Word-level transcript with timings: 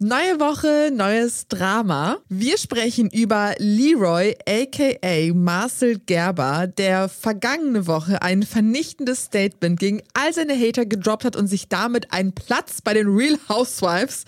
Neue 0.00 0.38
Woche, 0.38 0.92
neues 0.94 1.48
Drama. 1.48 2.18
Wir 2.28 2.56
sprechen 2.56 3.10
über 3.10 3.56
Leroy, 3.58 4.36
aka 4.48 5.34
Marcel 5.34 5.98
Gerber, 5.98 6.68
der 6.68 7.08
vergangene 7.08 7.88
Woche 7.88 8.22
ein 8.22 8.44
vernichtendes 8.44 9.24
Statement 9.24 9.80
gegen 9.80 10.00
all 10.14 10.32
seine 10.32 10.54
Hater 10.54 10.86
gedroppt 10.86 11.24
hat 11.24 11.34
und 11.34 11.48
sich 11.48 11.68
damit 11.68 12.12
einen 12.12 12.32
Platz 12.32 12.80
bei 12.80 12.94
den 12.94 13.08
Real 13.08 13.40
Housewives 13.48 14.24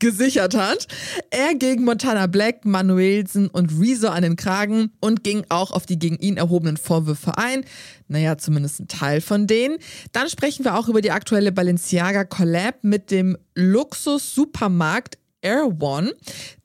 gesichert 0.00 0.56
hat. 0.56 0.88
Er 1.30 1.54
gegen 1.54 1.84
Montana 1.84 2.26
Black, 2.26 2.64
Manuelsen 2.64 3.46
und 3.46 3.80
Rezo 3.80 4.08
an 4.08 4.24
den 4.24 4.34
Kragen 4.34 4.90
und 4.98 5.22
ging 5.22 5.44
auch 5.50 5.70
auf 5.70 5.86
die 5.86 6.00
gegen 6.00 6.18
ihn 6.18 6.36
erhobenen 6.36 6.76
Vorwürfe 6.76 7.38
ein. 7.38 7.64
Naja, 8.12 8.36
zumindest 8.36 8.78
ein 8.78 8.88
Teil 8.88 9.22
von 9.22 9.46
denen. 9.46 9.78
Dann 10.12 10.28
sprechen 10.28 10.64
wir 10.66 10.76
auch 10.76 10.88
über 10.88 11.00
die 11.00 11.10
aktuelle 11.10 11.50
Balenciaga 11.50 12.24
Collab 12.24 12.76
mit 12.82 13.10
dem 13.10 13.38
Luxus-Supermarkt 13.54 15.16
Air 15.40 15.80
One, 15.80 16.14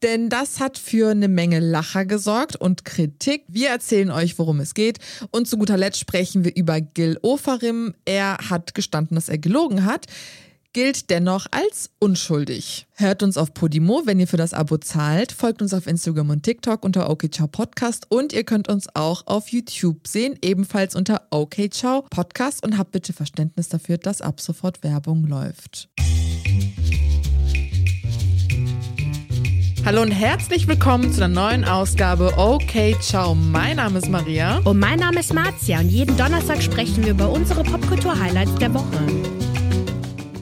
denn 0.04 0.29
das 0.29 0.60
hat 0.60 0.78
für 0.78 1.10
eine 1.10 1.28
Menge 1.28 1.60
Lacher 1.60 2.05
gesorgt 2.05 2.57
und 2.57 2.86
Kritik. 2.86 3.43
Wir 3.47 3.69
erzählen 3.69 4.11
euch, 4.11 4.38
worum 4.38 4.60
es 4.60 4.75
geht. 4.75 5.00
Und 5.32 5.47
zu 5.47 5.57
guter 5.57 5.78
Letzt 5.78 6.00
sprechen 6.00 6.43
wir 6.43 6.55
über 6.55 6.79
Gil 6.79 7.18
Ofarim. 7.24 7.96
Er 8.05 8.38
hat 8.50 8.75
gestanden, 8.75 9.16
dass 9.16 9.29
er 9.29 9.39
gelogen 9.39 9.86
hat 9.86 10.05
gilt 10.77 11.09
dennoch 11.09 11.47
als 11.49 11.89
unschuldig. 11.97 12.85
Hört 12.93 13.23
uns 13.23 13.35
auf 13.35 13.55
Podimo, 13.55 14.04
wenn 14.05 14.19
ihr 14.19 14.27
für 14.27 14.37
das 14.37 14.54
Abo 14.54 14.77
zahlt, 14.77 15.31
folgt 15.31 15.63
uns 15.63 15.73
auf 15.73 15.87
Instagram 15.87 16.29
und 16.29 16.43
TikTok 16.43 16.85
unter 16.85 17.09
OKCiao 17.09 17.47
Podcast 17.47 18.05
und 18.11 18.31
ihr 18.31 18.43
könnt 18.43 18.68
uns 18.68 18.87
auch 18.93 19.25
auf 19.25 19.47
YouTube 19.47 20.05
sehen, 20.05 20.37
ebenfalls 20.43 20.95
unter 20.95 21.23
OKCiao 21.32 22.04
Podcast 22.11 22.63
und 22.63 22.77
habt 22.77 22.91
bitte 22.91 23.11
Verständnis 23.11 23.69
dafür, 23.69 23.97
dass 23.97 24.21
ab 24.21 24.39
sofort 24.39 24.83
Werbung 24.83 25.25
läuft. 25.25 25.89
Hallo 29.83 30.04
und 30.04 30.11
herzlich 30.11 30.68
willkommen 30.68 31.11
zu 31.11 31.23
einer 31.23 31.33
neuen 31.33 31.65
Ausgabe 31.65 32.37
Okay 32.37 32.95
Ciao. 33.02 33.33
Mein 33.33 33.77
Name 33.77 33.97
ist 33.97 34.09
Maria. 34.09 34.59
Und 34.59 34.77
mein 34.77 34.99
Name 34.99 35.21
ist 35.21 35.33
Marzia 35.33 35.80
und 35.80 35.89
jeden 35.89 36.15
Donnerstag 36.17 36.61
sprechen 36.61 37.03
wir 37.03 37.13
über 37.13 37.31
unsere 37.31 37.63
Popkultur-Highlights 37.63 38.53
der 38.59 38.75
Woche. 38.75 39.36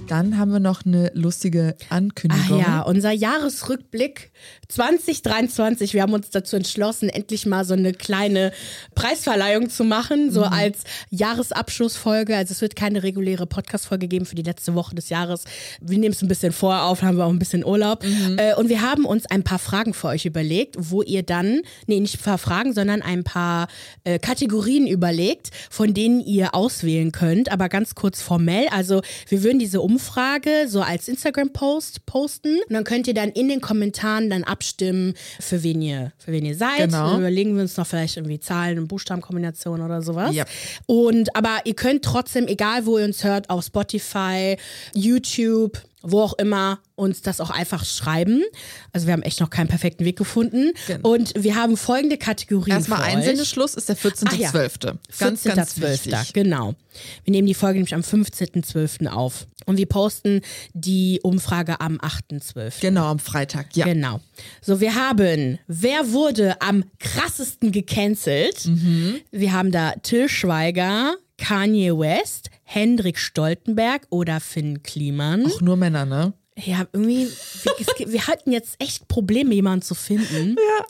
Dann 0.07 0.37
haben 0.37 0.51
wir 0.51 0.59
noch 0.59 0.85
eine 0.85 1.11
lustige 1.15 1.75
Ankündigung. 1.89 2.61
Ach 2.63 2.67
ja, 2.67 2.81
unser 2.81 3.11
Jahresrückblick 3.11 4.31
2023. 4.67 5.93
Wir 5.93 6.03
haben 6.03 6.13
uns 6.13 6.29
dazu 6.29 6.55
entschlossen, 6.55 7.09
endlich 7.09 7.47
mal 7.47 7.65
so 7.65 7.73
eine 7.73 7.91
kleine 7.91 8.51
Preisverleihung 8.93 9.69
zu 9.69 9.83
machen, 9.83 10.31
so 10.31 10.41
mhm. 10.41 10.53
als 10.53 10.83
Jahresabschlussfolge. 11.09 12.35
Also 12.35 12.51
es 12.51 12.61
wird 12.61 12.75
keine 12.75 13.01
reguläre 13.01 13.47
Podcastfolge 13.47 14.07
geben 14.07 14.25
für 14.25 14.35
die 14.35 14.43
letzte 14.43 14.75
Woche 14.75 14.93
des 14.93 15.09
Jahres. 15.09 15.45
Wir 15.81 15.97
nehmen 15.97 16.13
es 16.13 16.21
ein 16.21 16.27
bisschen 16.27 16.51
vorher 16.51 16.83
auf, 16.83 17.01
haben 17.01 17.17
wir 17.17 17.25
auch 17.25 17.31
ein 17.31 17.39
bisschen 17.39 17.65
Urlaub. 17.65 18.03
Mhm. 18.03 18.37
Äh, 18.37 18.53
und 18.55 18.69
wir 18.69 18.81
haben 18.81 19.05
uns 19.05 19.25
ein 19.25 19.43
paar 19.43 19.59
Fragen 19.59 19.95
für 19.95 20.09
euch 20.09 20.25
überlegt, 20.25 20.75
wo 20.77 21.01
ihr 21.01 21.23
dann, 21.23 21.61
nee, 21.87 21.99
nicht 21.99 22.19
ein 22.19 22.23
paar 22.23 22.37
Fragen, 22.37 22.73
sondern 22.73 23.01
ein 23.01 23.23
paar 23.23 23.67
äh, 24.03 24.19
Kategorien 24.19 24.85
überlegt, 24.85 25.49
von 25.71 25.95
denen 25.95 26.19
ihr 26.21 26.53
auswählen 26.53 27.11
könnt, 27.11 27.51
aber 27.51 27.69
ganz 27.69 27.95
kurz 27.95 28.21
formell. 28.21 28.67
Also 28.69 29.01
wir 29.29 29.43
würden 29.43 29.57
diese 29.57 29.81
um 29.81 29.94
Umfrage 29.95 30.67
so 30.67 30.81
als 30.81 31.07
Instagram-Post 31.07 32.05
posten. 32.05 32.57
Und 32.67 32.73
dann 32.73 32.83
könnt 32.83 33.07
ihr 33.07 33.13
dann 33.13 33.29
in 33.29 33.47
den 33.47 33.61
Kommentaren 33.61 34.29
dann 34.29 34.43
abstimmen, 34.43 35.13
für 35.39 35.63
wen 35.63 35.81
ihr, 35.81 36.11
für 36.17 36.33
wen 36.33 36.45
ihr 36.45 36.55
seid. 36.55 36.77
Genau. 36.77 37.11
Dann 37.11 37.19
überlegen 37.19 37.55
wir 37.55 37.61
uns 37.61 37.77
noch 37.77 37.87
vielleicht 37.87 38.17
irgendwie 38.17 38.39
Zahlen- 38.39 38.77
und 38.77 38.87
Buchstabenkombinationen 38.87 39.85
oder 39.85 40.01
sowas. 40.01 40.35
Yep. 40.35 40.47
Und 40.85 41.35
aber 41.35 41.61
ihr 41.63 41.75
könnt 41.75 42.03
trotzdem, 42.03 42.47
egal 42.47 42.85
wo 42.85 42.97
ihr 42.97 43.05
uns 43.05 43.23
hört, 43.23 43.49
auf 43.49 43.63
Spotify, 43.63 44.57
YouTube, 44.93 45.81
wo 46.05 46.21
auch 46.21 46.33
immer, 46.33 46.79
uns 46.95 47.21
das 47.21 47.41
auch 47.41 47.49
einfach 47.49 47.83
schreiben. 47.83 48.43
Also 48.93 49.07
wir 49.07 49.13
haben 49.13 49.23
echt 49.23 49.39
noch 49.39 49.49
keinen 49.49 49.67
perfekten 49.67 50.05
Weg 50.05 50.17
gefunden. 50.17 50.71
Genau. 50.87 51.09
Und 51.09 51.33
wir 51.35 51.55
haben 51.55 51.77
folgende 51.77 52.17
Kategorien 52.17 52.77
Erstmal 52.77 53.01
Einsendeschluss 53.01 53.75
ist 53.75 53.89
der 53.89 53.97
14.12. 53.97 54.37
Ja. 54.37 54.51
Ganz, 55.19 55.41
14. 55.41 55.55
ganz 55.55 55.75
12. 55.75 56.05
Wichtig. 56.05 56.33
Genau. 56.33 56.75
Wir 57.23 57.31
nehmen 57.31 57.47
die 57.47 57.53
Folge 57.53 57.79
nämlich 57.79 57.95
am 57.95 58.01
15.12. 58.01 59.07
auf. 59.07 59.47
Und 59.65 59.77
wir 59.77 59.87
posten 59.87 60.41
die 60.73 61.19
Umfrage 61.23 61.81
am 61.81 61.97
8.12. 61.97 62.81
Genau, 62.81 63.05
am 63.05 63.19
Freitag, 63.19 63.75
ja. 63.75 63.85
Genau. 63.85 64.21
So, 64.61 64.79
wir 64.79 64.95
haben, 64.95 65.57
wer 65.67 66.11
wurde 66.11 66.61
am 66.61 66.83
krassesten 66.99 67.71
gecancelt? 67.71 68.65
Mhm. 68.65 69.21
Wir 69.31 69.53
haben 69.53 69.71
da 69.71 69.93
Till 70.03 70.29
Schweiger, 70.29 71.15
Kanye 71.37 71.97
West, 71.97 72.49
Hendrik 72.65 73.17
Stoltenberg 73.19 74.07
oder 74.09 74.39
Finn 74.39 74.83
Kliman. 74.83 75.45
Auch 75.45 75.61
nur 75.61 75.77
Männer, 75.77 76.05
ne? 76.05 76.33
Ja, 76.57 76.87
irgendwie, 76.91 77.27
wir, 77.27 78.11
wir 78.11 78.27
hatten 78.27 78.51
jetzt 78.51 78.75
echt 78.79 79.07
Probleme, 79.07 79.53
jemanden 79.53 79.83
zu 79.83 79.93
finden. 79.95 80.55
Ja. 80.57 80.85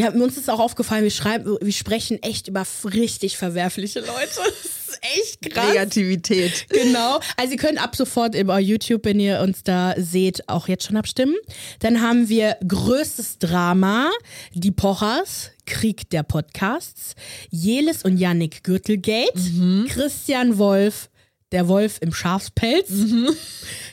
Wir 0.00 0.06
haben, 0.06 0.22
uns 0.22 0.38
ist 0.38 0.48
auch 0.48 0.60
aufgefallen, 0.60 1.02
wir 1.02 1.10
schreiben, 1.10 1.58
wir 1.60 1.72
sprechen 1.74 2.22
echt 2.22 2.48
über 2.48 2.66
richtig 2.84 3.36
verwerfliche 3.36 4.00
Leute. 4.00 4.10
Das 4.90 4.96
ist 4.96 5.44
echt 5.44 5.54
krass. 5.54 5.68
Negativität. 5.68 6.66
Genau. 6.68 7.20
Also 7.36 7.52
ihr 7.52 7.58
könnt 7.58 7.80
ab 7.80 7.94
sofort 7.94 8.34
über 8.34 8.58
YouTube, 8.58 9.04
wenn 9.04 9.20
ihr 9.20 9.40
uns 9.40 9.62
da 9.62 9.94
seht, 9.96 10.48
auch 10.48 10.66
jetzt 10.66 10.86
schon 10.86 10.96
abstimmen. 10.96 11.36
Dann 11.78 12.00
haben 12.00 12.28
wir 12.28 12.56
größtes 12.66 13.38
Drama, 13.38 14.10
die 14.52 14.72
Pochers, 14.72 15.50
Krieg 15.64 16.10
der 16.10 16.24
Podcasts, 16.24 17.14
Jelis 17.50 18.02
und 18.02 18.16
Yannick 18.16 18.64
Gürtelgate, 18.64 19.36
mhm. 19.36 19.86
Christian 19.88 20.58
Wolf, 20.58 21.08
der 21.52 21.68
Wolf 21.68 21.98
im 22.00 22.12
Schafspelz, 22.12 22.90
mhm. 22.90 23.28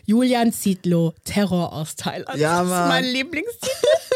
Julian 0.05 0.51
Zietlow, 0.51 1.13
Terror 1.25 1.73
aus 1.73 1.95
Thailand. 1.95 2.39
Ja, 2.39 2.63
Mann. 2.63 2.69
Das 2.69 2.81
ist 2.81 2.87
mein 2.87 3.05
Lieblingstitel. 3.05 4.06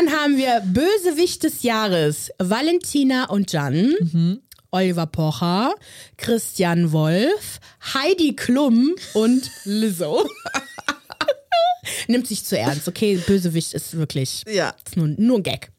Dann 0.00 0.12
haben 0.12 0.38
wir 0.38 0.62
Bösewicht 0.64 1.42
des 1.42 1.62
Jahres, 1.62 2.30
Valentina 2.38 3.28
und 3.28 3.52
Jan. 3.52 3.94
Mhm. 4.00 4.40
Oliver 4.70 5.04
Pocher, 5.04 5.74
Christian 6.16 6.92
Wolf, 6.92 7.60
Heidi 7.92 8.34
Klum 8.34 8.94
und 9.12 9.50
Lizzo. 9.64 10.26
Nimmt 12.08 12.26
sich 12.28 12.44
zu 12.44 12.56
ernst, 12.56 12.88
okay? 12.88 13.20
Bösewicht 13.26 13.74
ist 13.74 13.94
wirklich 13.94 14.42
ja. 14.48 14.74
ist 14.86 14.96
nur, 14.96 15.08
nur 15.08 15.38
ein 15.38 15.42
Gag. 15.42 15.70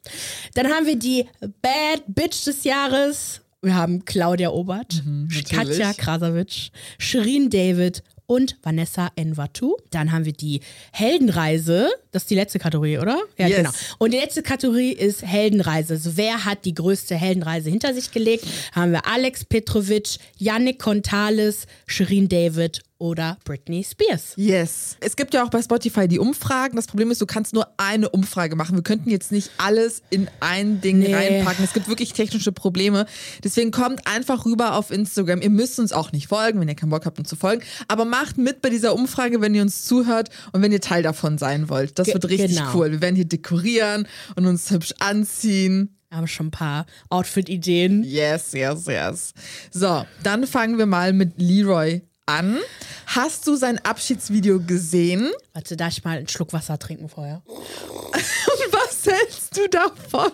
Dann 0.53 0.67
haben 0.67 0.85
wir 0.85 0.97
die 0.97 1.25
Bad 1.61 2.03
Bitch 2.07 2.45
des 2.45 2.63
Jahres. 2.63 3.41
Wir 3.63 3.73
haben 3.73 4.05
Claudia 4.05 4.49
Obert, 4.49 5.03
mhm, 5.03 5.29
Katja 5.49 5.93
Krasavitsch, 5.93 6.69
Shirin 6.99 7.49
David 7.49 8.03
und 8.31 8.55
Vanessa 8.63 9.11
Envatu. 9.17 9.75
Dann 9.89 10.13
haben 10.13 10.23
wir 10.23 10.31
die 10.31 10.61
Heldenreise. 10.93 11.89
Das 12.13 12.23
ist 12.23 12.29
die 12.29 12.35
letzte 12.35 12.59
Kategorie, 12.59 12.97
oder? 12.97 13.19
Ja, 13.37 13.47
yes. 13.47 13.57
genau. 13.57 13.69
Und 13.97 14.13
die 14.13 14.19
letzte 14.19 14.41
Kategorie 14.41 14.93
ist 14.93 15.21
Heldenreise. 15.21 15.95
Also 15.95 16.15
wer 16.15 16.45
hat 16.45 16.63
die 16.63 16.73
größte 16.73 17.13
Heldenreise 17.13 17.69
hinter 17.69 17.93
sich 17.93 18.09
gelegt? 18.11 18.45
Haben 18.71 18.93
wir 18.93 19.05
Alex 19.05 19.43
Petrovic, 19.43 20.15
Yannick 20.37 20.79
Contales, 20.79 21.67
Shirin 21.87 22.29
David 22.29 22.81
oder 23.01 23.38
Britney 23.44 23.84
Spears. 23.84 24.34
Yes. 24.35 24.95
Es 25.00 25.16
gibt 25.16 25.34
ja 25.34 25.44
auch 25.44 25.50
bei 25.50 25.62
Spotify 25.62 26.07
die 26.07 26.19
Umfragen. 26.19 26.75
Das 26.75 26.85
Problem 26.85 27.09
ist, 27.09 27.19
du 27.19 27.25
kannst 27.25 27.53
nur 27.53 27.67
eine 27.78 28.09
Umfrage 28.09 28.56
machen. 28.56 28.75
Wir 28.75 28.84
könnten 28.84 29.09
jetzt 29.09 29.31
nicht 29.31 29.50
alles 29.57 30.03
in 30.12 30.29
ein 30.39 30.81
Ding 30.81 31.00
nee. 31.00 31.13
reinpacken. 31.13 31.66
Es 31.66 31.73
gibt 31.73 31.88
wirklich 31.88 32.13
technische 32.13 32.51
Probleme. 32.51 33.07
Deswegen 33.44 33.72
kommt 33.72 34.06
einfach 34.06 34.45
rüber 34.45 34.75
auf 34.75 34.91
Instagram. 34.91 35.41
Ihr 35.41 35.50
müsst 35.50 35.79
uns 35.79 35.91
auch 35.91 36.11
nicht 36.11 36.28
folgen, 36.28 36.59
wenn 36.59 36.69
ihr 36.69 36.75
keinen 36.75 36.91
Bock 36.91 37.07
habt, 37.07 37.17
uns 37.17 37.28
zu 37.28 37.35
folgen. 37.35 37.63
Aber 37.88 38.06
macht 38.06 38.38
mit 38.38 38.61
bei 38.61 38.69
dieser 38.69 38.94
Umfrage, 38.94 39.41
wenn 39.41 39.56
ihr 39.56 39.63
uns 39.63 39.84
zuhört 39.84 40.29
und 40.51 40.61
wenn 40.61 40.72
ihr 40.72 40.81
Teil 40.81 41.01
davon 41.01 41.40
sein 41.40 41.69
wollt. 41.69 41.97
Das 41.97 42.06
Ge 42.06 42.13
wird 42.13 42.29
richtig 42.29 42.57
genau. 42.57 42.75
cool. 42.75 42.91
Wir 42.91 43.01
werden 43.01 43.16
hier 43.16 43.25
dekorieren 43.25 44.07
und 44.35 44.45
uns 44.45 44.69
hübsch 44.69 44.94
anziehen. 45.00 45.97
Wir 46.09 46.17
haben 46.17 46.28
schon 46.28 46.47
ein 46.47 46.51
paar 46.51 46.85
Outfit-Ideen. 47.09 48.03
Yes, 48.03 48.51
yes, 48.51 48.85
yes. 48.85 49.34
So, 49.72 50.06
dann 50.22 50.45
fangen 50.45 50.78
wir 50.78 50.85
mal 50.85 51.13
mit 51.13 51.34
Leroy 51.38 52.03
an. 52.31 52.59
Hast 53.07 53.45
du 53.47 53.55
sein 53.55 53.79
Abschiedsvideo 53.83 54.61
gesehen? 54.61 55.31
Warte, 55.53 55.75
darf 55.75 55.91
ich 55.97 56.03
mal 56.03 56.17
einen 56.17 56.27
Schluck 56.27 56.53
Wasser 56.53 56.79
trinken 56.79 57.09
vorher? 57.09 57.41
Was 58.72 59.05
hältst 59.05 59.57
du 59.57 59.67
davon? 59.67 60.31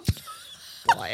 Boah, 0.86 1.08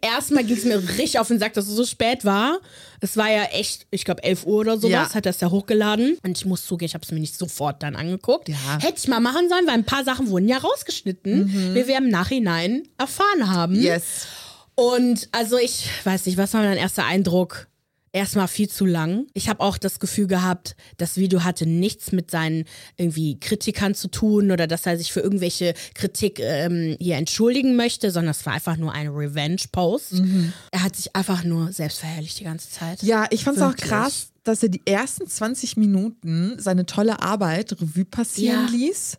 Erstmal 0.00 0.44
ging 0.44 0.56
es 0.56 0.64
mir 0.64 0.76
richtig 0.76 1.18
auf 1.18 1.28
den 1.28 1.38
Sack, 1.38 1.54
dass 1.54 1.66
es 1.66 1.74
so 1.74 1.84
spät 1.84 2.24
war. 2.24 2.60
Es 3.00 3.16
war 3.16 3.30
ja 3.30 3.44
echt, 3.44 3.86
ich 3.90 4.04
glaube, 4.04 4.22
11 4.22 4.44
Uhr 4.46 4.60
oder 4.60 4.76
sowas, 4.76 4.90
ja. 4.90 5.14
hat 5.14 5.26
das 5.26 5.40
ja 5.40 5.50
hochgeladen. 5.50 6.18
Und 6.22 6.36
ich 6.36 6.44
muss 6.44 6.66
zugeben, 6.66 6.86
ich 6.86 6.94
habe 6.94 7.04
es 7.04 7.10
mir 7.10 7.20
nicht 7.20 7.36
sofort 7.36 7.82
dann 7.82 7.96
angeguckt. 7.96 8.48
Ja. 8.48 8.56
Hätte 8.80 8.98
ich 8.98 9.08
mal 9.08 9.20
machen 9.20 9.48
sollen, 9.48 9.66
weil 9.66 9.74
ein 9.74 9.84
paar 9.84 10.04
Sachen 10.04 10.28
wurden 10.28 10.48
ja 10.48 10.58
rausgeschnitten, 10.58 11.46
mhm. 11.46 11.74
wie 11.74 11.86
wir 11.86 11.98
im 11.98 12.08
Nachhinein 12.08 12.86
erfahren 12.98 13.50
haben. 13.50 13.74
Yes. 13.74 14.26
Und 14.74 15.28
also 15.32 15.56
ich 15.56 15.88
weiß 16.04 16.26
nicht, 16.26 16.36
was 16.36 16.52
war 16.52 16.62
mein 16.62 16.76
erster 16.76 17.06
Eindruck? 17.06 17.66
Erstmal 18.16 18.48
viel 18.48 18.68
zu 18.68 18.86
lang. 18.86 19.26
Ich 19.34 19.48
habe 19.48 19.60
auch 19.60 19.76
das 19.76 20.00
Gefühl 20.00 20.26
gehabt, 20.26 20.74
das 20.96 21.18
Video 21.18 21.44
hatte 21.44 21.66
nichts 21.66 22.12
mit 22.12 22.30
seinen 22.30 22.64
irgendwie 22.96 23.38
Kritikern 23.38 23.94
zu 23.94 24.08
tun 24.08 24.50
oder 24.50 24.66
dass 24.66 24.86
er 24.86 24.96
sich 24.96 25.12
für 25.12 25.20
irgendwelche 25.20 25.74
Kritik 25.94 26.40
ähm, 26.40 26.96
hier 26.98 27.16
entschuldigen 27.16 27.76
möchte, 27.76 28.10
sondern 28.10 28.30
es 28.30 28.46
war 28.46 28.54
einfach 28.54 28.78
nur 28.78 28.92
ein 28.92 29.08
Revenge-Post. 29.08 30.14
Mhm. 30.14 30.52
Er 30.70 30.82
hat 30.82 30.96
sich 30.96 31.14
einfach 31.14 31.44
nur 31.44 31.72
selbst 31.72 31.98
verherrlicht 31.98 32.40
die 32.40 32.44
ganze 32.44 32.70
Zeit. 32.70 33.02
Ja, 33.02 33.26
ich 33.30 33.44
fand 33.44 33.58
es 33.58 33.62
auch 33.62 33.76
krass, 33.76 34.28
dass 34.44 34.62
er 34.62 34.70
die 34.70 34.82
ersten 34.86 35.26
20 35.26 35.76
Minuten 35.76 36.56
seine 36.58 36.86
tolle 36.86 37.20
Arbeit 37.20 37.72
Revue 37.72 38.06
passieren 38.06 38.66
ja. 38.66 38.72
ließ 38.72 39.18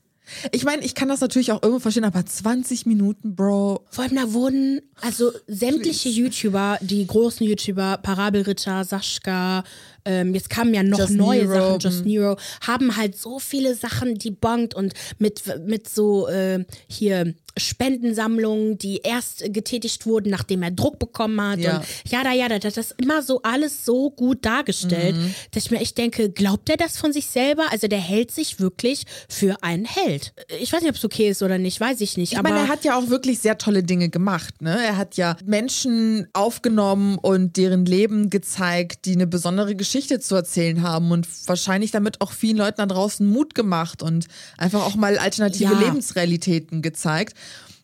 Ich 0.52 0.64
meine, 0.64 0.84
ich 0.84 0.96
kann 0.96 1.08
das 1.08 1.22
natürlich 1.22 1.52
auch 1.52 1.62
irgendwo 1.64 1.80
verstehen, 1.80 2.04
aber 2.04 2.26
20 2.26 2.86
Minuten, 2.86 3.36
Bro. 3.36 3.86
Vor 3.90 4.04
allem 4.04 4.16
da 4.16 4.34
wurden 4.34 4.82
also 5.02 5.32
sämtliche 5.48 6.10
YouTuber, 6.10 6.78
die 6.82 7.06
großen 7.06 7.46
YouTuber, 7.46 8.00
Parabelritter, 8.02 8.84
Sascha, 8.84 9.64
ähm, 10.08 10.34
jetzt 10.34 10.50
kamen 10.50 10.74
ja 10.74 10.84
noch 10.84 11.00
Just 11.00 11.14
neue 11.14 11.46
Nero, 11.46 11.54
Sachen, 11.54 11.80
Just 11.80 12.06
Nero, 12.06 12.38
haben 12.66 12.96
halt 12.98 13.18
so 13.18 13.40
viele 13.40 13.76
Sachen 13.76 14.16
debunkt 14.16 14.74
und 14.74 14.94
mit, 15.20 15.44
mit 15.66 15.88
so 15.90 16.28
äh, 16.28 16.66
hier 16.88 17.34
Spendensammlungen, 17.60 18.78
die 18.78 18.98
erst 18.98 19.44
getätigt 19.54 20.06
wurden, 20.06 20.30
nachdem 20.30 20.62
er 20.64 20.72
Druck 20.72 21.00
bekommen 21.00 21.42
hat. 21.42 21.60
Ja. 21.60 21.78
Und 21.78 21.86
ja, 22.10 22.24
da, 22.24 22.32
ja, 22.32 22.48
da, 22.50 22.60
das 22.60 22.78
ist 22.78 22.96
immer 23.02 23.22
so 23.24 23.42
alles 23.42 23.86
so 23.86 24.12
gut 24.12 24.46
dargestellt, 24.46 25.16
Mhm. 25.16 25.34
dass 25.52 25.66
ich 25.66 25.72
mir 25.72 25.80
echt 25.80 25.98
denke, 25.98 26.30
glaubt 26.30 26.70
er 26.70 26.78
das 26.78 26.98
von 26.98 27.12
sich 27.14 27.26
selber? 27.28 27.64
Also 27.72 27.88
der 27.88 28.00
hält 28.00 28.32
sich 28.32 28.60
wirklich 28.60 29.04
für 29.28 29.64
einen 29.64 29.86
Held. 29.86 30.34
Ich 30.60 30.72
weiß 30.72 30.82
nicht, 30.82 30.90
ob 30.90 30.96
es 30.98 31.06
okay 31.06 31.30
ist 31.30 31.42
oder 31.42 31.58
nicht, 31.58 31.80
weiß 31.80 32.02
ich 32.02 32.18
nicht. 32.18 32.34
Ich 32.34 32.38
aber 32.38 32.50
meine, 32.50 32.62
er 32.66 32.68
hat 32.68 32.84
ja 32.84 32.98
auch 32.98 33.10
wirklich 33.10 33.40
sehr 33.40 33.58
tolle 33.58 33.84
Dinge 33.84 34.10
gemacht. 34.10 34.62
Ne? 34.62 34.78
Er 34.84 34.98
hat 34.98 35.18
ja 35.18 35.36
Menschen 35.46 36.28
aufgenommen 36.34 37.18
und 37.18 37.58
deren 37.58 37.86
Leben 37.86 38.30
gezeigt, 38.30 39.06
die 39.06 39.14
eine 39.14 39.28
besondere 39.28 39.76
Geschichte 39.76 39.97
zu 40.06 40.36
erzählen 40.36 40.84
haben 40.84 41.12
und 41.12 41.28
wahrscheinlich 41.48 41.92
damit 41.92 42.22
auch 42.22 42.32
vielen 42.32 42.58
Leuten 42.58 42.78
da 42.78 42.86
draußen 42.86 43.26
Mut 43.28 43.56
gemacht 43.56 44.04
und 44.04 44.28
einfach 44.58 44.86
auch 44.86 44.96
mal 44.96 45.18
alternative 45.18 45.74
Ja. 45.74 45.80
Lebensrealitäten 45.80 46.82
gezeigt. 46.82 47.34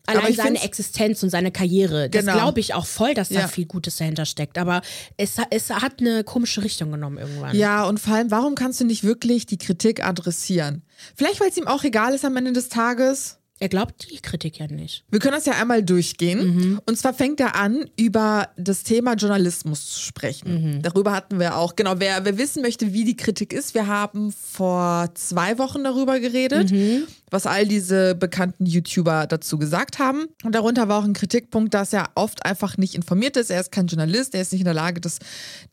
Allein 0.06 0.34
seine 0.36 0.62
Existenz 0.62 1.24
und 1.24 1.30
seine 1.30 1.50
Karriere. 1.52 2.10
Das 2.10 2.26
Genau. 2.26 2.34
glaube 2.38 2.60
ich 2.60 2.74
auch 2.74 2.86
voll, 2.86 3.14
dass 3.14 3.30
da 3.30 3.42
Ja. 3.42 3.48
viel 3.48 3.66
Gutes 3.66 3.96
dahinter 3.96 4.26
steckt. 4.26 4.58
Aber 4.58 4.82
es, 5.16 5.38
es 5.50 5.70
hat 5.70 6.02
eine 6.02 6.26
komische 6.26 6.62
Richtung 6.62 6.92
genommen 6.92 7.18
irgendwann. 7.18 7.56
Ja, 7.56 7.86
und 7.86 8.02
vor 8.02 8.16
allem, 8.16 8.30
warum 8.30 8.56
kannst 8.56 8.82
du 8.82 8.86
nicht 8.86 9.04
wirklich 9.06 9.46
die 9.46 9.58
Kritik 9.58 10.06
adressieren? 10.06 10.82
Vielleicht, 11.16 11.40
weil 11.40 11.50
es 11.50 11.58
ihm 11.58 11.68
auch 11.68 11.86
egal 11.86 12.14
ist 12.14 12.26
am 12.26 12.36
Ende 12.36 12.52
des 12.52 12.68
Tages. 12.68 13.38
Er 13.60 13.70
glaubt 13.70 14.10
die 14.12 14.18
Kritik 14.20 14.58
ja 14.60 14.68
nicht. 14.68 15.06
Wir 15.10 15.20
können 15.20 15.36
das 15.36 15.46
ja 15.46 15.54
einmal 15.54 15.84
durchgehen. 15.84 16.56
Mhm. 16.56 16.82
Und 16.86 16.98
zwar 16.98 17.14
fängt 17.14 17.40
er 17.40 17.56
an, 17.56 17.86
über 17.98 18.50
das 18.58 18.84
Thema 18.84 19.14
Journalismus 19.14 19.92
zu 19.94 20.00
sprechen. 20.02 20.76
Mhm. 20.76 20.82
Darüber 20.82 21.12
hatten 21.14 21.40
wir 21.40 21.56
auch, 21.56 21.76
genau, 21.76 21.94
wer, 22.00 22.26
wer 22.26 22.38
wissen 22.38 22.62
möchte, 22.62 22.94
wie 22.94 23.06
die 23.06 23.16
Kritik 23.16 23.54
ist, 23.54 23.74
wir 23.74 23.88
haben 23.88 24.32
vor 24.34 25.10
zwei 25.14 25.58
Wochen 25.60 25.84
darüber 25.84 26.20
geredet, 26.20 26.72
Mhm. 26.72 27.04
was 27.30 27.46
all 27.46 27.66
diese 27.68 28.16
bekannten 28.16 28.66
YouTuber 28.66 29.28
dazu 29.28 29.58
gesagt 29.60 30.00
haben. 30.00 30.26
Und 30.44 30.56
darunter 30.56 30.88
war 30.90 31.00
auch 31.00 31.06
ein 31.06 31.14
Kritikpunkt, 31.14 31.74
dass 31.74 31.94
er 31.94 32.10
oft 32.16 32.46
einfach 32.46 32.78
nicht 32.78 32.96
informiert 32.96 33.38
ist. 33.38 33.50
Er 33.52 33.62
ist 33.62 33.72
kein 33.72 33.88
Journalist, 33.88 34.34
er 34.36 34.42
ist 34.42 34.52
nicht 34.52 34.62
in 34.62 34.66
der 34.66 34.74
Lage, 34.74 35.00
das, 35.00 35.20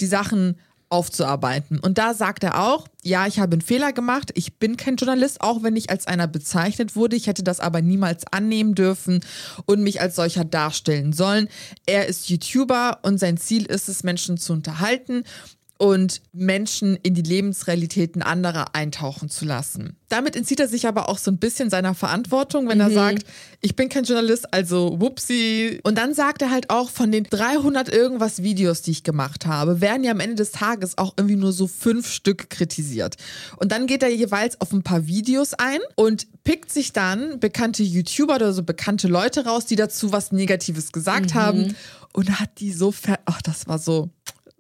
die 0.01 0.07
Sachen 0.07 0.59
aufzuarbeiten. 0.91 1.79
Und 1.79 1.99
da 1.99 2.15
sagt 2.15 2.45
er 2.45 2.63
auch, 2.63 2.87
ja, 3.03 3.27
ich 3.27 3.39
habe 3.39 3.53
einen 3.53 3.63
Fehler 3.63 3.93
gemacht, 3.93 4.33
ich 4.35 4.59
bin 4.59 4.77
kein 4.77 4.97
Journalist, 4.97 5.41
auch 5.41 5.63
wenn 5.63 5.77
ich 5.77 5.89
als 5.89 6.07
einer 6.07 6.27
bezeichnet 6.27 6.97
wurde. 6.97 7.17
Ich 7.17 7.29
hätte 7.29 7.43
das 7.43 7.61
aber 7.61 7.81
niemals 7.81 8.27
annehmen 8.31 8.75
dürfen 8.75 9.21
und 9.67 9.83
mich 9.83 10.01
als 10.01 10.17
solcher 10.17 10.45
darstellen 10.45 11.13
sollen. 11.13 11.49
Er 11.87 12.07
ist 12.07 12.29
YouTuber 12.29 12.99
und 13.03 13.19
sein 13.19 13.39
Ziel 13.39 13.65
ist 13.67 13.89
es, 13.89 14.03
Menschen 14.03 14.37
zu 14.37 14.53
unterhalten 14.53 15.25
und 15.81 16.21
Menschen 16.35 16.99
in 17.03 17.15
die 17.15 17.23
Lebensrealitäten 17.23 18.21
anderer 18.21 18.75
eintauchen 18.75 19.31
zu 19.31 19.47
lassen. 19.47 19.97
Damit 20.11 20.37
entzieht 20.37 20.61
er 20.61 20.69
sich 20.69 20.87
aber 20.87 21.09
auch 21.09 21.17
so 21.17 21.31
ein 21.31 21.39
bisschen 21.39 21.71
seiner 21.71 21.95
Verantwortung, 21.95 22.69
wenn 22.69 22.81
er 22.81 22.91
sagt, 22.91 23.25
ich 23.63 23.77
bin 23.77 23.89
kein 23.89 24.05
Journalist, 24.05 24.53
also 24.53 25.01
whoopsie. 25.01 25.81
Und 25.83 25.97
dann 25.97 26.13
sagt 26.13 26.43
er 26.43 26.51
halt 26.51 26.69
auch, 26.69 26.91
von 26.91 27.11
den 27.11 27.25
300 27.25 27.89
irgendwas 27.89 28.43
Videos, 28.43 28.83
die 28.83 28.91
ich 28.91 29.05
gemacht 29.05 29.47
habe, 29.47 29.81
werden 29.81 30.05
ja 30.05 30.11
am 30.11 30.21
Ende 30.21 30.37
des 30.37 30.53
Tages 30.53 30.99
auch 30.99 31.15
irgendwie 31.17 31.37
nur 31.37 31.55
so 31.55 31.67
fünf 31.67 32.13
Stück 32.13 32.51
kritisiert. 32.51 33.17
Und 33.57 33.73
dann 33.73 33.87
geht 33.87 34.03
er 34.03 34.11
jeweils 34.11 34.61
auf 34.61 34.73
ein 34.73 34.83
paar 34.83 35.07
Videos 35.07 35.55
ein 35.55 35.81
und 35.95 36.27
pickt 36.45 36.71
sich 36.71 36.93
dann 36.93 37.41
bekannte 37.41 37.83
YouTuber 37.83 38.35
oder 38.35 38.53
so 38.53 38.65
bekannte 38.65 39.09
Leute 39.09 39.47
raus, 39.47 39.65
die 39.65 39.77
dazu 39.77 40.13
was 40.13 40.31
Negatives 40.31 40.93
gesagt 40.93 41.33
haben 41.33 41.75
und 42.13 42.39
hat 42.39 42.51
die 42.59 42.73
so 42.73 42.93
ver... 42.93 43.19
Ach, 43.25 43.41
das 43.41 43.67
war 43.67 43.79
so... 43.79 44.11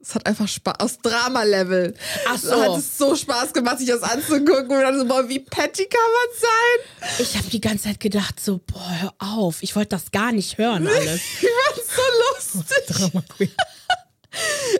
Es 0.02 0.14
hat 0.14 0.26
einfach 0.26 0.49
Spaß, 0.49 0.81
aus 0.81 0.99
Drama-Level. 0.99 1.94
Ach 2.26 2.38
so. 2.38 2.61
Hat 2.61 2.79
es 2.79 2.97
so 2.97 3.14
Spaß 3.14 3.52
gemacht, 3.52 3.79
sich 3.79 3.88
das 3.88 4.02
anzugucken. 4.02 4.70
Und 4.70 4.81
dann 4.81 4.99
so, 4.99 5.05
boah, 5.06 5.29
wie 5.29 5.41
petty 5.41 5.85
kann 5.85 6.00
man 6.00 6.38
sein? 6.41 7.19
Ich 7.19 7.37
habe 7.37 7.49
die 7.50 7.61
ganze 7.61 7.85
Zeit 7.85 8.00
gedacht, 8.00 8.41
so, 8.41 8.61
boah, 8.67 8.91
hör 9.00 9.14
auf. 9.19 9.62
Ich 9.62 9.76
wollte 9.76 9.91
das 9.91 10.11
gar 10.11 10.32
nicht 10.32 10.58
hören 10.58 10.87
alles. 10.87 11.20
Ich 11.41 11.97
fand's 11.97 12.94
so 12.97 13.11
lustig. 13.12 13.50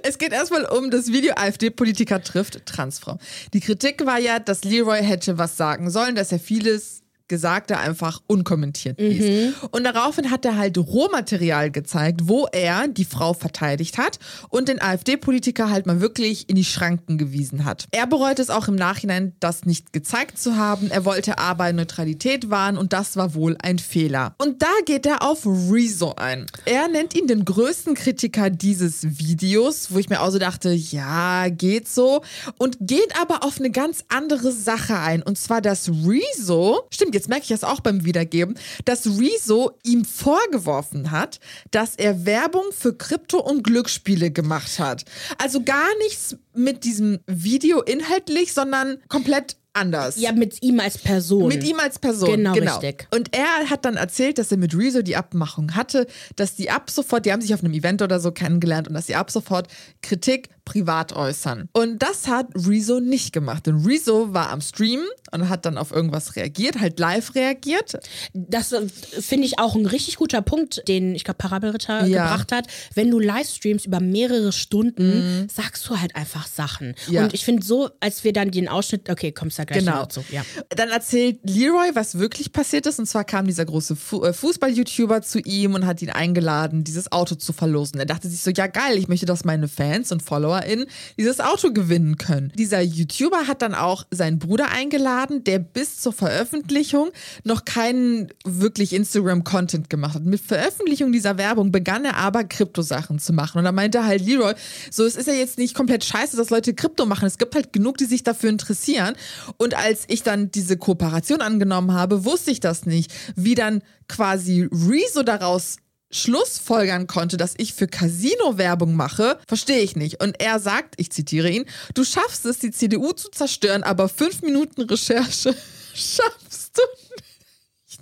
Es 0.05 0.19
geht 0.19 0.33
erstmal 0.33 0.65
um 0.67 0.93
das 0.93 1.09
Video 1.09 1.35
AfD-Politiker 1.35 2.23
trifft 2.23 2.65
Transfrau. 2.67 3.19
Die 3.53 3.61
Kritik 3.61 4.07
war 4.07 4.19
ja, 4.19 4.39
dass 4.39 4.63
Leroy 4.63 5.03
hätte 5.03 5.39
was 5.39 5.57
sagen 5.57 5.91
sollen, 5.91 6.15
dass 6.15 6.31
er 6.31 6.39
vieles 6.39 7.03
Gesagte 7.31 7.79
einfach 7.79 8.21
unkommentiert 8.27 9.01
ließ. 9.01 9.55
Und 9.71 9.85
daraufhin 9.85 10.33
hat 10.33 10.45
er 10.45 10.59
halt 10.59 10.77
Rohmaterial 10.77 11.71
gezeigt, 11.71 12.23
wo 12.25 12.49
er 12.51 12.89
die 12.89 13.05
Frau 13.05 13.35
verteidigt 13.35 13.99
hat 13.99 14.19
und 14.49 14.69
den 14.69 14.83
AfD-Politiker 14.83 15.71
halt 15.71 15.87
mal 15.87 16.01
wirklich 16.01 16.49
in 16.51 16.57
die 16.57 16.65
Schranken 16.65 17.19
gewiesen 17.19 17.65
hat. 17.65 17.87
Er 17.93 18.09
bereut 18.09 18.41
es 18.41 18.51
auch 18.51 18.67
im 18.67 18.75
Nachhinein, 18.75 19.33
das 19.39 19.65
nicht 19.65 19.93
gezeigt 19.93 20.39
zu 20.39 20.57
haben. 20.57 20.91
Er 20.91 21.05
wollte 21.05 21.39
aber 21.39 21.73
Neutralität 21.73 22.51
wahren 22.51 22.77
und 22.77 22.93
das 22.93 23.17
war 23.17 23.33
wohl 23.35 23.57
ein 23.63 23.79
Fehler. 23.79 24.35
Und 24.39 24.61
da 24.61 24.73
geht 24.85 25.07
er 25.07 25.23
auf 25.23 25.47
Rezo 25.47 26.15
ein. 26.17 26.47
Er 26.65 26.89
nennt 26.89 27.15
ihn 27.15 27.29
den 27.29 27.45
größten 27.45 27.95
Kritiker 27.95 28.51
dieses 28.51 29.19
Videos, 29.21 29.93
wo 29.93 29.99
ich 29.99 30.09
mir 30.09 30.21
auch 30.21 30.31
so 30.31 30.41
dachte, 30.41 30.73
ja, 30.73 31.49
geht 31.49 31.89
so. 31.89 32.23
Und 32.59 32.77
geht 32.81 33.15
aber 33.21 33.45
auf 33.45 33.61
eine 33.61 33.71
ganz 33.71 34.05
andere 34.09 34.51
Sache 34.51 34.99
ein. 34.99 35.23
Und 35.23 35.39
zwar, 35.39 35.61
dass 35.61 35.89
Rezo, 35.89 36.89
stimmt, 36.91 37.15
jetzt 37.21 37.29
merke 37.29 37.43
ich 37.43 37.49
das 37.49 37.65
auch 37.65 37.81
beim 37.81 38.05
Wiedergeben, 38.05 38.57
dass 38.87 39.07
Rezo 39.07 39.73
ihm 39.85 40.05
vorgeworfen 40.05 41.11
hat, 41.11 41.39
dass 41.71 41.95
er 41.97 42.25
Werbung 42.25 42.65
für 42.73 42.95
Krypto- 42.95 43.41
und 43.41 43.63
Glücksspiele 43.63 44.31
gemacht 44.31 44.79
hat. 44.79 45.05
Also 45.39 45.63
gar 45.63 45.89
nichts 46.03 46.37
mit 46.55 46.85
diesem 46.85 47.21
Video 47.27 47.83
inhaltlich, 47.83 48.55
sondern 48.55 48.99
komplett 49.09 49.57
anders. 49.73 50.19
Ja, 50.19 50.33
mit 50.33 50.63
ihm 50.63 50.81
als 50.81 50.99
Person. 50.99 51.49
Mit 51.49 51.63
ihm 51.63 51.79
als 51.79 51.99
Person. 51.99 52.31
Genau, 52.31 52.79
richtig. 52.79 53.07
Und 53.15 53.37
er 53.37 53.71
hat 53.71 53.85
dann 53.85 53.97
erzählt, 53.97 54.39
dass 54.39 54.51
er 54.51 54.59
mit 54.59 54.77
Rezo 54.77 55.03
die 55.03 55.17
Abmachung 55.17 55.75
hatte, 55.77 56.07
dass 56.37 56.57
die 56.57 56.71
ab 56.71 56.91
sofort, 56.91 57.27
die 57.27 57.33
haben 57.33 57.43
sich 57.43 57.55
auf 57.55 57.63
einem 57.63 57.75
Event 57.75 58.03
oder 58.03 58.19
so 58.19 58.33
kennengelernt 58.33 58.89
und 58.89 58.95
dass 58.95 59.07
sie 59.07 59.15
ab 59.15 59.31
sofort 59.31 59.69
Kritik 60.03 60.49
privat 60.71 61.13
äußern. 61.15 61.69
Und 61.73 61.99
das 62.01 62.29
hat 62.29 62.47
Rezo 62.55 63.01
nicht 63.01 63.33
gemacht. 63.33 63.67
Denn 63.67 63.85
Rezo 63.85 64.33
war 64.33 64.51
am 64.51 64.61
Stream 64.61 65.01
und 65.33 65.49
hat 65.49 65.67
dann 65.67 65.77
auf 65.79 65.91
irgendwas 65.91 66.37
reagiert, 66.37 66.79
halt 66.79 66.99
live 67.01 67.35
reagiert. 67.35 67.99
Das 68.33 68.71
äh, 68.73 68.87
finde 68.89 69.47
ich 69.47 69.59
auch 69.59 69.75
ein 69.75 69.87
richtig 69.87 70.17
guter 70.17 70.43
Punkt, 70.43 70.83
den 70.87 71.15
ich 71.17 71.25
glaube 71.25 71.39
Parabelritter 71.39 72.07
Ja. 72.07 72.23
gebracht 72.29 72.53
hat. 72.53 72.67
Wenn 72.95 73.11
du 73.11 73.19
Livestreamst 73.19 73.85
über 73.87 73.99
mehrere 74.01 74.53
Stunden, 74.53 75.49
sagst 75.53 75.89
du 75.89 75.99
halt 75.99 76.15
einfach 76.15 76.47
Sachen. 76.47 76.95
Mhm. 77.09 77.13
Ja. 77.15 77.25
Und 77.25 77.35
ich 77.35 77.45
finde 77.45 77.65
so, 77.65 77.91
als 77.99 78.23
wir 78.23 78.33
dann 78.33 78.51
den 78.53 78.69
Ausschnitt, 78.69 79.11
okay, 79.11 79.33
kommst 79.33 79.59
da 79.59 79.65
gleich 79.65 79.81
Genau. 79.81 80.07
zu. 80.07 80.23
Ja. 80.31 80.43
Dann 80.71 80.91
erzählt 80.91 81.39
Leroy, 81.43 81.91
was 81.95 82.19
wirklich 82.19 82.53
passiert 82.53 82.87
ist. 82.87 82.99
Und 83.01 83.07
zwar 83.07 83.25
kam 83.25 83.47
dieser 83.47 83.65
große 83.65 83.97
Fu 83.97 84.23
äh, 84.25 84.33
Fußball-YouTuber 84.33 85.23
zu 85.23 85.41
ihm 85.41 85.75
und 85.75 85.87
hat 85.87 86.01
ihn 86.03 86.11
eingeladen, 86.11 86.85
dieses 86.85 87.11
Auto 87.11 87.35
zu 87.35 87.53
verlosen. 87.53 87.99
Er 87.99 88.07
dachte 88.07 88.29
sich 88.29 88.41
so, 88.43 88.51
ja 88.51 88.67
geil, 88.69 88.99
ich 88.99 89.09
möchte, 89.09 89.27
dass 89.27 89.45
meine 89.45 89.69
Fans 89.69 90.13
und 90.13 90.23
FollowerInnen 90.61 90.87
dieses 91.19 91.41
Auto 91.41 91.73
gewinnen 91.73 92.17
können. 92.17 92.53
Dieser 92.57 92.81
YouTuber 92.81 93.47
hat 93.47 93.63
dann 93.63 93.75
auch 93.75 94.05
seinen 94.11 94.39
Bruder 94.39 94.71
eingeladen, 94.71 95.45
der 95.45 95.59
bis 95.59 96.01
zur 96.01 96.13
Veröffentlichung 96.13 97.11
noch 97.45 97.65
keinen 97.65 98.29
wirklich 98.45 98.93
Instagram-Content 98.93 99.91
gemacht 99.91 100.15
hat. 100.15 100.25
Mit 100.25 100.41
Veröffentlichung 100.41 101.13
dieser 101.13 101.39
Werbung 101.39 101.73
begann 101.73 102.05
er 102.05 102.17
aber 102.17 102.45
Kryptosachen 102.45 103.19
zu 103.19 103.33
machen. 103.33 103.59
Und 103.59 103.65
da 103.65 103.73
meinte 103.73 104.05
halt 104.05 104.25
Leroy, 104.25 104.55
so 104.91 105.05
es 105.05 105.17
ist 105.17 105.27
ja 105.27 105.35
jetzt 105.35 105.59
nicht 105.59 105.75
komplett 105.75 106.05
scheiße, 106.05 106.37
dass 106.37 106.51
Leute 106.51 106.75
Krypto 106.75 107.07
machen. 107.07 107.27
Es 107.27 107.39
gibt 107.39 107.55
halt 107.55 107.73
genug, 107.73 107.99
die 107.99 108.07
sich 108.07 108.23
dafür 108.23 108.51
interessieren. 108.51 109.15
Und 109.57 109.75
als 109.75 110.05
ich 110.09 110.23
dann 110.23 110.51
diese 110.51 110.77
Kooperation 110.77 111.41
angenommen 111.41 111.93
habe, 111.93 112.25
wusste 112.25 112.51
ich 112.51 112.61
das 112.61 112.87
nicht, 112.87 113.13
wie 113.37 113.55
dann 113.55 113.83
quasi 114.09 114.69
Rezo 114.73 115.23
daraus 115.23 115.77
Schlussfolgern 116.11 117.07
konnte, 117.07 117.37
dass 117.37 117.55
ich 117.57 117.75
für 117.75 117.87
Casino 117.87 118.59
Werbung 118.59 118.95
mache, 118.95 119.39
verstehe 119.47 119.81
ich 119.81 119.97
nicht. 119.97 120.23
Und 120.23 120.41
er 120.41 120.59
sagt, 120.59 120.95
ich 120.99 121.11
zitiere 121.11 121.51
ihn, 121.51 121.67
du 121.95 122.05
schaffst 122.05 122.45
es, 122.47 122.59
die 122.59 122.73
CDU 122.73 123.13
zu 123.13 123.31
zerstören, 123.31 123.83
aber 123.83 124.09
fünf 124.09 124.43
Minuten 124.43 124.83
Recherche 124.83 125.55
schaffst 125.95 126.79
du 126.79 126.83
nicht. 127.01 128.01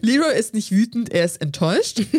Leroy 0.00 0.38
ist 0.38 0.54
nicht 0.54 0.70
wütend, 0.70 1.12
er 1.12 1.24
ist 1.24 1.40
enttäuscht. 1.40 2.02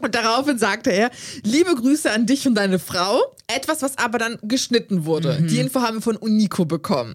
Und 0.00 0.14
daraufhin 0.14 0.58
sagte 0.58 0.90
er, 0.90 1.10
liebe 1.42 1.74
Grüße 1.74 2.10
an 2.10 2.26
dich 2.26 2.46
und 2.46 2.54
deine 2.54 2.78
Frau. 2.78 3.20
Etwas, 3.48 3.80
was 3.82 3.96
aber 3.96 4.18
dann 4.18 4.38
geschnitten 4.42 5.04
wurde. 5.04 5.38
Mhm. 5.40 5.46
Die 5.46 5.60
Info 5.60 5.80
haben 5.80 5.98
wir 5.98 6.02
von 6.02 6.16
Unico 6.16 6.64
bekommen. 6.64 7.14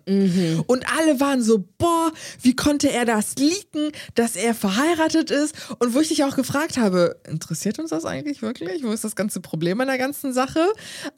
Und 0.65 0.85
alle 0.97 1.19
waren 1.19 1.43
so, 1.43 1.65
boah, 1.77 2.13
wie 2.41 2.55
konnte 2.55 2.89
er 2.89 3.03
das 3.03 3.35
leaken, 3.35 3.91
dass 4.15 4.37
er 4.37 4.55
verheiratet 4.55 5.29
ist? 5.29 5.53
Und 5.79 5.93
wo 5.93 5.99
ich 5.99 6.07
dich 6.07 6.23
auch 6.23 6.37
gefragt 6.37 6.77
habe, 6.77 7.17
interessiert 7.27 7.79
uns 7.79 7.89
das 7.89 8.05
eigentlich 8.05 8.41
wirklich? 8.41 8.81
Wo 8.81 8.91
ist 8.93 9.03
das 9.03 9.17
ganze 9.17 9.41
Problem 9.41 9.81
an 9.81 9.87
der 9.87 9.97
ganzen 9.97 10.31
Sache? 10.31 10.65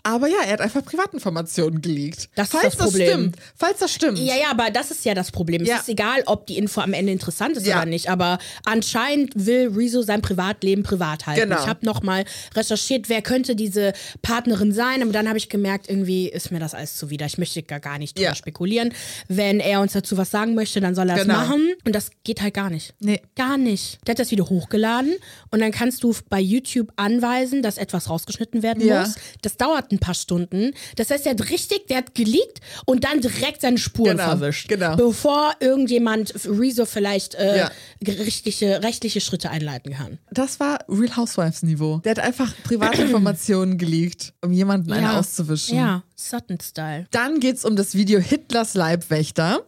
Aber 0.02 0.28
ja, 0.28 0.38
er 0.48 0.54
hat 0.54 0.62
einfach 0.62 0.84
Privatinformationen 0.84 1.82
geleakt. 1.82 2.30
Das 2.36 2.48
ist 2.52 2.60
falls 2.60 2.76
das 2.76 2.88
Problem. 2.90 3.08
stimmt. 3.10 3.36
Falls 3.56 3.78
das 3.80 3.94
stimmt. 3.94 4.18
Ja, 4.18 4.36
ja, 4.36 4.50
aber 4.50 4.72
das 4.72 4.90
ist 4.90 5.06
ja 5.06 5.14
das 5.14 5.30
Problem. 5.30 5.64
Ja. 5.64 5.76
Es 5.76 5.82
ist 5.84 5.90
egal, 5.90 6.24
ob 6.26 6.48
die 6.48 6.58
Info 6.58 6.82
am 6.82 6.94
Ende 6.94 7.12
interessant 7.12 7.56
ist 7.56 7.68
Ja. 7.68 7.78
oder 7.78 7.86
nicht, 7.86 8.10
aber 8.10 8.40
anscheinend 8.66 9.34
will 9.36 9.72
Rezo 9.76 10.02
sein 10.02 10.24
Privatleben 10.24 10.82
privat 10.82 11.28
halten. 11.28 11.50
Genau. 11.50 11.53
Ich 11.62 11.68
habe 11.68 11.86
nochmal 11.86 12.26
recherchiert, 12.56 13.10
wer 13.10 13.22
könnte 13.22 13.56
diese 13.56 13.94
Partnerin 14.22 14.72
sein, 14.72 15.02
aber 15.02 15.12
dann 15.12 15.28
habe 15.28 15.38
ich 15.38 15.50
gemerkt, 15.50 15.90
irgendwie 15.90 16.28
ist 16.30 16.52
mir 16.52 16.60
das 16.60 16.74
alles 16.74 16.96
zuwider. 16.98 17.26
Ich 17.26 17.38
möchte 17.38 17.62
gar, 17.64 17.80
gar 17.80 17.98
nicht 17.98 18.18
drüber 18.18 18.30
Ja. 18.30 18.36
spekulieren. 18.36 18.94
Wenn 19.28 19.60
er 19.60 19.82
uns 19.82 19.94
dazu 19.94 20.18
was 20.18 20.32
sagen 20.32 20.56
möchte, 20.56 20.82
dann 20.82 20.96
soll 20.96 21.10
er 21.10 21.16
es 21.18 21.22
Genau. 21.24 21.36
machen. 21.36 21.74
Und 21.86 21.94
das 21.96 22.12
geht 22.24 22.42
halt 22.42 22.54
gar 22.54 22.70
nicht. 22.70 22.94
Nee. 23.00 23.22
Gar 23.36 23.58
nicht. 23.58 24.00
Der 24.08 24.14
hat 24.14 24.20
das 24.20 24.32
Video 24.32 24.50
hochgeladen 24.50 25.14
und 25.52 25.60
dann 25.60 25.72
kannst 25.72 26.04
du 26.04 26.14
bei 26.30 26.40
YouTube 26.40 26.92
anweisen, 26.96 27.62
dass 27.62 27.78
etwas 27.78 28.10
rausgeschnitten 28.10 28.64
werden 28.64 28.86
Ja. 28.86 29.02
muss. 29.02 29.16
Das 29.42 29.58
dauert 29.58 29.92
ein 29.92 30.00
paar 30.00 30.14
Stunden. 30.16 30.72
Das 30.96 31.10
heißt, 31.10 31.26
er 31.26 31.32
hat 31.32 31.50
richtig, 31.50 31.88
der 31.88 31.98
hat 31.98 32.16
geleakt 32.16 32.60
und 32.86 33.04
dann 33.04 33.22
direkt 33.22 33.62
seine 33.62 33.78
Spuren 33.78 34.18
Genau, 34.18 34.24
verwischt. 34.30 34.68
genau. 34.68 34.96
Bevor 34.96 35.54
irgendjemand 35.60 36.34
Rezo 36.46 36.86
vielleicht 36.86 37.36
äh, 37.36 37.58
Ja. 37.58 37.72
gerichtliche, 38.00 38.84
rechtliche 38.84 39.22
Schritte 39.22 39.50
einleiten 39.50 39.94
kann. 39.94 40.20
Das 40.32 40.60
war 40.60 40.80
Real 40.88 41.16
Housewives 41.16 41.43
Niveau. 41.64 42.00
Der 42.00 42.12
hat 42.12 42.20
einfach 42.20 42.54
Privatinformationen 42.64 43.78
geleakt, 43.78 44.34
um 44.42 44.52
jemanden 44.52 44.92
einen 44.92 45.08
auszuwischen. 45.08 45.78
Ja, 45.78 46.04
Sutton-Style. 46.16 47.08
Dann 47.12 47.40
geht's 47.40 47.66
um 47.66 47.76
das 47.76 47.96
Video 47.96 48.20
Hitlers 48.20 48.74
Leibwächter. 48.74 49.66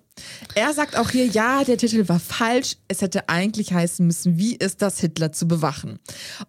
Er 0.53 0.73
sagt 0.73 0.97
auch 0.97 1.09
hier, 1.09 1.25
ja, 1.25 1.65
der 1.65 1.77
Titel 1.77 2.07
war 2.07 2.19
falsch. 2.19 2.77
Es 2.87 3.01
hätte 3.01 3.27
eigentlich 3.27 3.73
heißen 3.73 4.05
müssen, 4.07 4.37
wie 4.37 4.55
ist 4.55 4.81
das, 4.81 4.99
Hitler 4.99 5.33
zu 5.33 5.45
bewachen. 5.47 5.99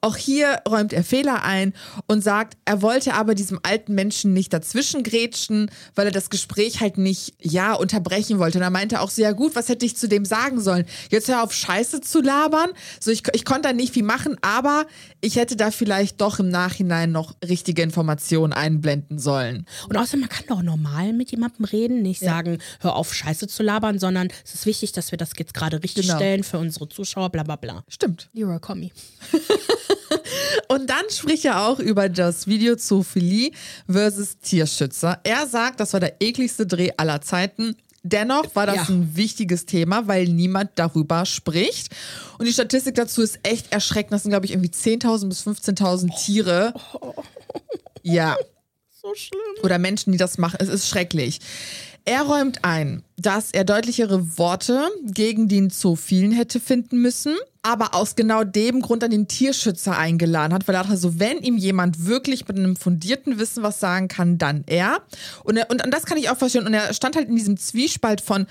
Auch 0.00 0.16
hier 0.16 0.60
räumt 0.68 0.92
er 0.92 1.02
Fehler 1.02 1.42
ein 1.42 1.74
und 2.06 2.22
sagt, 2.22 2.56
er 2.64 2.80
wollte 2.80 3.14
aber 3.14 3.34
diesem 3.34 3.58
alten 3.64 3.94
Menschen 3.94 4.32
nicht 4.32 4.52
dazwischen 4.52 5.02
grätschen, 5.02 5.70
weil 5.96 6.06
er 6.06 6.12
das 6.12 6.30
Gespräch 6.30 6.80
halt 6.80 6.96
nicht, 6.96 7.34
ja, 7.40 7.74
unterbrechen 7.74 8.38
wollte. 8.38 8.58
Und 8.58 8.62
er 8.62 8.70
meinte 8.70 9.00
auch 9.00 9.10
so, 9.10 9.22
ja 9.22 9.32
gut, 9.32 9.56
was 9.56 9.68
hätte 9.68 9.84
ich 9.84 9.96
zu 9.96 10.06
dem 10.06 10.24
sagen 10.24 10.60
sollen? 10.60 10.86
Jetzt 11.10 11.26
hör 11.26 11.42
auf, 11.42 11.52
Scheiße 11.52 12.00
zu 12.00 12.20
labern. 12.20 12.70
So, 13.00 13.10
ich, 13.10 13.24
ich 13.32 13.44
konnte 13.44 13.62
da 13.68 13.72
nicht 13.72 13.94
viel 13.94 14.04
machen, 14.04 14.36
aber 14.42 14.86
ich 15.20 15.36
hätte 15.36 15.56
da 15.56 15.70
vielleicht 15.70 16.20
doch 16.20 16.38
im 16.38 16.48
Nachhinein 16.48 17.10
noch 17.12 17.34
richtige 17.46 17.82
Informationen 17.82 18.52
einblenden 18.52 19.18
sollen. 19.18 19.66
Und 19.88 19.96
außerdem, 19.96 20.20
man 20.20 20.28
kann 20.28 20.44
doch 20.48 20.62
normal 20.62 21.12
mit 21.12 21.30
jemandem 21.30 21.64
reden, 21.64 22.02
nicht 22.02 22.20
sagen, 22.20 22.58
hör 22.80 22.94
auf, 22.96 23.12
Scheiße 23.14 23.48
zu 23.48 23.62
labern, 23.62 23.98
sondern 23.98 24.28
es 24.44 24.54
ist 24.54 24.66
wichtig, 24.66 24.92
dass 24.92 25.10
wir 25.10 25.18
das 25.18 25.30
jetzt 25.38 25.54
gerade 25.54 25.82
richtig 25.82 26.06
Genau. 26.06 26.16
stellen 26.18 26.44
für 26.44 26.58
unsere 26.58 26.88
Zuschauer, 26.88 27.30
bla 27.30 27.42
bla 27.42 27.56
bla. 27.56 27.84
Stimmt. 27.88 28.28
Leroy 28.32 28.60
Comey. 28.60 28.92
Und 30.68 30.88
dann 30.90 31.04
spricht 31.10 31.44
er 31.44 31.66
auch 31.66 31.78
über 31.78 32.08
das 32.08 32.46
Video 32.46 32.76
Zoophilie 32.76 33.50
versus 33.88 34.38
Tierschützer. 34.38 35.20
Er 35.24 35.46
sagt, 35.46 35.80
das 35.80 35.92
war 35.92 36.00
der 36.00 36.20
ekligste 36.20 36.66
Dreh 36.66 36.90
aller 36.96 37.20
Zeiten. 37.20 37.76
Dennoch 38.08 38.54
war 38.54 38.66
das 38.66 38.76
Ja. 38.76 38.94
ein 38.94 39.16
wichtiges 39.16 39.66
Thema, 39.66 40.06
weil 40.06 40.26
niemand 40.28 40.70
darüber 40.76 41.24
spricht. 41.26 41.88
Und 42.38 42.46
die 42.46 42.52
Statistik 42.52 42.94
dazu 42.94 43.22
ist 43.22 43.38
echt 43.42 43.72
erschreckend. 43.72 44.12
Das 44.12 44.22
sind, 44.22 44.30
glaube 44.30 44.46
ich, 44.46 44.52
irgendwie 44.52 44.70
10.000 44.70 45.28
bis 45.28 45.42
15.000 45.42 46.10
Tiere. 46.24 46.72
Ja. 48.02 48.36
So 49.02 49.14
schlimm. 49.14 49.40
Oder 49.62 49.78
Menschen, 49.78 50.12
die 50.12 50.18
das 50.18 50.38
machen. 50.38 50.56
Es 50.60 50.68
ist 50.68 50.88
schrecklich. 50.88 51.40
Er 52.04 52.22
räumt 52.22 52.64
ein, 52.64 53.02
dass 53.16 53.50
er 53.50 53.64
deutlichere 53.64 54.38
Worte 54.38 54.88
gegen 55.04 55.48
den 55.48 55.70
Zoophilen 55.70 56.30
hätte 56.30 56.60
finden 56.60 57.00
müssen, 57.02 57.34
aber 57.66 57.94
aus 57.94 58.14
genau 58.14 58.44
dem 58.44 58.80
Grund 58.80 59.02
an 59.02 59.10
den 59.10 59.26
Tierschützer 59.26 59.98
eingeladen 59.98 60.54
hat, 60.54 60.68
weil 60.68 60.76
er 60.76 60.84
dachte 60.84 60.96
so, 60.96 61.18
wenn 61.18 61.38
ihm 61.38 61.56
jemand 61.56 62.06
wirklich 62.06 62.46
mit 62.46 62.56
einem 62.56 62.76
fundierten 62.76 63.40
Wissen 63.40 63.64
was 63.64 63.80
sagen 63.80 64.06
kann, 64.06 64.38
dann 64.38 64.62
er. 64.68 65.02
Und, 65.42 65.56
er, 65.56 65.68
und, 65.68 65.84
und 65.84 65.92
das 65.92 66.06
kann 66.06 66.16
ich 66.16 66.30
auch 66.30 66.36
verstehen. 66.36 66.64
Und 66.64 66.74
er 66.74 66.94
stand 66.94 67.16
halt 67.16 67.28
in 67.28 67.34
diesem 67.34 67.56
Zwiespalt 67.56 68.20
von, 68.20 68.46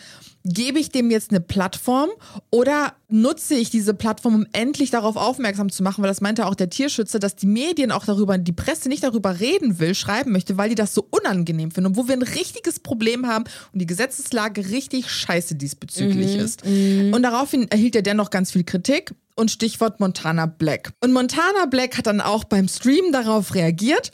gebe 0.46 0.80
ich 0.80 0.92
dem 0.92 1.10
jetzt 1.10 1.32
eine 1.32 1.42
Plattform 1.42 2.10
oder 2.52 2.94
nutze 3.10 3.56
ich 3.56 3.72
diese 3.72 3.94
Plattform, 3.94 4.36
um 4.36 4.46
endlich 4.54 4.92
darauf 4.92 5.16
aufmerksam 5.16 5.70
zu 5.70 5.84
machen, 5.84 6.04
weil 6.04 6.10
das 6.10 6.22
meinte 6.22 6.46
auch 6.46 6.56
der 6.56 6.70
Tierschützer, 6.70 7.20
dass 7.20 7.36
die 7.36 7.48
Medien 7.48 7.92
auch 7.92 8.06
darüber, 8.06 8.38
die 8.38 8.52
Presse 8.54 8.88
nicht 8.88 9.04
darüber 9.04 9.40
reden 9.40 9.80
will, 9.80 9.96
schreiben 9.96 10.32
möchte, 10.32 10.58
weil 10.58 10.70
die 10.70 10.76
das 10.76 10.94
so 10.94 11.08
unangenehm 11.10 11.72
finden 11.72 11.92
und 11.92 11.98
wo 11.98 12.08
wir 12.08 12.14
ein 12.14 12.22
richtiges 12.22 12.80
Problem 12.80 13.26
haben 13.28 13.46
und 13.74 13.80
die 13.80 13.88
Gesetzeslage 13.88 14.70
richtig 14.70 15.10
scheiße 15.10 15.56
diesbezüglich 15.56 16.36
ist. 16.36 16.64
Und 16.64 17.24
daraufhin 17.24 17.70
erhielt 17.72 17.96
er 17.96 18.04
dennoch 18.04 18.30
ganz 18.30 18.52
viel 18.52 18.64
Kritik. 18.64 19.14
Und 19.38 19.52
Stichwort 19.52 20.00
Montana 20.00 20.46
Black. 20.46 20.94
Und 21.04 21.12
Montana 21.12 21.66
Black 21.66 21.98
hat 21.98 22.08
dann 22.08 22.22
auch 22.22 22.46
beim 22.46 22.70
Stream 22.70 23.12
darauf 23.12 23.54
reagiert 23.54 24.12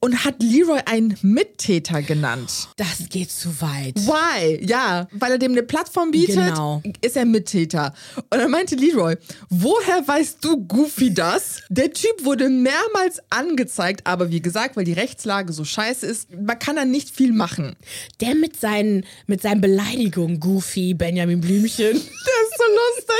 und 0.00 0.24
hat 0.24 0.42
Leroy 0.42 0.80
einen 0.86 1.16
Mittäter 1.22 2.02
genannt. 2.02 2.68
Das 2.76 3.08
geht 3.08 3.30
zu 3.30 3.60
weit. 3.60 3.94
Why? 3.96 4.66
Ja, 4.66 5.06
weil 5.12 5.30
er 5.32 5.38
dem 5.38 5.52
eine 5.52 5.62
Plattform 5.62 6.10
bietet, 6.10 6.34
Genau. 6.34 6.82
ist 7.02 7.16
er 7.16 7.24
Mittäter. 7.24 7.94
Und 8.16 8.38
dann 8.40 8.50
meinte 8.50 8.74
Leroy, 8.74 9.14
woher 9.48 10.06
weißt 10.08 10.44
du 10.44 10.56
Goofy 10.66 11.14
das? 11.14 11.60
Der 11.68 11.92
Typ 11.92 12.24
wurde 12.24 12.48
mehrmals 12.48 13.20
angezeigt, 13.30 14.04
aber 14.08 14.30
wie 14.30 14.42
gesagt, 14.42 14.76
weil 14.76 14.84
die 14.84 14.92
Rechtslage 14.92 15.52
so 15.52 15.64
scheiße 15.64 16.04
ist, 16.04 16.32
man 16.32 16.58
kann 16.58 16.74
da 16.74 16.84
nicht 16.84 17.14
viel 17.14 17.32
machen. 17.32 17.76
Der 18.20 18.34
mit 18.34 18.58
seinen, 18.58 19.04
mit 19.28 19.40
seinen 19.40 19.60
Beleidigungen, 19.60 20.40
Goofy, 20.40 20.94
Benjamin 20.94 21.40
Blümchen. 21.40 21.92
Der 21.92 21.92
ist 21.92 22.58
so 22.58 22.64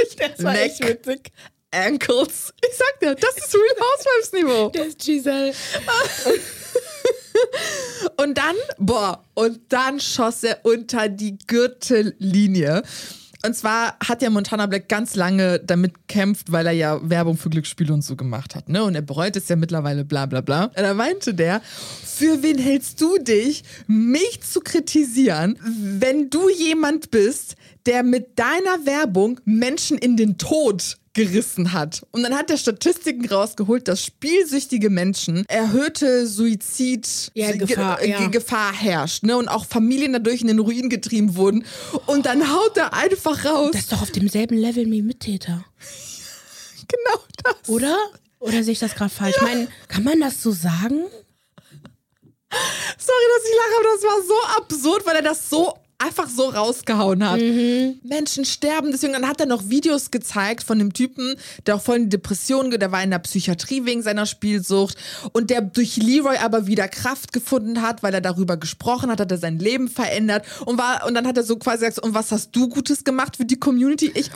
lustig. 0.09 0.29
Das 0.37 0.45
war 0.45 0.59
echt 0.59 0.85
witzig. 0.85 1.31
Ankles. 1.75 2.53
Ich 2.63 2.77
sag 2.77 3.01
dir, 3.01 3.15
das 3.15 3.37
ist 3.37 3.55
Real 3.55 3.77
Housewives 3.81 4.33
Niveau. 4.33 4.69
Der 4.71 4.87
ist 4.87 4.99
Giselle. 4.99 5.53
Und 8.17 8.39
dann, 8.39 8.55
boah, 8.79 9.25
und 9.35 9.61
dann 9.69 10.01
schoss 10.01 10.45
er 10.45 10.65
unter 10.65 11.09
die 11.09 11.37
Gürtellinie. 11.47 12.83
Und 13.45 13.55
zwar 13.55 13.99
hat 14.03 14.23
ja 14.23 14.31
Montana 14.31 14.65
Black 14.67 14.89
ganz 14.89 15.17
lange 15.17 15.59
damit 15.61 15.95
gekämpft, 15.95 16.51
weil 16.51 16.67
er 16.67 16.73
ja 16.73 16.99
Werbung 17.03 17.37
für 17.37 17.51
Glücksspiele 17.51 17.93
und 17.93 18.03
so 18.03 18.17
gemacht 18.17 18.55
hat, 18.55 18.71
ne? 18.71 18.83
Und 18.83 18.95
er 18.95 19.03
bereut 19.03 19.37
es 19.37 19.49
ja 19.49 19.57
mittlerweile, 19.57 20.05
bla 20.05 20.25
bla 20.25 20.41
bla. 20.41 20.67
Und 20.67 20.79
da 20.79 20.95
meinte 20.95 21.35
der, 21.35 21.61
für 21.61 22.43
wen 22.43 22.57
hältst 22.57 23.03
du 23.03 23.19
dich, 23.19 23.65
mich 23.87 24.41
zu 24.41 24.61
kritisieren, 24.61 25.59
wenn 25.63 26.31
du 26.31 26.49
jemand 26.49 27.11
bist, 27.11 27.57
der 27.85 28.03
mit 28.03 28.39
deiner 28.39 28.87
Werbung 28.87 29.41
Menschen 29.45 29.99
in 29.99 30.17
den 30.17 30.39
Tod 30.39 30.97
gerissen 31.15 31.73
hat. 31.73 32.05
Und 32.11 32.23
dann 32.25 32.35
hat 32.37 32.51
er 32.51 32.57
Statistiken 32.59 33.27
rausgeholt, 33.29 33.89
dass 33.89 34.05
spielsüchtige 34.05 34.91
Menschen 34.91 35.45
erhöhte 35.49 36.27
Suizid 36.27 37.31
Ja, 37.35 37.53
Ge- 37.53 38.09
ja. 38.09 38.27
Gefahr 38.29 38.73
herrscht, 38.73 39.23
ne? 39.23 39.37
Und 39.37 39.49
auch 39.49 39.65
Familien 39.65 40.13
dadurch 40.13 40.41
in 40.43 40.49
den 40.49 40.59
Ruin 40.59 40.91
getrieben 40.91 41.37
wurden. 41.37 41.65
Und 42.07 42.27
dann 42.27 42.53
haut 42.53 42.77
er 42.77 42.93
einfach 42.93 43.45
raus. 43.45 43.71
Das 43.73 43.83
ist 43.83 43.93
doch 43.93 44.03
auf 44.03 44.11
demselben 44.11 44.59
Level 44.59 44.85
wie 44.91 45.03
Mittäter. 45.03 45.65
genau 46.89 47.21
das. 47.43 47.69
Oder? 47.69 47.97
Oder 48.41 48.63
sehe 48.63 48.73
ich 48.73 48.81
das 48.81 48.95
gerade 48.95 49.15
falsch? 49.15 49.37
Ich 49.37 49.43
meine, 49.43 49.69
kann 49.89 50.05
man 50.05 50.21
das 50.21 50.43
so 50.43 50.51
sagen? 50.51 51.05
Sorry, 52.99 53.27
dass 53.37 53.45
ich 53.49 53.57
lache, 53.57 53.75
aber 53.79 53.89
das 53.95 54.03
war 54.05 54.23
so 54.27 54.63
absurd, 54.63 55.07
weil 55.07 55.17
er 55.17 55.23
das 55.23 55.49
so 55.49 55.75
einfach 56.05 56.29
so 56.29 56.45
rausgehauen 56.51 57.29
hat. 57.29 57.41
Menschen 58.03 58.45
sterben, 58.45 58.91
deswegen 58.93 59.13
dann 59.15 59.27
hat 59.29 59.41
er 59.41 59.47
noch 59.47 59.69
Videos 59.69 60.11
gezeigt 60.11 60.63
von 60.63 60.79
dem 60.79 60.93
Typen, 60.93 61.37
der 61.67 61.77
auch 61.77 61.83
voll 61.83 61.97
in 61.97 62.11
Depressionen, 62.11 62.71
ge- 62.71 62.79
der 62.79 62.93
war 62.93 63.03
in 63.03 63.11
der 63.11 63.19
Psychiatrie 63.21 63.85
wegen 63.85 64.03
seiner 64.03 64.27
Spielsucht 64.27 64.97
und 65.33 65.51
der 65.51 65.63
durch 65.63 65.97
Leroy 65.97 66.37
aber 66.37 66.67
wieder 66.67 66.89
Kraft 66.89 67.33
gefunden 67.33 67.81
hat, 67.83 68.03
weil 68.03 68.15
er 68.15 68.21
darüber 68.21 68.57
gesprochen 68.57 69.11
hat, 69.11 69.21
hat 69.21 69.31
er 69.31 69.39
sein 69.39 69.59
Leben 69.59 69.89
verändert 69.89 70.45
und 70.67 70.79
war 70.79 71.07
und 71.07 71.15
dann 71.15 71.27
hat 71.27 71.37
er 71.37 71.45
so 71.45 71.57
quasi 71.57 71.85
gesagt, 71.87 72.07
und 72.07 72.15
was 72.15 72.31
hast 72.33 72.51
du 72.55 72.69
Gutes 72.69 73.05
gemacht 73.05 73.37
für 73.37 73.45
die 73.45 73.59
Community? 73.59 74.11
Ich 74.15 74.31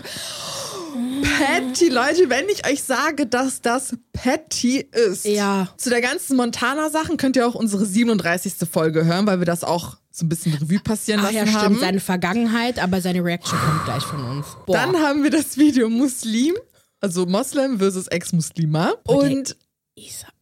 Patty, 1.23 1.89
Leute, 1.89 2.29
wenn 2.31 2.49
ich 2.49 2.67
euch 2.67 2.83
sage, 2.83 3.27
dass 3.27 3.61
das 3.61 3.95
Patty 4.13 4.79
ist. 4.81 5.25
Ja. 5.25 5.69
Zu 5.77 5.91
der 5.91 6.01
ganzen 6.01 6.37
Montana-Sachen 6.37 7.17
könnt 7.17 7.37
ihr 7.37 7.47
auch 7.47 7.55
unsere 7.55 7.85
37. 7.85 8.55
Folge 8.71 9.05
hören, 9.05 9.27
weil 9.27 9.39
wir 9.39 9.47
das 9.47 9.65
auch 9.65 9.97
so 10.11 10.25
ein 10.25 10.29
bisschen 10.29 10.55
Revue 10.55 10.81
passieren 10.81 11.21
Ach 11.21 11.25
lassen 11.25 11.37
ja, 11.37 11.47
stimmt. 11.47 11.63
haben. 11.63 11.79
Seine 11.79 12.01
Vergangenheit, 12.01 12.79
aber 12.79 13.01
seine 13.01 13.23
Reaction 13.25 13.59
kommt 13.59 13.85
gleich 13.85 14.03
von 14.03 14.25
uns. 14.25 14.47
Boah. 14.67 14.77
Dann 14.77 14.97
haben 14.97 15.23
wir 15.23 15.31
das 15.31 15.57
Video 15.59 15.89
Muslim, 15.89 16.55
also 17.01 17.27
Moslem 17.27 17.79
versus 17.79 18.09
Ex-Muslima. 18.09 18.95
Und 19.05 19.57
Isabel. 19.95 20.33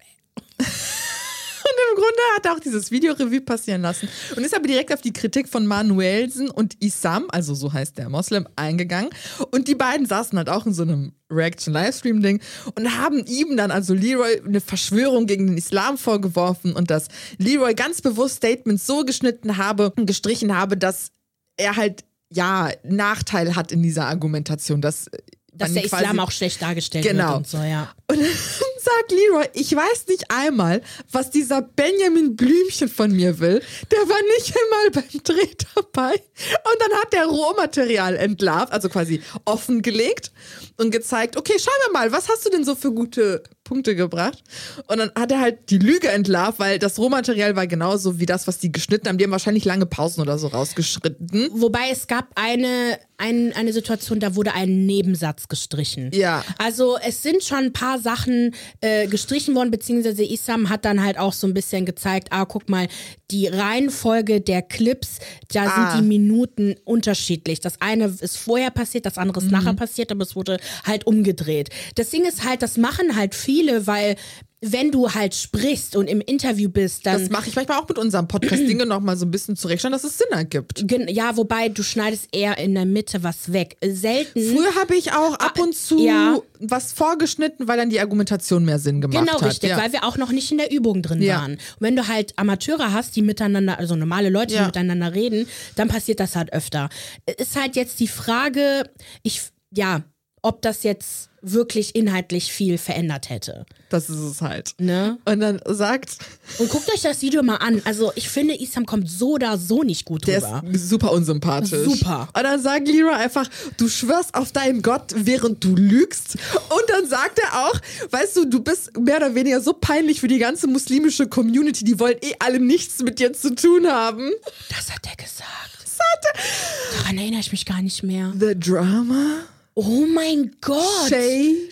Im 1.91 1.97
Grunde 1.97 2.19
hat 2.37 2.47
er 2.47 2.55
auch 2.55 2.61
dieses 2.61 2.91
Video-Revue 2.91 3.41
passieren 3.41 3.83
lassen 3.83 4.09
und 4.37 4.45
ist 4.45 4.55
aber 4.55 4.67
direkt 4.67 4.93
auf 4.93 5.01
die 5.01 5.13
Kritik 5.13 5.49
von 5.49 5.67
Manuelsen 5.67 6.51
und 6.51 6.83
Isam, 6.83 7.27
also 7.31 7.55
so 7.55 7.73
heißt 7.73 7.99
der 7.99 8.09
Moslem, 8.09 8.49
eingegangen. 8.57 9.11
Und 9.51 9.69
die 9.69 9.75
beiden 9.75 10.07
saßen 10.07 10.37
halt 10.39 10.49
auch 10.49 10.67
in 10.67 10.75
so 10.75 10.83
einem 10.83 11.13
Reaction-Livestream-Ding 11.31 12.41
und 12.75 12.99
haben 12.99 13.25
ihm 13.27 13.57
dann, 13.57 13.71
also 13.71 13.95
Leroy, 13.95 14.41
eine 14.45 14.61
Verschwörung 14.61 15.27
gegen 15.27 15.47
den 15.47 15.57
Islam 15.57 15.99
vorgeworfen 15.99 16.75
und 16.75 16.91
dass 16.91 17.09
Leroy 17.39 17.75
ganz 17.75 18.01
bewusst 18.01 18.37
Statements 18.37 18.87
so 18.87 19.05
geschnitten 19.05 19.57
habe 19.57 19.93
und 19.97 20.07
gestrichen 20.07 20.57
habe, 20.57 20.77
dass 20.77 21.11
er 21.57 21.77
halt 21.77 22.05
ja 22.31 22.71
Nachteil 22.83 23.57
hat 23.57 23.73
in 23.73 23.83
dieser 23.83 24.07
Argumentation, 24.07 24.81
dass 24.81 25.11
dass 25.59 25.73
der 25.73 25.85
Islam 25.85 26.21
auch 26.21 26.31
schlecht 26.31 26.61
dargestellt 26.63 27.05
genau. 27.07 27.29
wird 27.29 27.37
und 27.37 27.49
so, 27.49 27.59
ja. 27.59 27.93
Und 28.09 28.21
dann 28.21 28.29
sagt 28.29 29.11
Leroy, 29.11 29.47
ich 29.55 29.75
weiß 29.75 30.07
nicht 30.09 30.31
einmal, 30.31 30.81
was 31.11 31.31
dieser 31.31 31.61
Benjamin 31.61 32.37
Blümchen 32.37 32.89
von 32.89 33.11
mir 33.11 33.41
will. 33.41 33.61
Der 33.91 33.99
war 33.99 34.23
nicht 34.37 34.55
einmal 34.57 34.91
beim 34.93 35.23
Dreh 35.25 35.55
dabei. 35.75 36.13
Und 36.13 36.81
dann 36.81 36.99
hat 37.01 37.13
der 37.13 37.27
Rohmaterial 37.27 38.17
entlarvt, 38.17 38.73
also 38.73 38.89
quasi 38.89 39.23
offengelegt 39.45 40.31
und 40.77 40.93
gezeigt, 40.93 41.37
okay, 41.37 41.55
schauen 41.59 41.75
wir 41.87 41.93
mal, 41.93 42.13
was 42.13 42.29
hast 42.29 42.47
du 42.47 42.51
denn 42.51 42.65
so 42.65 42.77
für 42.77 42.93
gute 42.93 43.43
Punkte 43.67 43.95
gebracht? 43.97 44.43
Und 44.87 44.99
dann 44.99 45.11
hat 45.15 45.31
er 45.33 45.41
halt 45.41 45.71
die 45.71 45.79
Lüge 45.79 46.09
entlarvt, 46.09 46.59
weil 46.59 46.79
das 46.79 46.99
Rohmaterial 46.99 47.57
war 47.57 47.67
genauso 47.67 48.19
wie 48.21 48.27
das, 48.27 48.47
was 48.47 48.59
die 48.59 48.73
geschnitten 48.73 49.09
haben. 49.09 49.19
Die 49.19 49.25
haben 49.25 49.31
wahrscheinlich 49.33 49.65
lange 49.65 49.85
Pausen 49.87 50.21
oder 50.23 50.39
so 50.39 50.47
rausgeschritten. 50.47 51.51
Wobei 51.53 51.91
es 51.91 52.07
gab 52.07 52.29
eine, 52.37 52.99
ein, 53.19 53.53
eine 53.55 53.73
Situation, 53.73 54.21
da 54.21 54.35
wurde 54.37 54.55
ein 54.55 54.87
Nebensatz 54.87 55.49
gestrichen. 55.49 56.11
Ja. 56.15 56.45
Also 56.59 56.97
es 57.05 57.23
sind 57.23 57.43
schon 57.43 57.59
ein 57.59 57.73
paar 57.73 57.99
Sachen 57.99 58.55
äh, 58.81 59.07
gestrichen 59.09 59.55
worden, 59.55 59.71
beziehungsweise 59.71 60.23
Isam 60.25 60.69
hat 60.71 60.85
dann 60.85 61.03
halt 61.05 61.19
auch 61.19 61.33
so 61.33 61.47
ein 61.47 61.55
bisschen 61.55 61.85
gezeigt, 61.87 62.29
ah, 62.31 62.45
guck 62.45 62.69
mal, 62.69 62.87
die 63.33 63.49
Reihenfolge 63.49 64.41
der 64.41 64.63
Clips, 64.63 65.19
da 65.53 65.65
Ah. 65.65 65.91
sind 65.93 66.03
die 66.05 66.09
Minuten 66.09 66.77
unterschiedlich. 66.85 67.61
Das 67.61 67.81
eine 67.81 68.07
ist 68.21 68.37
vorher 68.37 68.71
passiert, 68.71 69.05
das 69.07 69.19
andere 69.19 69.41
ist 69.45 69.51
nachher 69.51 69.75
passiert, 69.75 70.13
aber 70.13 70.23
es 70.23 70.37
wurde 70.37 70.59
halt 70.85 71.07
umgedreht. 71.09 71.71
Das 71.97 72.11
Ding 72.11 72.25
ist 72.25 72.45
halt, 72.45 72.63
das 72.63 72.77
machen 72.77 73.17
halt 73.17 73.35
viele, 73.35 73.56
weil 73.87 74.17
wenn 74.63 74.91
du 74.91 75.13
halt 75.13 75.35
sprichst 75.35 75.97
und 75.97 76.09
im 76.09 76.21
Interview 76.23 76.71
bist, 76.71 77.05
dann 77.05 77.21
Das 77.21 77.31
mache 77.31 77.49
ich 77.49 77.55
manchmal 77.55 77.79
auch 77.79 77.89
mit 77.89 77.99
unserem 77.99 78.27
Podcast 78.27 78.63
Dinge 78.67 78.87
noch 78.87 79.01
mal 79.01 79.17
so 79.17 79.27
ein 79.27 79.31
bisschen 79.31 79.55
zurechtstellen, 79.55 79.93
dass 79.93 80.03
es 80.03 80.17
Sinn 80.17 80.27
ergibt. 80.31 80.85
Ja, 81.09 81.37
wobei 81.37 81.69
du 81.69 81.83
schneidest 81.83 82.29
eher 82.35 82.57
in 82.59 82.75
der 82.75 82.87
Mitte 82.87 83.23
was 83.23 83.53
weg. 83.53 83.77
Selten. 83.87 84.41
Früher 84.41 84.75
habe 84.75 84.97
ich 84.97 85.13
auch 85.13 85.35
ab 85.35 85.59
und 85.61 85.75
zu 85.77 85.99
ja. 86.05 86.39
was 86.59 86.93
vorgeschnitten, 86.93 87.69
weil 87.69 87.77
dann 87.77 87.91
die 87.91 88.01
Argumentation 88.01 88.65
mehr 88.65 88.79
Sinn 88.79 89.03
gemacht 89.03 89.19
Genau, 89.27 89.41
hat. 89.41 89.47
richtig, 89.51 89.71
ja. 89.71 89.77
weil 89.79 89.93
wir 89.93 90.05
auch 90.05 90.17
noch 90.17 90.33
nicht 90.33 90.51
in 90.51 90.59
der 90.59 90.73
Übung 90.73 91.03
drin 91.03 91.21
Ja. 91.21 91.41
waren. 91.41 91.53
Und 91.53 91.61
wenn 91.81 91.95
du 91.95 92.09
halt 92.09 92.33
Amateure 92.39 92.93
hast, 92.93 93.15
die 93.15 93.23
miteinander, 93.23 93.79
also 93.79 93.95
normale 93.95 94.31
Leute, 94.31 94.55
die 94.57 94.61
miteinander 94.63 95.15
reden, 95.15 95.47
dann 95.77 95.89
passiert 95.89 96.19
das 96.19 96.35
halt 96.35 96.53
öfter. 96.55 96.89
Ist 97.37 97.57
halt 97.61 97.77
jetzt 97.77 98.01
die 98.01 98.09
Frage, 98.09 98.89
ich, 99.23 99.43
ja, 99.75 100.03
ob 100.43 100.63
das 100.63 100.83
jetzt 100.83 101.29
wirklich 101.53 101.95
inhaltlich 101.95 102.53
viel 102.53 102.79
verändert 102.79 103.31
hätte. 103.31 103.67
Das 103.89 104.11
ist 104.11 104.19
es 104.19 104.41
halt. 104.43 104.75
Ne? 104.79 105.19
Und 105.25 105.41
dann 105.41 105.61
sagt, 105.67 106.19
Und 106.59 106.69
guckt 106.71 106.89
euch 106.93 107.03
das 107.03 107.23
Video 107.23 107.43
mal 107.43 107.57
an. 107.57 107.81
Also 107.85 108.13
ich 108.17 108.29
finde, 108.29 108.61
Isam 108.61 108.85
kommt 108.87 109.09
so 109.11 109.33
oder 109.33 109.57
so 109.59 109.83
nicht 109.83 110.05
gut 110.05 110.27
der 110.27 110.39
rüber. 110.39 110.63
ist 110.73 110.89
super 110.89 111.13
unsympathisch. 111.13 111.85
Super. 111.85 112.29
Und 112.37 112.43
dann 112.43 112.61
sagt 112.61 112.89
Leroy 112.89 113.15
einfach, 113.15 113.49
du 113.77 113.89
schwörst 113.89 114.35
auf 114.35 114.53
deinen 114.53 114.83
Gott, 114.83 115.13
während 115.15 115.63
du 115.63 115.77
lügst. 115.77 116.37
Und 116.55 116.83
dann 116.89 117.07
sagt 117.07 117.39
er 117.39 117.67
auch, 117.67 117.81
weißt 118.11 118.37
du, 118.37 118.45
du 118.47 118.61
bist 118.61 118.97
mehr 118.99 119.19
oder 119.19 119.35
weniger 119.35 119.61
so 119.61 119.73
peinlich 119.73 120.21
für 120.21 120.29
die 120.29 120.39
ganze 120.39 120.67
muslimische 120.67 121.27
Community, 121.29 121.85
die 121.85 121.99
wollen 122.01 122.17
eh 122.23 122.35
alle 122.41 122.59
nichts 122.61 123.03
mit 123.03 123.19
dir 123.19 123.33
zu 123.33 123.55
tun 123.55 123.87
haben. 123.87 124.31
Das 124.69 124.91
hat 124.93 125.07
er 125.07 125.17
gesagt. 125.17 125.71
Das 125.83 125.99
hat 125.99 126.25
er. 126.35 126.99
Daran 126.99 127.19
erinnere 127.19 127.41
ich 127.41 127.53
mich 127.53 127.65
gar 127.65 127.83
nicht 127.83 128.03
mehr. 128.03 128.33
The 128.39 128.59
Drama? 128.59 129.39
Oh 129.79 130.07
mein 130.07 130.57
Gott. 130.63 131.11
Shade? 131.11 131.69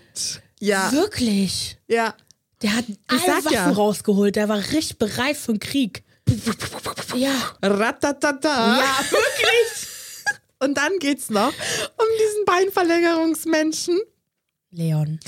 Ja. 0.61 0.92
Wirklich. 0.92 1.78
Ja. 1.88 2.14
Der 2.61 2.76
hat 2.76 2.84
alle 3.08 3.20
Waffen 3.20 3.52
ja. 3.52 3.70
rausgeholt. 3.70 4.37
Der 4.37 4.49
war 4.49 4.58
richtig 4.58 4.99
bereit 4.99 5.38
für 5.38 5.52
den 5.52 5.61
Krieg. 5.61 6.04
Ja. 7.14 7.56
Ratatata. 7.62 8.78
Ja, 8.78 8.99
wirklich. 9.11 9.88
Und 10.61 10.76
dann 10.76 10.99
geht's 10.99 11.30
noch 11.30 11.49
um 11.49 12.06
diesen 12.20 12.44
Beinverlängerungsmenschen. 12.44 13.99
Leon. 14.70 15.18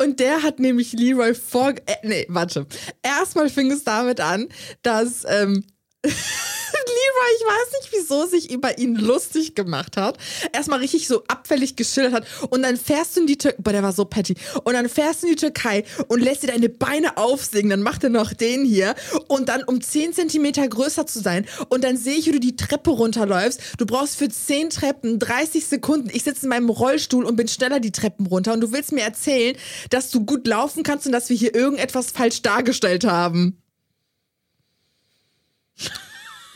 Und 0.00 0.18
der 0.18 0.42
hat 0.42 0.58
nämlich 0.58 0.92
Leroy 0.92 1.34
vor. 1.34 1.74
Äh, 1.86 1.96
nee, 2.02 2.26
warte. 2.28 2.66
Erstmal 3.02 3.48
fing 3.48 3.70
es 3.70 3.84
damit 3.84 4.18
an, 4.18 4.48
dass 4.82 5.24
ähm, 5.28 5.64
Leroy, 6.86 7.30
ich 7.38 7.46
weiß 7.46 7.80
nicht 7.80 7.92
wieso, 7.92 8.26
sich 8.26 8.50
über 8.50 8.78
ihn 8.78 8.96
lustig 8.96 9.54
gemacht 9.54 9.96
hat. 9.96 10.18
Erstmal 10.52 10.80
richtig 10.80 11.08
so 11.08 11.24
abfällig 11.28 11.76
geschildert 11.76 12.12
hat. 12.12 12.26
Und 12.50 12.62
dann 12.62 12.76
fährst 12.76 13.16
du 13.16 13.20
in 13.20 13.26
die 13.26 13.38
Türkei. 13.38 13.62
Boah, 13.62 13.72
der 13.72 13.82
war 13.82 13.92
so 13.92 14.04
petty. 14.04 14.34
Und 14.64 14.74
dann 14.74 14.88
fährst 14.88 15.22
du 15.22 15.26
in 15.26 15.34
die 15.34 15.40
Türkei 15.40 15.84
und 16.08 16.20
lässt 16.20 16.42
dir 16.42 16.48
deine 16.48 16.68
Beine 16.68 17.16
aufsägen. 17.16 17.70
Dann 17.70 17.82
macht 17.82 18.04
er 18.04 18.10
noch 18.10 18.32
den 18.32 18.64
hier. 18.64 18.94
Und 19.28 19.48
dann 19.48 19.62
um 19.62 19.80
10 19.80 20.12
Zentimeter 20.14 20.66
größer 20.66 21.06
zu 21.06 21.20
sein. 21.20 21.46
Und 21.68 21.84
dann 21.84 21.96
sehe 21.96 22.16
ich, 22.16 22.26
wie 22.26 22.32
du 22.32 22.40
die 22.40 22.56
Treppe 22.56 22.90
runterläufst. 22.90 23.60
Du 23.78 23.86
brauchst 23.86 24.16
für 24.16 24.28
10 24.28 24.70
Treppen 24.70 25.18
30 25.18 25.66
Sekunden. 25.66 26.10
Ich 26.12 26.24
sitze 26.24 26.44
in 26.44 26.48
meinem 26.48 26.70
Rollstuhl 26.70 27.24
und 27.24 27.36
bin 27.36 27.48
schneller 27.48 27.80
die 27.80 27.92
Treppen 27.92 28.26
runter. 28.26 28.52
Und 28.52 28.60
du 28.60 28.72
willst 28.72 28.92
mir 28.92 29.02
erzählen, 29.02 29.56
dass 29.90 30.10
du 30.10 30.24
gut 30.24 30.46
laufen 30.46 30.82
kannst 30.82 31.06
und 31.06 31.12
dass 31.12 31.28
wir 31.28 31.36
hier 31.36 31.54
irgendetwas 31.54 32.10
falsch 32.10 32.42
dargestellt 32.42 33.04
haben. 33.04 33.60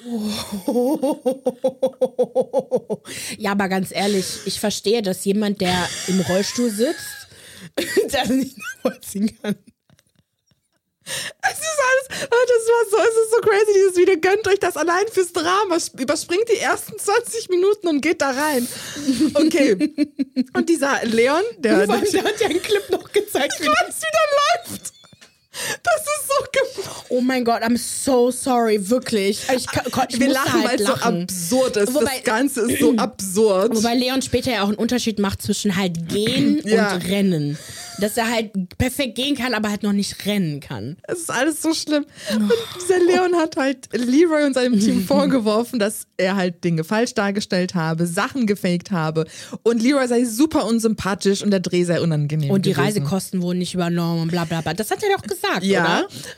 Ja, 3.38 3.52
aber 3.52 3.68
ganz 3.68 3.90
ehrlich, 3.92 4.26
ich 4.46 4.58
verstehe, 4.61 5.02
dass 5.02 5.24
jemand, 5.24 5.61
der 5.61 5.88
im 6.08 6.20
Rollstuhl 6.20 6.70
sitzt, 6.70 7.28
das 8.11 8.28
nicht 8.28 8.56
nachvollziehen 8.58 9.37
kann. 9.42 9.56
Es 11.06 11.58
ist 11.58 11.80
alles, 11.88 12.06
oh, 12.30 12.44
das 12.46 12.68
war 12.68 12.84
so, 12.90 12.98
es 12.98 13.16
ist 13.24 13.30
so 13.32 13.38
crazy, 13.40 13.72
dieses 13.74 13.96
Video. 13.96 14.16
Gönnt 14.20 14.46
euch 14.46 14.58
das 14.61 14.76
allein 14.76 15.08
fürs 15.11 15.32
Drama. 15.32 15.76
Sp- 15.80 15.96
Überspringt 16.02 16.46
die 16.52 16.58
ersten 16.58 16.98
20 16.98 17.48
Minuten 17.48 17.88
und 17.88 18.02
geht 18.02 18.20
da 18.20 18.30
rein. 18.32 18.68
Okay. 19.34 19.72
Und 20.54 20.68
dieser 20.68 21.02
Leon, 21.06 21.42
der, 21.56 21.78
der, 21.87 21.98
der 22.00 22.24
hat 22.24 22.38
ja 22.40 22.48
einen 22.48 22.61
Clip 22.62 22.90
noch 22.90 23.11
gezeigt. 23.11 23.54
wie 23.58 23.68
was 23.68 24.02
wieder 24.02 24.26
läuft. 24.68 24.92
Das. 25.82 26.04
Oh 27.11 27.21
mein 27.21 27.44
Gott, 27.44 27.62
I'm 27.62 27.77
so 27.79 28.31
sorry, 28.31 28.90
wirklich. 28.90 29.40
Ich, 29.55 29.66
kann- 29.66 30.07
ich 30.09 30.21
Wir 30.21 30.29
lachen, 30.29 30.53
halt 30.62 30.64
weil 30.64 30.81
es 30.81 30.87
so 30.87 30.92
absurd 30.94 31.77
ist. 31.79 31.94
Wobei- 31.94 32.05
das 32.16 32.25
Ganze 32.25 32.61
ist 32.71 32.81
so 32.81 32.94
absurd. 32.97 33.75
Wobei 33.77 33.94
Leon 33.94 34.21
später 34.23 34.51
ja 34.53 34.62
auch 34.62 34.68
einen 34.68 34.77
Unterschied 34.77 35.18
macht 35.18 35.40
zwischen 35.42 35.77
halt 35.77 36.09
gehen 36.09 36.61
Ja. 36.64 36.94
und 36.94 37.09
rennen. 37.09 37.59
Dass 38.00 38.16
er 38.16 38.30
halt 38.30 38.52
perfekt 38.78 39.16
gehen 39.16 39.34
kann, 39.37 39.54
aber 39.54 39.70
halt 39.70 39.82
noch 39.82 39.92
nicht 39.92 40.24
rennen 40.26 40.61
kann. 40.61 40.96
Es 41.08 41.18
ist 41.20 41.30
alles 41.30 41.61
so 41.62 41.74
schlimm. 41.74 42.04
Und 42.34 42.52
dieser 42.80 42.98
Leon 43.00 43.34
hat 43.37 43.56
halt 43.56 43.88
Leroy 43.92 44.44
und 44.44 44.54
seinem 44.54 44.78
Team 44.78 45.02
vorgeworfen, 45.06 45.78
dass 45.78 46.06
er 46.16 46.37
halt 46.37 46.62
Dinge 46.62 46.84
falsch 46.84 47.14
dargestellt 47.14 47.74
habe, 47.74 48.06
Sachen 48.06 48.46
gefaked 48.46 48.90
habe. 48.90 49.26
Und 49.62 49.82
Leroy 49.82 50.06
sei 50.06 50.24
super 50.24 50.66
unsympathisch 50.66 51.42
und 51.42 51.50
der 51.50 51.61
Dreh 51.61 51.84
sei 51.84 52.00
unangenehm. 52.00 52.50
Und 52.50 52.66
die 52.66 52.70
gewesen. 52.70 52.84
Reisekosten 52.84 53.42
wurden 53.42 53.58
nicht 53.58 53.74
übernommen 53.74 54.22
und 54.22 54.30
bla 54.30 54.44
bla 54.44 54.61
bla. 54.61 54.74
Das 54.74 54.90
hat 54.90 55.02
er 55.02 55.16
doch 55.16 55.22
gesagt, 55.22 55.64
Ja. 55.64 55.82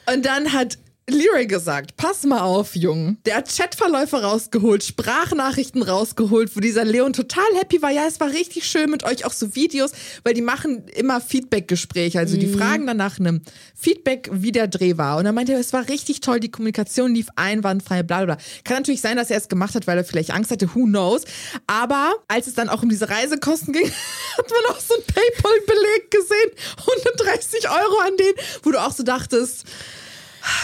oder? 0.06 0.14
Und 0.14 0.24
dann 0.24 0.52
hat 0.52 0.78
Leroy 1.12 1.46
gesagt, 1.46 1.96
pass 1.96 2.24
mal 2.24 2.40
auf, 2.40 2.76
Jung. 2.76 3.18
Der 3.24 3.36
hat 3.36 3.54
Chatverläufe 3.54 4.22
rausgeholt, 4.22 4.84
Sprachnachrichten 4.84 5.82
rausgeholt, 5.82 6.56
wo 6.56 6.60
dieser 6.60 6.84
Leon 6.84 7.12
total 7.12 7.44
happy 7.58 7.82
war. 7.82 7.90
Ja, 7.90 8.06
es 8.06 8.20
war 8.20 8.30
richtig 8.30 8.66
schön 8.66 8.90
mit 8.90 9.04
euch, 9.04 9.24
auch 9.24 9.32
so 9.32 9.54
Videos, 9.54 9.92
weil 10.24 10.34
die 10.34 10.42
machen 10.42 10.84
immer 10.96 11.20
Feedback-Gespräche. 11.20 12.18
Also 12.18 12.36
die 12.36 12.48
fragen 12.48 12.86
dann 12.86 12.96
nach 12.96 13.18
einem 13.18 13.42
Feedback, 13.74 14.28
wie 14.32 14.52
der 14.52 14.68
Dreh 14.68 14.96
war. 14.96 15.18
Und 15.18 15.24
dann 15.24 15.34
meinte 15.34 15.52
er, 15.52 15.58
es 15.58 15.72
war 15.72 15.88
richtig 15.88 16.20
toll, 16.20 16.40
die 16.40 16.50
Kommunikation 16.50 17.14
lief 17.14 17.28
einwandfrei, 17.36 18.02
bla 18.02 18.24
bla 18.24 18.34
bla. 18.34 18.44
Kann 18.64 18.78
natürlich 18.78 19.00
sein, 19.00 19.16
dass 19.16 19.30
er 19.30 19.38
es 19.38 19.48
gemacht 19.48 19.74
hat, 19.74 19.86
weil 19.86 19.98
er 19.98 20.04
vielleicht 20.04 20.30
Angst 20.30 20.50
hatte, 20.50 20.74
who 20.74 20.84
knows. 20.84 21.22
Aber 21.66 22.14
als 22.28 22.46
es 22.46 22.54
dann 22.54 22.68
auch 22.68 22.82
um 22.82 22.88
diese 22.88 23.08
Reisekosten 23.08 23.72
ging, 23.72 23.86
hat 24.38 24.50
man 24.50 24.74
auch 24.74 24.80
so 24.80 24.94
einen 24.94 25.04
Paypal-Beleg 25.04 26.10
gesehen, 26.10 26.50
130 26.78 27.68
Euro 27.68 27.98
an 28.06 28.16
den, 28.16 28.34
wo 28.62 28.70
du 28.70 28.80
auch 28.80 28.92
so 28.92 29.02
dachtest, 29.02 29.64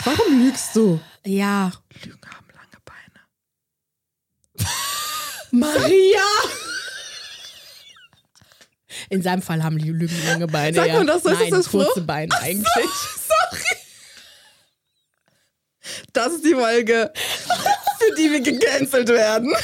Warum 0.05 0.45
lügst 0.45 0.75
du? 0.77 1.01
Ja. 1.25 1.73
Lügen 2.03 2.21
haben 2.29 2.47
lange 2.55 2.79
Beine. 2.85 3.21
Maria! 5.51 6.27
In 9.11 9.23
seinem 9.23 9.43
Fall 9.43 9.62
haben 9.62 9.79
die 9.79 9.91
Lügen 9.91 10.27
lange 10.27 10.47
Beine. 10.47 10.75
Sagt 10.75 10.89
ja. 10.89 10.95
man 10.95 11.07
das 11.07 11.23
so? 11.23 11.29
Ist 11.31 11.41
Nein, 11.41 11.51
das 11.51 11.71
kurze 11.71 11.91
Spruch? 11.91 12.07
Beine 12.07 12.35
eigentlich. 12.39 12.67
Sorry. 12.67 13.77
Das 16.12 16.33
ist 16.33 16.45
die 16.45 16.55
Folge, 16.55 17.12
für 17.15 18.15
die 18.17 18.33
wir 18.33 18.41
gecancelt 18.41 19.09
werden. 19.09 19.55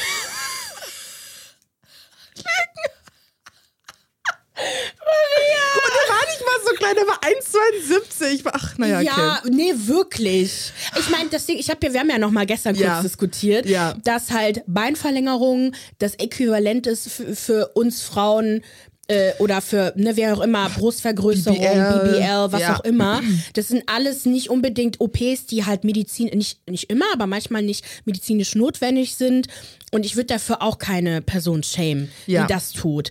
Und 4.55 5.92
er 5.94 6.09
war 6.09 6.27
nicht 6.27 6.40
mal 6.44 6.61
so 6.64 6.71
klein, 6.82 6.96
er 6.96 7.06
war 7.06 7.20
1,72. 7.22 8.42
Ach, 8.52 8.78
naja, 8.78 8.96
okay. 8.98 9.06
Ja, 9.06 9.42
nee, 9.50 9.72
wirklich. 9.76 10.72
Ich 10.98 11.10
meine, 11.10 11.28
deswegen, 11.30 11.58
ich 11.58 11.70
habe 11.70 11.84
ja, 11.86 11.92
wir 11.92 12.00
haben 12.00 12.10
ja 12.10 12.18
noch 12.18 12.30
mal 12.30 12.46
gestern 12.46 12.74
kurz 12.74 12.84
Ja. 12.86 13.02
diskutiert, 13.02 13.66
Ja. 13.66 13.94
dass 14.04 14.30
halt 14.30 14.62
Beinverlängerung 14.66 15.74
das 15.98 16.14
Äquivalent 16.16 16.86
ist 16.86 17.10
für, 17.10 17.34
für 17.34 17.66
uns 17.74 18.02
Frauen 18.02 18.62
äh, 19.08 19.32
oder 19.40 19.60
für, 19.60 19.92
ne, 19.96 20.16
wer 20.16 20.36
auch 20.36 20.40
immer, 20.42 20.68
Brustvergrößerung, 20.70 21.58
BBL, 21.58 22.12
BBL, 22.12 22.52
was 22.52 22.60
ja. 22.60 22.76
auch 22.76 22.84
immer. 22.84 23.20
Das 23.54 23.68
sind 23.68 23.82
alles 23.86 24.26
nicht 24.26 24.48
unbedingt 24.48 25.00
OPs, 25.00 25.46
die 25.46 25.64
halt 25.66 25.82
Medizin, 25.84 26.28
nicht, 26.28 26.60
nicht 26.70 26.88
immer, 26.88 27.06
aber 27.12 27.26
manchmal 27.26 27.62
nicht 27.62 27.84
medizinisch 28.04 28.54
notwendig 28.54 29.16
sind. 29.16 29.48
Und 29.90 30.06
ich 30.06 30.14
würde 30.16 30.26
dafür 30.26 30.62
auch 30.62 30.78
keine 30.78 31.20
Person 31.20 31.62
schämen, 31.64 32.10
Ja. 32.26 32.42
die 32.46 32.52
das 32.52 32.72
tut. 32.72 33.10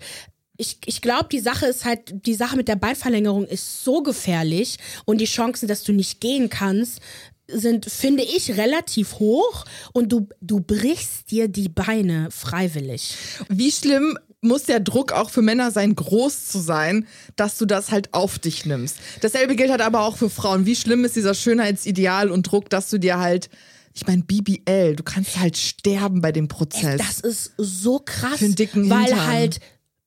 Ich, 0.61 0.77
ich 0.85 1.01
glaube, 1.01 1.27
die 1.31 1.39
Sache 1.39 1.65
ist 1.65 1.85
halt, 1.85 2.01
die 2.27 2.35
Sache 2.35 2.55
mit 2.55 2.67
der 2.67 2.75
Beinverlängerung 2.75 3.47
ist 3.47 3.83
so 3.83 4.03
gefährlich 4.03 4.77
und 5.05 5.19
die 5.19 5.25
Chancen, 5.25 5.67
dass 5.67 5.81
du 5.83 5.91
nicht 5.91 6.21
gehen 6.21 6.49
kannst, 6.49 6.99
sind, 7.47 7.85
finde 7.87 8.21
ich, 8.21 8.57
relativ 8.57 9.15
hoch 9.15 9.65
und 9.91 10.11
du, 10.11 10.29
du 10.39 10.59
brichst 10.59 11.31
dir 11.31 11.47
die 11.47 11.67
Beine 11.67 12.29
freiwillig. 12.29 13.15
Wie 13.49 13.71
schlimm 13.71 14.19
muss 14.41 14.63
der 14.63 14.79
Druck 14.79 15.11
auch 15.13 15.31
für 15.31 15.41
Männer 15.41 15.71
sein, 15.71 15.95
groß 15.95 16.47
zu 16.49 16.59
sein, 16.59 17.07
dass 17.35 17.57
du 17.57 17.65
das 17.65 17.89
halt 17.91 18.13
auf 18.13 18.37
dich 18.37 18.65
nimmst. 18.65 18.97
Dasselbe 19.21 19.55
gilt 19.55 19.71
halt 19.71 19.81
aber 19.81 20.01
auch 20.01 20.17
für 20.17 20.29
Frauen. 20.29 20.65
Wie 20.67 20.75
schlimm 20.75 21.03
ist 21.05 21.15
dieser 21.15 21.33
Schönheitsideal 21.33 22.29
und 22.29 22.43
Druck, 22.43 22.69
dass 22.69 22.89
du 22.89 22.99
dir 22.99 23.17
halt, 23.19 23.49
ich 23.93 24.05
meine, 24.07 24.23
BBL, 24.23 24.95
du 24.95 25.03
kannst 25.03 25.39
halt 25.39 25.57
sterben 25.57 26.21
bei 26.21 26.31
dem 26.31 26.47
Prozess. 26.47 26.99
Das 26.99 27.19
ist 27.19 27.53
so 27.57 27.99
krass, 27.99 28.37
Für 28.39 28.45
einen 28.45 28.55
dicken 28.55 28.89
weil 28.89 29.05
Hintern. 29.05 29.27
halt 29.27 29.59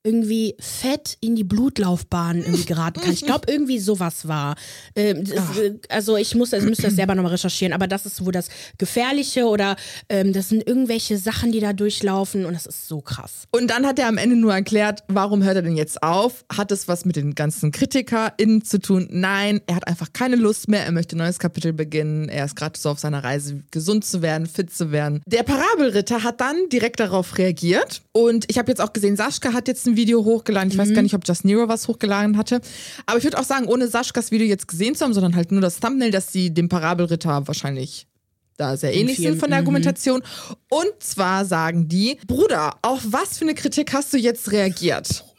irgendwie 0.05 0.55
Fett 0.61 1.17
in 1.21 1.35
die 1.35 1.45
Blutlaufbahn 1.45 2.39
irgendwie 2.39 2.67
geraten 2.67 3.01
kann. 3.01 3.13
Ich 3.13 3.25
glaube, 3.25 3.47
irgendwie 3.51 3.79
sowas 3.79 4.29
war. 4.29 4.55
Ähm, 4.95 5.25
das, 5.25 5.59
äh, 5.59 5.75
also 5.89 6.17
ich 6.17 6.35
muss, 6.35 6.53
also 6.53 6.67
müsste 6.69 6.85
das 6.85 6.95
selber 6.95 7.15
nochmal 7.15 7.33
recherchieren, 7.33 7.73
aber 7.73 7.87
das 7.87 8.05
ist 8.05 8.25
wohl 8.25 8.33
das 8.33 8.49
Gefährliche 8.77 9.47
oder 9.47 9.77
ähm, 10.11 10.35
das 10.35 10.51
sind 10.51 10.67
irgendwelche 10.67 11.17
Sachen, 11.17 11.53
die 11.53 11.61
da 11.61 11.73
durchlaufen 11.73 12.45
und 12.45 12.53
das 12.53 12.67
ist 12.67 12.87
so 12.87 13.01
krass. 13.01 13.45
Und 13.51 13.71
dann 13.71 13.87
hat 13.87 13.99
er 13.99 14.09
am 14.09 14.19
Ende 14.19 14.37
nur 14.37 14.53
erklärt, 14.53 15.03
warum 15.09 15.43
hört 15.43 15.57
er 15.57 15.63
denn 15.63 15.77
jetzt 15.77 16.03
auf? 16.03 16.45
Hat 16.55 16.71
es 16.71 16.87
was 16.87 17.07
mit 17.07 17.17
den 17.17 17.35
ganzen 17.35 17.73
KritikerInnen 17.73 18.63
zu 18.63 18.79
tun? 18.79 19.09
Nein, 19.11 19.63
er 19.67 19.77
hat 19.77 19.89
einfach 19.89 20.13
keine 20.13 20.37
Lust 20.37 20.69
mehr. 20.69 20.85
Er 20.85 20.93
möchte 20.93 21.17
ein 21.17 21.19
neues 21.19 21.39
Kapitel 21.39 21.73
beginnen. 21.73 22.29
Er 22.29 22.45
ist 22.45 22.57
gerade 22.57 22.79
so 22.79 22.91
auf 22.91 22.99
seiner 22.99 23.25
Reise, 23.25 23.63
gesund 23.71 24.05
zu 24.05 24.21
werden, 24.21 24.47
fit 24.47 24.71
zu 24.71 24.93
werden. 24.93 25.23
Der 25.27 25.45
Parabelritter 25.45 26.23
hat 26.23 26.43
dann 26.43 26.69
direkt 26.71 27.01
darauf 27.01 27.39
reagiert. 27.39 28.03
Und 28.13 28.45
ich 28.51 28.59
habe 28.59 28.71
jetzt 28.71 28.81
auch 28.81 28.93
gesehen, 28.93 29.17
Sascha 29.17 29.55
hat 29.55 29.67
jetzt 29.67 29.87
ein 29.87 29.94
Video 29.97 30.25
hochgeladen. 30.25 30.71
Ich 30.71 30.79
weiß 30.79 30.93
gar 30.93 31.03
nicht, 31.03 31.15
ob 31.15 31.27
Just 31.27 31.45
Nero 31.45 31.69
was 31.69 31.89
hochgeladen 31.89 32.37
hatte. 32.37 32.61
Aber 33.07 33.19
ich 33.19 33.25
würde 33.25 33.39
auch 33.39 33.45
sagen, 33.45 33.67
ohne 33.67 33.89
Saschkas 33.89 34.31
Video 34.31 34.47
jetzt 34.47 34.69
gesehen 34.69 34.95
zu 34.95 35.05
haben, 35.05 35.15
sondern 35.15 35.35
halt 35.37 35.53
nur 35.53 35.61
das 35.61 35.81
Thumbnail, 35.81 36.11
dass 36.11 36.33
sie 36.33 36.53
dem 36.53 36.69
Parabelritter 36.69 37.47
wahrscheinlich 37.47 38.07
da 38.57 38.77
sehr 38.77 38.95
ähnlich 38.95 39.17
sind 39.17 39.39
von 39.39 39.51
der 39.51 39.59
Argumentation. 39.59 40.23
Und 40.69 40.93
zwar 41.01 41.45
sagen 41.45 41.89
die, 41.89 42.19
Bruder, 42.27 42.77
auf 42.83 43.01
was 43.05 43.39
für 43.39 43.45
eine 43.45 43.55
Kritik 43.55 43.93
hast 43.93 44.13
du 44.13 44.17
jetzt 44.17 44.53
reagiert? 44.53 45.25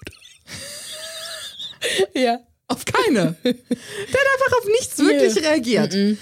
Ja. 2.15 2.39
Auf 2.67 2.83
keine. 2.83 3.35
Der 3.43 3.51
hat 3.53 4.27
einfach 4.33 4.57
auf 4.57 4.65
nichts 4.65 4.97
wirklich 4.97 5.45
reagiert. 5.45 6.17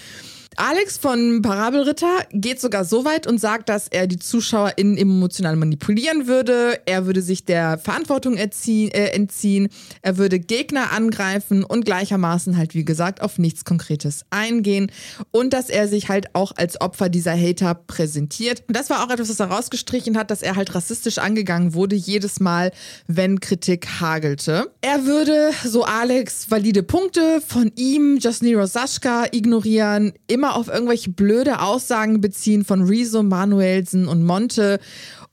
Alex 0.55 0.97
von 0.97 1.41
Parabelritter 1.41 2.25
geht 2.31 2.61
sogar 2.61 2.85
so 2.85 3.05
weit 3.05 3.27
und 3.27 3.39
sagt, 3.39 3.69
dass 3.69 3.87
er 3.87 4.07
die 4.07 4.19
ZuschauerInnen 4.19 4.97
emotional 4.97 5.55
manipulieren 5.55 6.27
würde. 6.27 6.79
Er 6.85 7.05
würde 7.05 7.21
sich 7.21 7.45
der 7.45 7.77
Verantwortung 7.77 8.37
erziehen, 8.37 8.91
äh, 8.91 9.09
entziehen. 9.09 9.69
Er 10.01 10.17
würde 10.17 10.39
Gegner 10.39 10.91
angreifen 10.91 11.63
und 11.63 11.85
gleichermaßen 11.85 12.57
halt, 12.57 12.75
wie 12.75 12.85
gesagt, 12.85 13.21
auf 13.21 13.39
nichts 13.39 13.65
Konkretes 13.65 14.25
eingehen. 14.29 14.91
Und 15.31 15.53
dass 15.53 15.69
er 15.69 15.87
sich 15.87 16.09
halt 16.09 16.33
auch 16.33 16.51
als 16.55 16.79
Opfer 16.81 17.09
dieser 17.09 17.33
Hater 17.33 17.73
präsentiert. 17.75 18.63
Und 18.67 18.75
das 18.75 18.89
war 18.89 19.03
auch 19.03 19.09
etwas, 19.09 19.29
was 19.29 19.39
er 19.39 19.47
rausgestrichen 19.47 20.17
hat, 20.17 20.29
dass 20.31 20.41
er 20.41 20.55
halt 20.55 20.75
rassistisch 20.75 21.17
angegangen 21.17 21.73
wurde, 21.73 21.95
jedes 21.95 22.39
Mal, 22.39 22.71
wenn 23.07 23.39
Kritik 23.39 24.01
hagelte. 24.01 24.71
Er 24.81 25.05
würde, 25.05 25.51
so 25.65 25.83
Alex, 25.83 26.49
valide 26.49 26.83
Punkte 26.83 27.41
von 27.45 27.71
ihm, 27.75 28.17
Jasniro 28.19 28.65
Sascha, 28.65 29.25
ignorieren, 29.31 30.13
immer 30.27 30.42
auf 30.51 30.67
irgendwelche 30.67 31.11
blöde 31.11 31.61
Aussagen 31.61 32.21
beziehen 32.21 32.65
von 32.65 32.83
Rezo, 32.83 33.23
Manuelsen 33.23 34.07
und 34.07 34.23
Monte, 34.23 34.79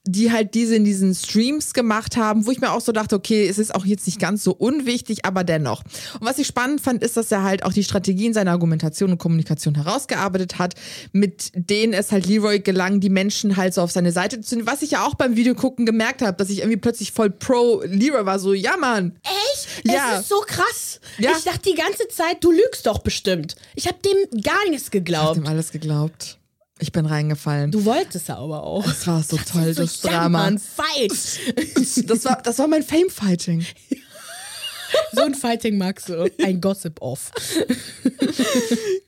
die 0.06 0.32
halt 0.32 0.54
diese 0.54 0.74
in 0.76 0.84
diesen 0.84 1.14
Streams 1.14 1.74
gemacht 1.74 2.16
haben, 2.16 2.46
wo 2.46 2.50
ich 2.50 2.60
mir 2.60 2.72
auch 2.72 2.80
so 2.80 2.90
dachte, 2.90 3.14
okay, 3.16 3.46
es 3.46 3.58
ist 3.58 3.74
auch 3.74 3.84
jetzt 3.84 4.06
nicht 4.06 4.18
ganz 4.18 4.42
so 4.42 4.52
unwichtig, 4.52 5.24
aber 5.26 5.44
dennoch. 5.44 5.82
Und 6.18 6.26
was 6.26 6.38
ich 6.38 6.46
spannend 6.46 6.80
fand, 6.80 7.02
ist, 7.02 7.16
dass 7.16 7.30
er 7.30 7.42
halt 7.42 7.64
auch 7.64 7.72
die 7.72 7.84
Strategien 7.84 8.32
seiner 8.32 8.52
Argumentation 8.52 9.10
und 9.12 9.18
Kommunikation 9.18 9.74
herausgearbeitet 9.74 10.58
hat, 10.58 10.74
mit 11.12 11.52
denen 11.54 11.92
es 11.92 12.12
halt 12.12 12.26
Leroy 12.26 12.60
gelang, 12.60 13.00
die 13.00 13.10
Menschen 13.10 13.56
halt 13.56 13.74
so 13.74 13.82
auf 13.82 13.90
seine 13.90 14.10
Seite 14.12 14.40
zu 14.40 14.56
nehmen. 14.56 14.66
Was 14.66 14.82
ich 14.82 14.92
ja 14.92 15.04
auch 15.06 15.14
beim 15.14 15.36
Video 15.36 15.54
gucken 15.54 15.84
gemerkt 15.84 16.22
habe, 16.22 16.36
dass 16.36 16.48
ich 16.50 16.60
irgendwie 16.60 16.78
plötzlich 16.78 17.12
voll 17.12 17.30
pro 17.30 17.82
Leroy 17.84 18.24
war, 18.24 18.38
so, 18.38 18.54
ja 18.54 18.76
Mann, 18.78 19.18
Echt? 19.22 19.86
Ja. 19.86 20.14
Es 20.14 20.20
ist 20.22 20.28
so 20.28 20.40
krass. 20.46 21.00
Ja. 21.18 21.32
Ich 21.36 21.44
dachte 21.44 21.70
die 21.70 21.74
ganze 21.76 22.08
Zeit, 22.08 22.42
du 22.42 22.50
lügst 22.50 22.86
doch 22.86 22.98
bestimmt. 23.00 23.54
Ich 23.74 23.86
habe 23.86 23.98
dem 24.04 24.42
gar 24.42 24.68
nichts 24.70 24.82
Ich 24.82 24.86
hab 24.86 24.92
geglaubt. 24.92 25.36
dem 25.36 25.46
alles 25.46 25.72
geglaubt. 25.72 26.38
Ich 26.80 26.92
bin 26.92 27.06
reingefallen. 27.06 27.70
Du 27.70 27.84
wolltest 27.84 28.30
aber 28.30 28.62
auch. 28.62 28.84
Das 28.84 29.06
war 29.06 29.22
so 29.22 29.36
toll, 29.36 29.74
So, 29.74 29.82
das 29.82 30.02
ja, 30.02 30.10
Drama. 30.10 30.50
Fight. 30.58 31.12
Das 32.06 32.24
war, 32.24 32.40
das 32.42 32.58
war 32.58 32.68
mein 32.68 32.82
Fame-Fighting. 32.82 33.64
so 35.12 35.22
ein 35.22 35.34
Fighting 35.34 35.78
magst 35.78 36.08
du. 36.08 36.30
Ein 36.42 36.60
Gossip-Off. 36.60 37.30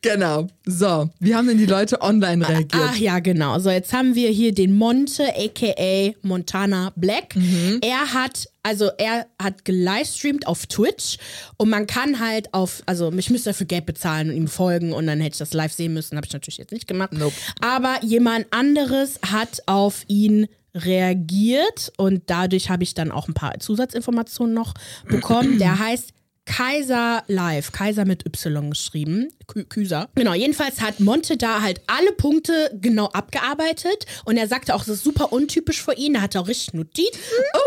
Genau. 0.02 0.48
So, 0.66 1.08
wie 1.20 1.34
haben 1.34 1.46
denn 1.46 1.58
die 1.58 1.66
Leute 1.66 2.00
online 2.02 2.46
reagiert? 2.46 2.74
Ach 2.74 2.96
ja, 2.96 3.20
genau. 3.20 3.58
So, 3.58 3.70
jetzt 3.70 3.92
haben 3.92 4.14
wir 4.14 4.30
hier 4.30 4.52
den 4.52 4.76
Monte, 4.76 5.24
aka 5.36 6.12
Montana 6.22 6.92
Black. 6.96 7.36
Mhm. 7.36 7.78
Er 7.82 8.12
hat, 8.12 8.48
also 8.62 8.90
er 8.98 9.26
hat 9.40 9.64
gelivestreamt 9.64 10.46
auf 10.46 10.66
Twitch 10.66 11.18
und 11.56 11.68
man 11.68 11.86
kann 11.86 12.20
halt 12.20 12.52
auf, 12.54 12.82
also 12.86 13.12
ich 13.12 13.30
müsste 13.30 13.50
dafür 13.50 13.66
Geld 13.66 13.86
bezahlen 13.86 14.30
und 14.30 14.36
ihm 14.36 14.48
folgen 14.48 14.92
und 14.92 15.06
dann 15.06 15.20
hätte 15.20 15.34
ich 15.34 15.38
das 15.38 15.52
live 15.52 15.72
sehen 15.72 15.94
müssen. 15.94 16.16
Habe 16.16 16.26
ich 16.26 16.32
natürlich 16.32 16.58
jetzt 16.58 16.72
nicht 16.72 16.86
gemacht. 16.86 17.12
Nope. 17.12 17.34
Aber 17.60 17.98
jemand 18.02 18.46
anderes 18.50 19.18
hat 19.30 19.62
auf 19.66 20.04
ihn 20.06 20.46
reagiert 20.74 21.92
und 21.96 22.22
dadurch 22.26 22.70
habe 22.70 22.82
ich 22.82 22.94
dann 22.94 23.10
auch 23.10 23.28
ein 23.28 23.34
paar 23.34 23.58
Zusatzinformationen 23.58 24.54
noch 24.54 24.74
bekommen. 25.06 25.58
Der 25.58 25.78
heißt 25.78 26.12
Kaiser 26.54 27.22
Live, 27.28 27.72
Kaiser 27.72 28.04
mit 28.04 28.26
Y 28.26 28.70
geschrieben, 28.70 29.28
Kü 29.46 29.64
Küser. 29.64 30.08
Genau, 30.14 30.34
jedenfalls 30.34 30.82
hat 30.82 31.00
Monte 31.00 31.38
da 31.38 31.62
halt 31.62 31.80
alle 31.86 32.12
Punkte 32.12 32.76
genau 32.80 33.06
abgearbeitet 33.06 34.04
und 34.26 34.36
er 34.36 34.46
sagte 34.48 34.74
auch, 34.74 34.80
das 34.84 34.96
ist 34.96 35.04
super 35.04 35.32
untypisch 35.32 35.82
für 35.82 35.94
ihn, 35.94 36.14
er 36.14 36.20
hatte 36.22 36.40
auch 36.40 36.48
richtig 36.48 36.74
Notizen, 36.74 37.18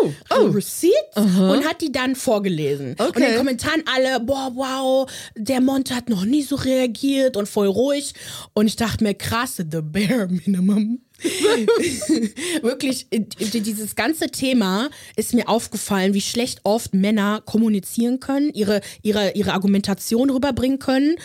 Oh, 0.02 0.12
oh. 0.30 0.46
Receipts 0.52 1.18
und 1.18 1.66
hat 1.66 1.82
die 1.82 1.92
dann 1.92 2.16
vorgelesen. 2.16 2.90
Und 2.92 3.00
in 3.00 3.06
Okay. 3.08 3.28
den 3.30 3.38
Kommentaren 3.38 3.84
alle, 3.92 4.20
boah, 4.20 4.52
wow, 4.54 5.12
der 5.36 5.62
Monte 5.62 5.96
hat 5.96 6.10
noch 6.10 6.24
nie 6.26 6.44
so 6.44 6.56
reagiert 6.56 7.38
und 7.38 7.48
voll 7.50 7.68
ruhig. 7.68 8.14
Und 8.54 8.68
ich 8.68 8.76
dachte 8.76 9.04
mir, 9.04 9.16
krass, 9.16 9.56
the 9.58 9.82
bare 9.82 10.28
minimum. 10.28 11.00
Wirklich, 12.62 13.08
äh, 13.12 13.20
dieses 13.20 13.96
ganze 13.96 14.28
Thema 14.28 14.90
ist 15.16 15.34
mir 15.34 15.48
aufgefallen, 15.48 16.14
wie 16.14 16.22
schlecht 16.22 16.62
oft 16.64 16.94
Männer 16.94 17.42
kommunizieren 17.46 18.20
können, 18.20 18.52
ihre, 18.54 18.82
ihre, 19.02 19.32
ihre 19.32 19.54
Argumentation 19.54 20.30
rüberbringen 20.30 20.80
können. 20.80 21.16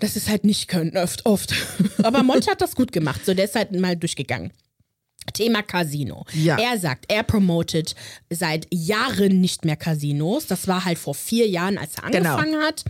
Das 0.00 0.16
ist 0.16 0.28
halt 0.28 0.44
nicht 0.44 0.66
können, 0.68 0.96
oft, 0.96 1.26
oft. 1.26 1.54
Aber 2.02 2.22
Monte 2.22 2.50
hat 2.50 2.60
das 2.60 2.74
gut 2.74 2.90
gemacht. 2.90 3.24
So, 3.24 3.34
der 3.34 3.44
ist 3.44 3.54
halt 3.54 3.72
mal 3.72 3.96
durchgegangen. 3.96 4.52
Thema 5.32 5.62
Casino. 5.62 6.24
Ja. 6.34 6.58
Er 6.58 6.78
sagt, 6.78 7.04
er 7.08 7.22
promotet 7.22 7.94
seit 8.28 8.66
Jahren 8.72 9.40
nicht 9.40 9.64
mehr 9.64 9.76
Casinos. 9.76 10.46
Das 10.48 10.66
war 10.66 10.84
halt 10.84 10.98
vor 10.98 11.14
vier 11.14 11.48
Jahren, 11.48 11.78
als 11.78 11.94
er 11.94 12.10
Genau. 12.10 12.34
angefangen 12.34 12.60
hat. 12.60 12.84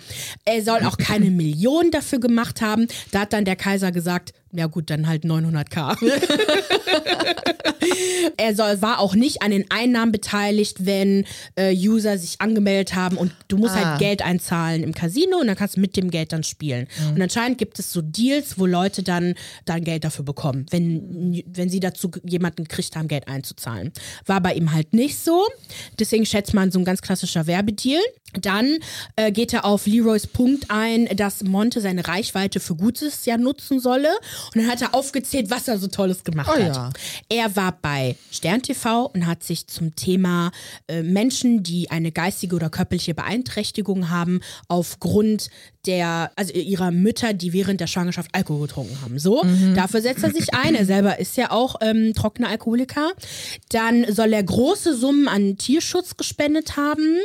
Er 0.46 0.62
soll 0.62 0.80
auch 0.86 0.96
keine 0.96 1.30
Millionen 1.30 1.90
dafür 1.90 2.20
gemacht 2.20 2.62
haben. 2.62 2.88
Da 3.10 3.20
hat 3.20 3.34
dann 3.34 3.44
der 3.44 3.56
Kaiser 3.56 3.92
gesagt, 3.92 4.32
ja 4.52 4.66
gut, 4.66 4.90
dann 4.90 5.06
halt 5.06 5.24
900k. 5.24 5.96
er 8.36 8.54
soll, 8.54 8.80
war 8.82 8.98
auch 9.00 9.14
nicht 9.14 9.42
an 9.42 9.50
den 9.50 9.70
Einnahmen 9.70 10.12
beteiligt, 10.12 10.86
wenn 10.86 11.24
äh, 11.56 11.74
User 11.74 12.18
sich 12.18 12.40
angemeldet 12.40 12.94
haben 12.94 13.16
und 13.16 13.32
du 13.48 13.56
musst 13.56 13.74
Ah. 13.74 13.90
halt 13.90 13.98
Geld 13.98 14.22
einzahlen 14.22 14.82
im 14.82 14.94
Casino 14.94 15.38
und 15.38 15.46
dann 15.46 15.56
kannst 15.56 15.76
du 15.76 15.80
mit 15.80 15.96
dem 15.96 16.10
Geld 16.10 16.32
dann 16.32 16.44
spielen. 16.44 16.86
Mhm. 17.00 17.14
Und 17.14 17.22
anscheinend 17.22 17.58
gibt 17.58 17.78
es 17.78 17.92
so 17.92 18.02
Deals, 18.02 18.58
wo 18.58 18.66
Leute 18.66 19.02
dann, 19.02 19.34
dann 19.64 19.84
Geld 19.84 20.04
dafür 20.04 20.24
bekommen, 20.24 20.66
wenn, 20.70 21.42
wenn 21.46 21.68
sie 21.68 21.80
dazu 21.80 22.10
jemanden 22.24 22.64
gekriegt 22.64 22.94
haben, 22.96 23.08
Geld 23.08 23.28
einzuzahlen. 23.28 23.92
War 24.26 24.40
bei 24.40 24.54
ihm 24.54 24.72
halt 24.72 24.92
nicht 24.92 25.18
so. 25.18 25.44
Deswegen 25.98 26.26
schätzt 26.26 26.54
man 26.54 26.70
so 26.70 26.78
ein 26.78 26.84
ganz 26.84 27.02
klassischer 27.02 27.46
Werbedeal. 27.46 28.02
Dann 28.40 28.78
äh, 29.16 29.30
geht 29.30 29.52
er 29.52 29.66
auf 29.66 29.86
Leroys 29.86 30.26
Punkt 30.26 30.70
ein, 30.70 31.06
dass 31.16 31.42
Monte 31.42 31.82
seine 31.82 32.08
Reichweite 32.08 32.60
für 32.60 32.74
Gutes 32.74 33.26
ja 33.26 33.36
nutzen 33.36 33.78
solle. 33.78 34.08
Und 34.54 34.62
dann 34.62 34.70
hat 34.70 34.82
er 34.82 34.94
aufgezählt, 34.94 35.50
was 35.50 35.68
er 35.68 35.78
so 35.78 35.86
Tolles 35.88 36.24
gemacht 36.24 36.50
Oh 36.52 36.58
hat. 36.58 36.74
ja. 36.76 36.90
Er 37.28 37.54
war 37.56 37.72
bei 37.80 38.16
Stern 38.30 38.62
TV 38.62 39.06
und 39.06 39.26
hat 39.26 39.42
sich 39.42 39.66
zum 39.66 39.94
Thema 39.96 40.50
äh, 40.88 41.02
Menschen, 41.02 41.62
die 41.62 41.90
eine 41.90 42.12
geistige 42.12 42.56
oder 42.56 42.70
körperliche 42.70 43.14
Beeinträchtigung 43.14 44.10
haben, 44.10 44.40
aufgrund 44.68 45.48
der, 45.86 46.30
also 46.36 46.52
ihrer 46.52 46.90
Mütter, 46.90 47.32
die 47.34 47.52
während 47.52 47.80
der 47.80 47.86
Schwangerschaft 47.88 48.30
Alkohol 48.32 48.68
getrunken 48.68 48.96
haben. 49.02 49.18
So, 49.18 49.44
dafür 49.74 50.00
setzt 50.00 50.22
er 50.22 50.30
sich 50.30 50.54
ein. 50.54 50.74
Er 50.74 50.86
selber 50.86 51.18
ist 51.18 51.36
ja 51.36 51.50
auch 51.50 51.76
ähm, 51.80 52.12
trockener 52.14 52.48
Alkoholiker. 52.48 53.12
Dann 53.70 54.06
soll 54.12 54.32
er 54.32 54.42
große 54.42 54.96
Summen 54.96 55.26
an 55.28 55.56
Tierschutz 55.58 56.16
gespendet 56.16 56.76
haben. 56.76 57.16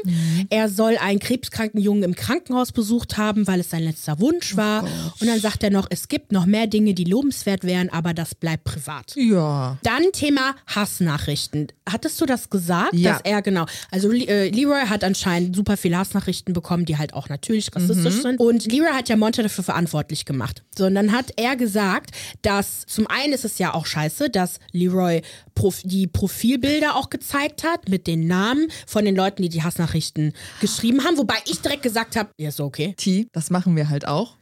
Er 0.49 0.69
soll 0.69 0.97
einen 0.97 1.19
krebskranken 1.19 1.79
Jungen 1.81 2.03
im 2.03 2.15
Krankenhaus 2.15 2.71
besucht 2.71 3.17
haben, 3.17 3.45
weil 3.47 3.59
es 3.59 3.69
sein 3.69 3.83
letzter 3.83 4.19
Wunsch 4.19 4.55
war. 4.57 4.83
Und 5.19 5.27
dann 5.27 5.39
sagt 5.39 5.63
er 5.63 5.69
noch, 5.69 5.87
es 5.89 6.07
gibt 6.07 6.31
noch 6.31 6.45
mehr 6.45 6.67
Dinge, 6.67 6.93
die 6.93 7.03
lobenswert 7.03 7.63
wären, 7.63 7.89
aber 7.89 8.13
das 8.13 8.33
bleibt 8.33 8.63
privat. 8.63 9.13
Ja. 9.15 9.77
Dann 9.83 10.03
Thema 10.13 10.55
Hassnachrichten. 10.67 11.67
Hattest 11.87 12.19
du 12.19 12.25
das 12.25 12.49
gesagt? 12.49 12.93
Ja. 12.93 13.13
Dass 13.13 13.21
er, 13.23 13.41
genau. 13.41 13.65
Also 13.91 14.11
äh, 14.11 14.49
Leroy 14.49 14.87
hat 14.87 15.03
anscheinend 15.03 15.55
super 15.55 15.77
viele 15.77 15.97
Hassnachrichten 15.97 16.53
bekommen, 16.53 16.85
die 16.85 16.97
halt 16.97 17.13
auch 17.13 17.29
natürlich 17.29 17.73
rassistisch 17.75 18.15
Mhm. 18.17 18.21
sind. 18.21 18.39
Und 18.39 18.46
Leroy 18.51 18.91
hat 18.93 19.09
ja 19.09 19.15
Monte 19.15 19.43
dafür 19.43 19.63
verantwortlich 19.63 20.25
gemacht. 20.25 20.63
So, 20.77 20.85
und 20.85 20.95
dann 20.95 21.11
hat 21.11 21.31
er 21.37 21.55
gesagt, 21.55 22.11
dass 22.41 22.85
zum 22.87 23.07
einen 23.07 23.33
ist 23.33 23.45
es 23.45 23.57
ja 23.57 23.73
auch 23.73 23.85
scheiße, 23.85 24.29
dass 24.29 24.59
Leroy 24.71 25.21
Prof 25.55 25.81
die 25.83 26.07
Profilbilder 26.07 26.95
auch 26.95 27.09
gezeigt 27.09 27.63
hat 27.63 27.89
mit 27.89 28.07
den 28.07 28.27
Namen 28.27 28.67
von 28.85 29.05
den 29.05 29.15
Leuten, 29.15 29.41
die 29.41 29.49
die 29.49 29.63
Hassnachrichten 29.63 30.33
geschrieben 30.61 31.03
haben. 31.03 31.17
Wobei 31.17 31.35
ich 31.45 31.61
direkt 31.61 31.83
gesagt 31.83 32.15
habe, 32.15 32.29
ja, 32.37 32.49
ist 32.49 32.59
okay. 32.59 32.93
T, 32.97 33.27
das 33.33 33.49
machen 33.49 33.75
wir 33.75 33.89
halt 33.89 34.07
auch. 34.07 34.35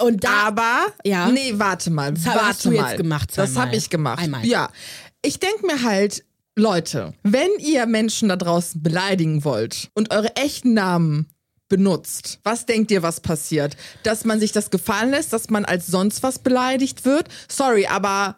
Und 0.00 0.22
da 0.24 0.46
Aber, 0.46 0.86
Ja. 1.04 1.28
nee, 1.30 1.52
warte 1.56 1.90
mal, 1.90 2.12
Das 2.14 2.26
warte 2.26 2.40
hast 2.46 2.64
du 2.64 2.70
jetzt 2.70 2.80
mal. 2.80 2.96
gemacht 2.96 3.30
Das 3.34 3.52
zweimal. 3.52 3.66
habe 3.68 3.76
ich 3.76 3.90
gemacht. 3.90 4.18
Einmal. 4.22 4.46
Ja. 4.46 4.70
Ich 5.24 5.40
denke 5.40 5.66
mir 5.66 5.82
halt, 5.82 6.24
Leute, 6.54 7.14
wenn 7.22 7.48
ihr 7.58 7.86
Menschen 7.86 8.28
da 8.28 8.36
draußen 8.36 8.82
beleidigen 8.82 9.44
wollt 9.44 9.90
und 9.94 10.12
eure 10.12 10.34
echten 10.36 10.74
Namen 10.74 11.26
benutzt, 11.68 12.40
was 12.44 12.66
denkt 12.66 12.90
ihr, 12.90 13.02
was 13.02 13.20
passiert? 13.20 13.76
Dass 14.02 14.24
man 14.24 14.40
sich 14.40 14.52
das 14.52 14.70
gefallen 14.70 15.10
lässt, 15.10 15.32
dass 15.32 15.50
man 15.50 15.64
als 15.64 15.86
sonst 15.86 16.22
was 16.22 16.38
beleidigt 16.38 17.04
wird? 17.04 17.28
Sorry, 17.48 17.86
aber 17.86 18.36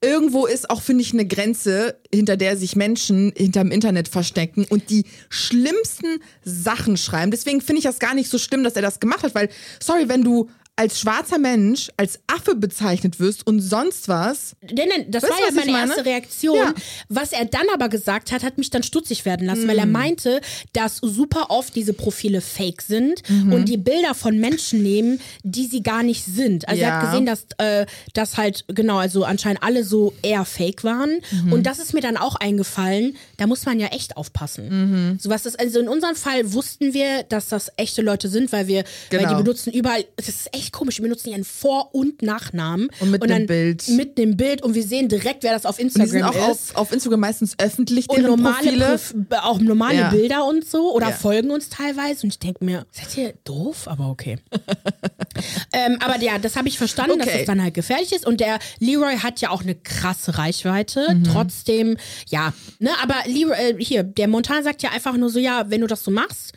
irgendwo 0.00 0.46
ist 0.46 0.70
auch, 0.70 0.80
finde 0.80 1.02
ich, 1.02 1.12
eine 1.12 1.26
Grenze, 1.26 2.00
hinter 2.12 2.36
der 2.36 2.56
sich 2.56 2.76
Menschen 2.76 3.32
hinterm 3.36 3.70
Internet 3.70 4.08
verstecken 4.08 4.64
und 4.68 4.90
die 4.90 5.04
schlimmsten 5.28 6.20
Sachen 6.42 6.96
schreiben. 6.96 7.30
Deswegen 7.30 7.60
finde 7.60 7.78
ich 7.78 7.84
das 7.84 7.98
gar 7.98 8.14
nicht 8.14 8.30
so 8.30 8.38
schlimm, 8.38 8.64
dass 8.64 8.76
er 8.76 8.82
das 8.82 9.00
gemacht 9.00 9.22
hat, 9.22 9.34
weil, 9.34 9.50
sorry, 9.80 10.08
wenn 10.08 10.22
du 10.22 10.48
als 10.80 10.98
schwarzer 10.98 11.38
Mensch 11.38 11.90
als 11.98 12.20
Affe 12.26 12.54
bezeichnet 12.54 13.20
wirst 13.20 13.46
und 13.46 13.60
sonst 13.60 14.08
was. 14.08 14.56
Nein, 14.62 14.88
nein, 14.88 15.06
das 15.10 15.24
Weißt 15.24 15.32
war 15.32 15.38
ja 15.40 15.52
meine 15.52 15.72
meine? 15.72 15.86
erste 15.88 16.04
Reaktion. 16.06 16.56
Ja. 16.56 16.74
Was 17.10 17.32
er 17.32 17.44
dann 17.44 17.66
aber 17.74 17.90
gesagt 17.90 18.32
hat, 18.32 18.42
hat 18.42 18.56
mich 18.56 18.70
dann 18.70 18.82
stutzig 18.82 19.26
werden 19.26 19.46
lassen, 19.46 19.68
weil 19.68 19.78
er 19.78 19.84
Mhm. 19.84 19.92
meinte, 19.92 20.40
dass 20.72 20.96
super 20.96 21.50
oft 21.50 21.76
diese 21.76 21.92
Profile 21.92 22.40
fake 22.40 22.80
sind 22.80 23.22
Mhm. 23.28 23.52
und 23.52 23.68
die 23.68 23.76
Bilder 23.76 24.14
von 24.14 24.38
Menschen 24.38 24.82
nehmen, 24.82 25.20
die 25.42 25.66
sie 25.66 25.82
gar 25.82 26.02
nicht 26.02 26.24
sind. 26.24 26.66
Also 26.66 26.80
er 26.80 26.88
Ja. 26.88 26.94
hat 27.02 27.10
gesehen, 27.10 27.26
dass 27.26 27.44
äh, 27.58 27.84
das 28.14 28.38
halt, 28.38 28.64
genau, 28.68 28.96
also 28.96 29.24
anscheinend 29.24 29.62
alle 29.62 29.84
so 29.84 30.14
eher 30.22 30.46
fake 30.46 30.82
waren. 30.82 31.20
Mhm. 31.44 31.52
Und 31.52 31.64
das 31.66 31.78
ist 31.78 31.92
mir 31.92 32.00
dann 32.00 32.16
auch 32.16 32.36
eingefallen, 32.36 33.16
da 33.36 33.46
muss 33.46 33.66
man 33.66 33.78
ja 33.80 33.88
echt 33.88 34.16
aufpassen. 34.16 35.10
Mhm. 35.12 35.18
So 35.20 35.28
was 35.28 35.44
ist, 35.44 35.60
also 35.60 35.78
in 35.78 35.88
unserem 35.88 36.16
Fall 36.16 36.54
wussten 36.54 36.94
wir, 36.94 37.22
dass 37.24 37.48
das 37.48 37.70
echte 37.76 38.00
Leute 38.00 38.30
sind, 38.30 38.50
weil 38.52 38.66
wir, 38.66 38.84
weil 39.10 39.18
Genau. 39.20 39.36
die 39.36 39.42
benutzen 39.42 39.72
überall, 39.74 40.06
das 40.16 40.28
ist 40.28 40.48
echt 40.54 40.69
komisch, 40.72 40.96
die 40.96 41.02
benutzen 41.02 41.30
ihren 41.30 41.44
Vor- 41.44 41.94
und 41.94 42.22
Nachnamen. 42.22 42.88
Und 43.00 43.10
mit 43.10 43.22
dann 43.22 43.30
dem 43.30 43.46
Bild. 43.46 43.88
Mit 43.88 44.18
dem 44.18 44.36
Bild 44.36 44.62
und 44.62 44.74
wir 44.74 44.82
sehen 44.82 45.08
direkt, 45.08 45.42
wer 45.42 45.52
das 45.52 45.66
auf 45.66 45.78
Und 45.78 45.84
die 45.86 45.90
sind 45.90 46.02
Instagram 46.02 46.30
auch 46.30 46.50
ist. 46.50 46.70
auf, 46.74 46.76
auf 46.76 46.92
Instagram 46.92 47.20
meistens 47.20 47.54
öffentlich, 47.58 48.08
und 48.08 48.22
normale 48.22 48.54
Profile. 48.56 48.84
Prof- 48.86 49.14
auch 49.42 49.60
normale 49.60 49.96
Ja. 49.98 50.10
Bilder 50.10 50.46
und 50.46 50.64
so 50.68 50.94
oder 50.94 51.10
Ja. 51.10 51.14
folgen 51.14 51.50
uns 51.50 51.68
teilweise 51.68 52.22
und 52.24 52.30
ich 52.32 52.38
denke 52.38 52.64
mir, 52.64 52.86
seid 52.90 53.16
ihr 53.16 53.34
doof? 53.44 53.86
Aber 53.88 54.08
okay. 54.08 54.38
ähm, 55.72 55.98
aber 56.00 56.20
ja, 56.22 56.38
das 56.38 56.56
habe 56.56 56.68
ich 56.68 56.78
verstanden, 56.78 57.18
dass 57.18 57.28
Okay. 57.28 57.40
es 57.40 57.46
dann 57.46 57.62
halt 57.62 57.74
gefährlich 57.74 58.12
ist 58.12 58.26
und 58.26 58.40
der 58.40 58.58
Leroy 58.78 59.16
hat 59.16 59.40
ja 59.40 59.50
auch 59.50 59.62
eine 59.62 59.74
krasse 59.74 60.38
Reichweite. 60.38 61.14
Mhm. 61.14 61.24
Trotzdem, 61.24 61.96
ja, 62.28 62.52
ne, 62.78 62.90
aber 63.02 63.16
Leroy, 63.26 63.54
äh, 63.54 63.76
hier, 63.84 64.02
der 64.02 64.28
Montana 64.28 64.62
sagt 64.62 64.82
ja 64.82 64.90
einfach 64.90 65.16
nur 65.16 65.30
so, 65.30 65.38
ja, 65.38 65.64
wenn 65.68 65.80
du 65.80 65.86
das 65.86 66.04
so 66.04 66.10
machst, 66.10 66.52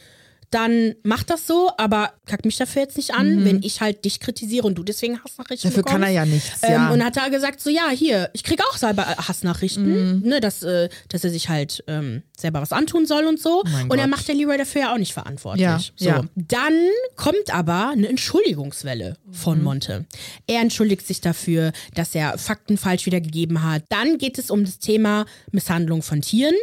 dann 0.54 0.96
mach 1.04 1.24
das 1.24 1.48
so, 1.48 1.72
aber 1.78 2.14
kack 2.26 2.46
mich 2.46 2.58
dafür 2.58 2.84
jetzt 2.84 2.98
nicht 2.98 3.14
an, 3.14 3.44
wenn 3.46 3.64
ich 3.64 3.82
halt 3.82 4.06
dich 4.06 4.20
kritisiere 4.20 4.68
und 4.68 4.76
du 4.76 4.84
deswegen 4.84 5.20
Hassnachrichten 5.24 5.70
Mhm. 5.70 5.74
Dafür 5.76 5.84
kann 5.84 6.04
er 6.04 6.10
bekommst. 6.10 6.16
ja 6.16 6.26
nichts, 6.26 6.64
Ähm, 6.64 6.72
ja. 6.72 6.90
Und 6.92 7.04
hat 7.04 7.18
er 7.18 7.30
gesagt, 7.30 7.62
so 7.62 7.70
ja, 7.70 7.90
hier, 7.90 8.30
ich 8.34 8.44
kriege 8.44 8.64
auch 8.70 8.78
selber 8.78 9.06
Hassnachrichten, 9.06 10.20
Mhm. 10.20 10.28
ne, 10.28 10.40
dass, 10.40 10.64
äh, 10.64 10.90
dass 11.10 11.24
er 11.24 11.30
sich 11.30 11.50
halt 11.50 11.84
ähm, 11.88 12.24
selber 12.38 12.62
was 12.62 12.72
antun 12.72 13.06
soll 13.06 13.26
und 13.26 13.40
so. 13.42 13.64
mein 13.72 13.90
und 13.90 13.98
er 14.00 14.08
macht 14.08 14.28
der 14.28 14.36
Leroy 14.36 14.58
dafür 14.58 14.82
ja 14.82 14.94
auch 14.94 14.98
nicht 14.98 15.14
verantwortlich. 15.14 15.64
Ja, 15.64 15.80
so. 15.96 16.06
ja. 16.06 16.22
Dann 16.36 16.74
kommt 17.16 17.54
aber 17.54 17.90
eine 17.90 18.08
Entschuldigungswelle 18.08 19.18
von 19.32 19.60
Mhm. 19.60 19.64
Monte. 19.64 20.06
Er 20.48 20.62
entschuldigt 20.62 21.06
sich 21.08 21.22
dafür, 21.22 21.72
dass 21.96 22.14
er 22.16 22.38
Fakten 22.38 22.78
falsch 22.78 23.06
wiedergegeben 23.06 23.64
hat. 23.64 23.84
Dann 23.90 24.18
geht 24.18 24.38
es 24.38 24.52
um 24.52 24.66
das 24.66 24.80
Thema 24.80 25.26
Misshandlung 25.52 26.02
von 26.02 26.22
Tieren. 26.22 26.56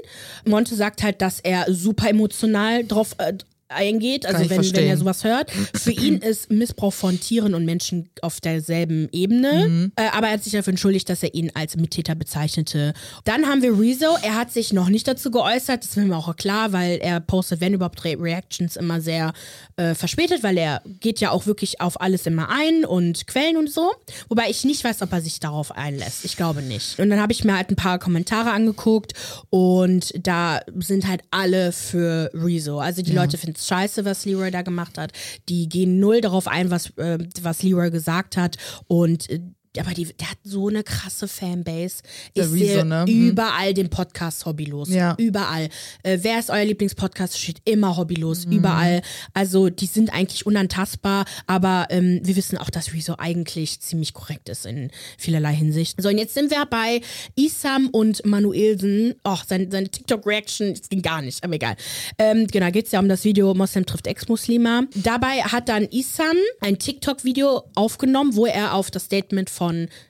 Monte 0.44 0.74
sagt 0.74 1.02
halt, 1.02 1.20
dass 1.22 1.40
er 1.40 1.66
super 1.72 2.08
emotional 2.08 2.84
drauf 2.84 3.14
äh, 3.18 3.32
eingeht, 3.70 4.26
also 4.26 4.48
wenn, 4.50 4.62
wenn 4.62 4.86
er 4.86 4.96
sowas 4.96 5.24
hört. 5.24 5.50
Für 5.74 5.92
ihn 5.92 6.18
ist 6.18 6.50
Missbrauch 6.50 6.92
von 6.92 7.18
Tieren 7.20 7.54
und 7.54 7.64
Menschen 7.64 8.10
auf 8.22 8.40
derselben 8.40 9.08
Ebene. 9.12 9.68
Mhm. 9.68 9.92
Äh, 9.96 10.08
aber 10.12 10.28
er 10.28 10.34
hat 10.34 10.44
sich 10.44 10.52
dafür 10.52 10.72
entschuldigt, 10.72 11.08
dass 11.08 11.22
er 11.22 11.34
ihn 11.34 11.50
als 11.54 11.76
Mittäter 11.76 12.14
bezeichnete. 12.14 12.94
Dann 13.24 13.46
haben 13.46 13.62
wir 13.62 13.78
Rezo. 13.78 14.16
Er 14.22 14.34
hat 14.34 14.52
sich 14.52 14.72
noch 14.72 14.88
nicht 14.88 15.06
dazu 15.06 15.30
geäußert. 15.30 15.82
Das 15.84 15.90
ist 15.90 15.96
mir 15.96 16.16
auch 16.16 16.34
klar, 16.36 16.72
weil 16.72 16.98
er 16.98 17.20
postet, 17.20 17.60
wenn 17.60 17.74
überhaupt, 17.74 18.04
Re 18.04 18.16
Reactions 18.18 18.76
immer 18.76 19.00
sehr 19.00 19.32
äh, 19.76 19.94
verspätet, 19.94 20.42
weil 20.42 20.56
er 20.58 20.82
geht 21.00 21.20
ja 21.20 21.30
auch 21.30 21.46
wirklich 21.46 21.80
auf 21.80 22.00
alles 22.00 22.26
immer 22.26 22.48
ein 22.50 22.84
und 22.84 23.26
Quellen 23.26 23.56
und 23.56 23.70
so. 23.70 23.92
Wobei 24.28 24.50
ich 24.50 24.64
nicht 24.64 24.82
weiß, 24.84 25.02
ob 25.02 25.12
er 25.12 25.20
sich 25.20 25.40
darauf 25.40 25.72
einlässt. 25.72 26.24
Ich 26.24 26.36
glaube 26.36 26.62
nicht. 26.62 26.98
Und 26.98 27.10
dann 27.10 27.20
habe 27.20 27.32
ich 27.32 27.44
mir 27.44 27.56
halt 27.56 27.70
ein 27.70 27.76
paar 27.76 27.98
Kommentare 27.98 28.50
angeguckt 28.50 29.12
und 29.50 30.12
da 30.26 30.60
sind 30.78 31.06
halt 31.06 31.22
alle 31.30 31.72
für 31.72 32.30
Rezo. 32.34 32.78
Also 32.78 33.02
die 33.02 33.12
Leute 33.12 33.38
finden 33.38 33.59
es 33.60 33.68
scheiße, 33.68 34.04
was 34.04 34.24
Leroy 34.24 34.50
da 34.50 34.62
gemacht 34.62 34.98
hat. 34.98 35.12
Die 35.48 35.68
gehen 35.68 36.00
null 36.00 36.20
darauf 36.20 36.48
ein, 36.48 36.70
was, 36.70 36.96
äh, 36.96 37.18
was 37.42 37.62
Leroy 37.62 37.90
gesagt 37.90 38.36
hat. 38.36 38.56
Und 38.86 39.28
äh, 39.30 39.40
aber 39.78 39.92
die, 39.94 40.04
der 40.04 40.30
hat 40.30 40.38
so 40.42 40.68
eine 40.68 40.82
krasse 40.82 41.28
Fanbase. 41.28 42.02
Ich 42.34 42.42
Rezo, 42.42 42.56
sehe 42.56 42.84
ne? 42.84 43.04
Mhm. 43.06 43.28
überall 43.28 43.72
den 43.72 43.88
Podcast 43.88 44.44
Hobbylos. 44.44 44.88
Ja. 44.88 45.14
Überall. 45.16 45.68
Äh, 46.02 46.18
wer 46.22 46.40
ist 46.40 46.50
euer 46.50 46.64
Lieblingspodcast? 46.64 47.38
Steht 47.38 47.62
immer 47.64 47.96
Hobbylos. 47.96 48.46
Mhm. 48.46 48.52
Überall. 48.52 49.02
Also 49.32 49.68
die 49.68 49.86
sind 49.86 50.12
eigentlich 50.12 50.44
unantastbar, 50.44 51.24
aber 51.46 51.86
ähm, 51.90 52.20
wir 52.24 52.34
wissen 52.34 52.58
auch, 52.58 52.68
dass 52.68 52.92
Rezo 52.92 53.14
eigentlich 53.18 53.80
ziemlich 53.80 54.12
korrekt 54.12 54.48
ist 54.48 54.66
in 54.66 54.90
vielerlei 55.16 55.54
Hinsicht. 55.54 56.02
So, 56.02 56.08
und 56.08 56.18
jetzt 56.18 56.34
sind 56.34 56.50
wir 56.50 56.66
bei 56.66 57.00
Isam 57.36 57.90
und 57.90 58.26
Manuelsen. 58.26 59.14
Och, 59.24 59.44
seine, 59.46 59.70
seine 59.70 59.88
TikTok-Reaction, 59.88 60.74
das 60.74 60.88
ging 60.88 61.02
gar 61.02 61.22
nicht, 61.22 61.44
aber 61.44 61.54
egal. 61.54 61.76
Ähm, 62.18 62.48
genau, 62.48 62.70
geht 62.72 62.86
es 62.86 62.92
ja 62.92 62.98
um 62.98 63.08
das 63.08 63.22
Video 63.22 63.54
Moslem 63.54 63.86
trifft 63.86 64.08
Ex-Muslima. 64.08 64.82
Dabei 64.96 65.42
hat 65.42 65.68
dann 65.68 65.84
Isam 65.84 66.36
ein 66.60 66.76
TikTok-Video 66.76 67.62
aufgenommen, 67.76 68.34
wo 68.34 68.46
er 68.46 68.74
auf 68.74 68.90
das 68.90 69.04
Statement 69.04 69.48
von 69.48 69.59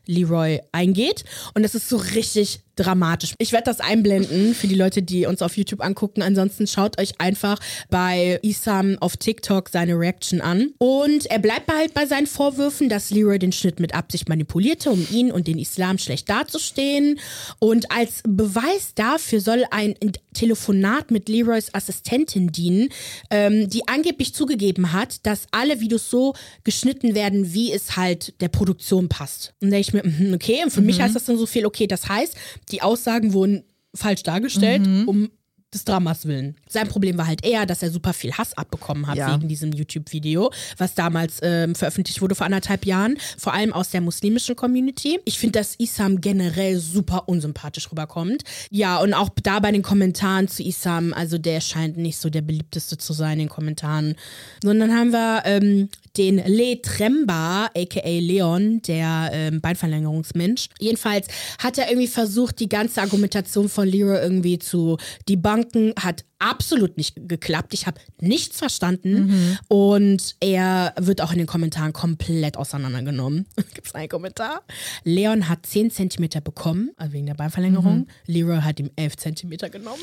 Leroy 0.07 0.61
eingeht. 0.73 1.25
Und 1.55 1.63
das 1.63 1.75
ist 1.75 1.89
so 1.89 1.97
richtig 1.97 2.61
dramatisch. 2.77 3.35
Ich 3.39 3.53
werde 3.53 3.65
das 3.65 3.81
einblenden 3.81 4.55
für 4.55 4.67
die 4.67 4.75
Leute, 4.75 5.03
die 5.03 5.27
uns 5.27 5.43
auf 5.43 5.57
YouTube 5.57 5.83
angucken. 5.83 6.23
Ansonsten 6.23 6.67
schaut 6.67 7.01
euch 7.01 7.13
einfach 7.19 7.59
bei 7.91 8.39
Isam 8.43 8.97
auf 9.01 9.17
TikTok 9.17 9.69
seine 9.69 9.95
Reaction 9.95 10.41
an. 10.41 10.73
Und 10.79 11.27
er 11.27 11.39
bleibt 11.39 11.71
halt 11.71 11.95
bei 11.95 12.07
seinen 12.07 12.27
Vorwürfen, 12.27 12.89
dass 12.89 13.11
Leroy 13.11 13.39
den 13.39 13.53
Schnitt 13.53 13.81
mit 13.81 13.95
Absicht 13.95 14.29
manipulierte, 14.29 14.91
um 14.91 15.07
ihn 15.11 15.31
und 15.31 15.47
den 15.47 15.59
Islam 15.59 15.99
schlecht 15.99 16.29
dazustehen. 16.29 17.19
Und 17.59 17.91
als 17.93 18.23
Beweis 18.27 18.93
dafür 18.95 19.41
soll 19.41 19.65
ein 19.71 19.95
Telefonat 20.33 21.11
mit 21.11 21.29
Leroys 21.29 21.75
Assistentin 21.75 22.53
dienen, 22.53 22.89
ähm, 23.31 23.69
die 23.69 23.87
angeblich 23.89 24.35
zugegeben 24.35 24.93
hat, 24.93 25.27
dass 25.27 25.47
alle 25.51 25.81
Videos 25.81 26.09
so 26.09 26.35
geschnitten 26.65 27.15
werden, 27.15 27.53
wie 27.53 27.73
es 27.73 27.97
halt 27.97 28.41
der 28.41 28.49
Produktion 28.49 29.09
passt. 29.09 29.55
Und 29.61 29.71
da 29.71 29.77
denke 29.77 29.89
ich 29.89 29.93
mir, 29.93 30.05
mhm, 30.05 30.35
okay, 30.35 30.61
und 30.65 30.71
für 30.71 30.81
mich 30.81 31.01
heißt 31.01 31.17
das 31.17 31.25
dann 31.25 31.37
so 31.37 31.47
viel, 31.47 31.67
okay, 31.67 31.87
das 31.87 32.09
heißt, 32.09 32.37
die 32.73 32.83
Aussagen 32.83 33.33
wurden 33.33 33.65
falsch 33.95 34.23
dargestellt, 34.23 34.87
um 35.07 35.31
des 35.73 35.85
Dramas 35.85 36.27
willen. 36.27 36.57
Sein 36.69 36.89
Problem 36.89 37.17
war 37.17 37.27
halt 37.29 37.45
eher, 37.45 37.65
dass 37.65 37.83
er 37.83 37.91
super 37.91 38.13
viel 38.13 38.33
Hass 38.33 38.57
abbekommen 38.59 39.07
hat 39.07 39.17
Ja. 39.17 39.37
wegen 39.37 39.49
diesem 39.49 39.73
YouTube-Video, 39.73 40.51
was 40.79 40.95
damals 40.95 41.39
ähm, 41.43 41.75
veröffentlicht 41.77 42.21
wurde 42.21 42.35
vor 42.35 42.47
anderthalb 42.47 42.85
Jahren, 42.87 43.17
vor 43.39 43.55
allem 43.55 43.73
aus 43.73 43.91
der 43.91 44.01
muslimischen 44.01 44.57
Community. 44.57 45.21
Ich 45.25 45.39
finde, 45.39 45.61
dass 45.61 45.77
Isam 45.77 46.21
generell 46.21 46.79
super 46.79 47.29
unsympathisch 47.29 47.91
rüberkommt. 47.91 48.43
Ja, 48.71 48.99
und 48.99 49.15
auch 49.15 49.29
da 49.43 49.61
bei 49.61 49.71
den 49.71 49.83
Kommentaren 49.83 50.49
zu 50.49 50.63
Isam, 50.65 51.13
also 51.13 51.39
der 51.39 51.61
scheint 51.61 51.97
nicht 51.97 52.19
so 52.19 52.31
der 52.31 52.43
beliebteste 52.43 52.99
zu 52.99 53.13
sein 53.13 53.35
in 53.35 53.39
den 53.41 53.49
Kommentaren. 53.49 54.17
Sondern 54.63 54.93
haben 54.93 55.13
wir 55.13 55.43
ähm, 55.45 55.89
den 56.17 56.39
Le 56.45 56.83
Tremba, 56.83 57.67
aka 57.77 58.01
Leon, 58.05 58.83
der 58.83 59.31
ähm, 59.33 59.61
Beinverlängerungsmensch. 59.61 60.69
Jedenfalls 60.81 61.29
hat 61.59 61.79
er 61.79 61.89
irgendwie 61.89 62.09
versucht, 62.09 62.59
die 62.59 62.69
ganze 62.69 63.01
Argumentation 63.01 63.69
von 63.69 63.87
Leroy 63.87 64.19
irgendwie 64.21 64.59
zu 64.59 64.99
debunken 65.29 65.60
Schranken 65.61 65.95
hat 65.99 66.25
absolut 66.39 66.97
nicht 66.97 67.29
geklappt. 67.29 67.75
Ich 67.75 67.87
habe 67.87 68.01
nichts 68.21 68.59
verstanden. 68.59 69.59
Und 69.69 70.37
er 70.41 70.95
wird 70.99 71.21
auch 71.21 71.33
in 71.33 71.39
den 71.39 71.47
Kommentaren 71.47 71.93
komplett 71.93 72.57
auseinandergenommen. 72.57 73.47
Gibt 73.75 73.89
es 73.89 73.95
einen 73.95 74.09
Kommentar? 74.09 74.63
Leon 75.05 75.49
hat 75.49 75.67
10 75.67 75.91
Zentimeter 75.91 76.41
bekommen, 76.41 76.91
also 76.97 77.13
wegen 77.13 77.27
der 77.27 77.35
Beinverlängerung. 77.35 78.07
Leroy 78.27 78.61
hat 78.61 78.81
ihm 78.81 78.91
11 78.97 79.17
Zentimeter 79.17 79.71
genommen. 79.71 80.03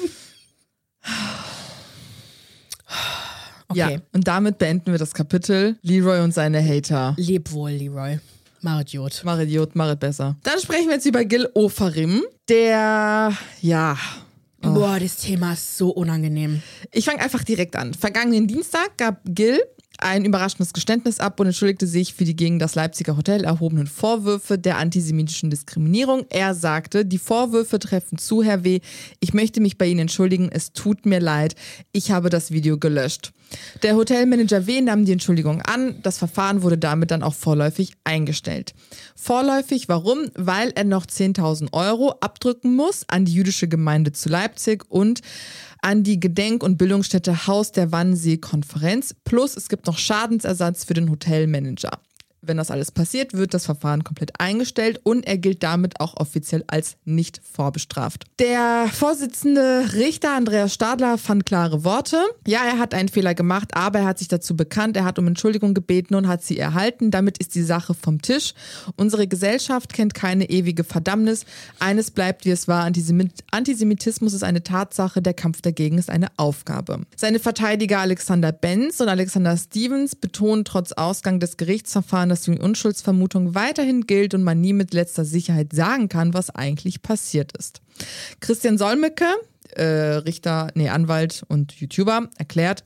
Okay. 3.69 3.79
Ja, 3.79 3.99
und 4.13 4.25
damit 4.25 4.59
beenden 4.59 4.93
wir 4.93 4.97
das 4.97 5.13
Kapitel. 5.13 5.77
Leroy 5.81 6.21
und 6.21 6.33
seine 6.33 6.63
Hater. 6.65 7.15
Leb 7.17 7.51
wohl, 7.51 7.71
Leroy. 7.71 8.17
Mach 8.61 8.79
Idiot. 8.79 9.23
Mach 9.25 9.37
Idiot, 9.37 9.75
mach 9.75 9.89
es 9.89 9.97
besser. 9.97 10.37
Dann 10.43 10.57
sprechen 10.61 10.87
wir 10.87 10.93
jetzt 10.93 11.05
über 11.05 11.25
Gil 11.25 11.49
Ofarim, 11.53 12.23
der, 12.47 13.33
ja, 13.61 13.97
Boah, 14.73 14.99
das 14.99 15.17
Thema 15.17 15.53
ist 15.53 15.77
so 15.77 15.89
unangenehm. 15.89 16.61
Ich 16.91 17.05
fange 17.05 17.21
einfach 17.21 17.43
direkt 17.43 17.75
an. 17.75 17.93
Vergangenen 17.93 18.47
Dienstag 18.47 18.97
gab 18.97 19.21
Gil 19.25 19.59
ein 19.97 20.25
überraschendes 20.25 20.73
Geständnis 20.73 21.19
ab 21.19 21.39
und 21.39 21.47
entschuldigte 21.47 21.87
sich 21.87 22.13
für 22.13 22.25
die 22.25 22.35
gegen 22.35 22.59
das 22.59 22.75
Leipziger 22.75 23.17
Hotel 23.17 23.43
erhobenen 23.43 23.87
Vorwürfe 23.87 24.57
der 24.57 24.77
antisemitischen 24.77 25.49
Diskriminierung. 25.49 26.25
Er 26.29 26.53
sagte, 26.53 27.05
die 27.05 27.17
Vorwürfe 27.17 27.79
treffen 27.79 28.17
zu, 28.17 28.43
Herr 28.43 28.63
W. 28.63 28.79
Ich 29.19 29.33
möchte 29.33 29.61
mich 29.61 29.77
bei 29.77 29.87
Ihnen 29.87 30.01
entschuldigen. 30.01 30.49
Es 30.51 30.71
tut 30.73 31.05
mir 31.05 31.19
leid. 31.19 31.55
Ich 31.91 32.11
habe 32.11 32.29
das 32.29 32.51
Video 32.51 32.77
gelöscht. 32.77 33.31
Der 33.83 33.95
Hotelmanager 33.95 34.67
W. 34.67 34.81
nahm 34.81 35.05
die 35.05 35.13
Entschuldigung 35.13 35.61
an. 35.61 35.99
Das 36.03 36.17
Verfahren 36.17 36.63
wurde 36.63 36.77
damit 36.77 37.11
dann 37.11 37.23
auch 37.23 37.33
vorläufig 37.33 37.93
eingestellt. 38.03 38.73
Vorläufig, 39.15 39.87
warum? 39.87 40.29
Weil 40.35 40.71
er 40.75 40.83
noch 40.83 41.05
10.000 41.05 41.73
Euro 41.73 42.15
abdrücken 42.19 42.75
muss 42.75 43.05
an 43.07 43.25
die 43.25 43.33
jüdische 43.33 43.67
Gemeinde 43.67 44.11
zu 44.11 44.29
Leipzig 44.29 44.83
und 44.89 45.21
an 45.81 46.03
die 46.03 46.19
Gedenk- 46.19 46.63
und 46.63 46.77
Bildungsstätte 46.77 47.47
Haus 47.47 47.71
der 47.71 47.91
Wannsee-Konferenz. 47.91 49.15
Plus 49.23 49.55
es 49.55 49.69
gibt 49.69 49.87
noch 49.87 49.97
Schadensersatz 49.97 50.83
für 50.83 50.93
den 50.93 51.09
Hotelmanager. 51.09 51.99
Wenn 52.41 52.57
das 52.57 52.71
alles 52.71 52.91
passiert, 52.91 53.33
wird 53.33 53.53
das 53.53 53.65
Verfahren 53.65 54.03
komplett 54.03 54.39
eingestellt 54.39 55.01
und 55.03 55.25
er 55.25 55.37
gilt 55.37 55.63
damit 55.63 55.99
auch 55.99 56.17
offiziell 56.17 56.63
als 56.67 56.95
nicht 57.03 57.41
vorbestraft. 57.43 58.25
Der 58.39 58.87
Vorsitzende 58.93 59.93
Richter 59.93 60.35
Andreas 60.35 60.73
Stadler 60.73 61.17
fand 61.17 61.45
klare 61.47 61.83
Worte. 61.83 62.21
Ja, 62.45 62.59
er 62.63 62.77
hat 62.77 62.93
einen 62.93 63.09
Fehler 63.09 63.33
gemacht, 63.33 63.75
aber 63.75 63.99
er 63.99 64.05
hat 64.05 64.19
sich 64.19 64.27
dazu 64.27 64.55
bekannt, 64.55 64.95
er 64.97 65.03
hat 65.03 65.17
um 65.17 65.25
Entschuldigung 65.25 65.73
gebeten 65.73 66.13
und 66.13 66.27
hat 66.27 66.43
sie 66.43 66.59
erhalten. 66.59 67.09
Damit 67.09 67.39
ist 67.39 67.55
die 67.55 67.63
Sache 67.63 67.95
vom 67.95 68.21
Tisch. 68.21 68.53
Unsere 68.95 69.27
Gesellschaft 69.27 69.93
kennt 69.93 70.13
keine 70.13 70.49
ewige 70.49 70.83
Verdammnis. 70.83 71.45
Eines 71.79 72.11
bleibt, 72.11 72.45
wie 72.45 72.51
es 72.51 72.67
war. 72.67 72.83
Antisemit 72.83 73.43
Antisemitismus 73.51 74.33
ist 74.33 74.43
eine 74.43 74.61
Tatsache, 74.61 75.21
der 75.21 75.33
Kampf 75.33 75.61
dagegen 75.61 75.97
ist 75.97 76.11
eine 76.11 76.27
Aufgabe. 76.37 77.01
Seine 77.15 77.39
Verteidiger 77.39 77.99
Alexander 77.99 78.51
Benz 78.51 79.01
und 79.01 79.09
Alexander 79.09 79.57
Stevens 79.57 80.15
betonen 80.15 80.65
trotz 80.65 80.91
Ausgang 80.91 81.39
des 81.39 81.57
Gerichtsverfahrens, 81.57 82.26
dass 82.29 82.41
die 82.41 82.57
Unschuldsvermutung 82.59 83.55
weiterhin 83.55 84.07
gilt 84.07 84.33
und 84.33 84.43
man 84.43 84.59
nie 84.61 84.73
mit 84.73 84.93
letzter 84.93 85.25
Sicherheit 85.25 85.73
sagen 85.73 86.09
kann, 86.09 86.33
was 86.33 86.49
eigentlich 86.49 87.01
passiert 87.01 87.55
ist. 87.57 87.81
Christian 88.39 88.77
Solmecke, 88.77 89.25
äh, 89.75 89.83
Richter, 89.83 90.71
nee, 90.75 90.89
Anwalt 90.89 91.43
und 91.47 91.73
YouTuber, 91.73 92.29
erklärt, 92.37 92.83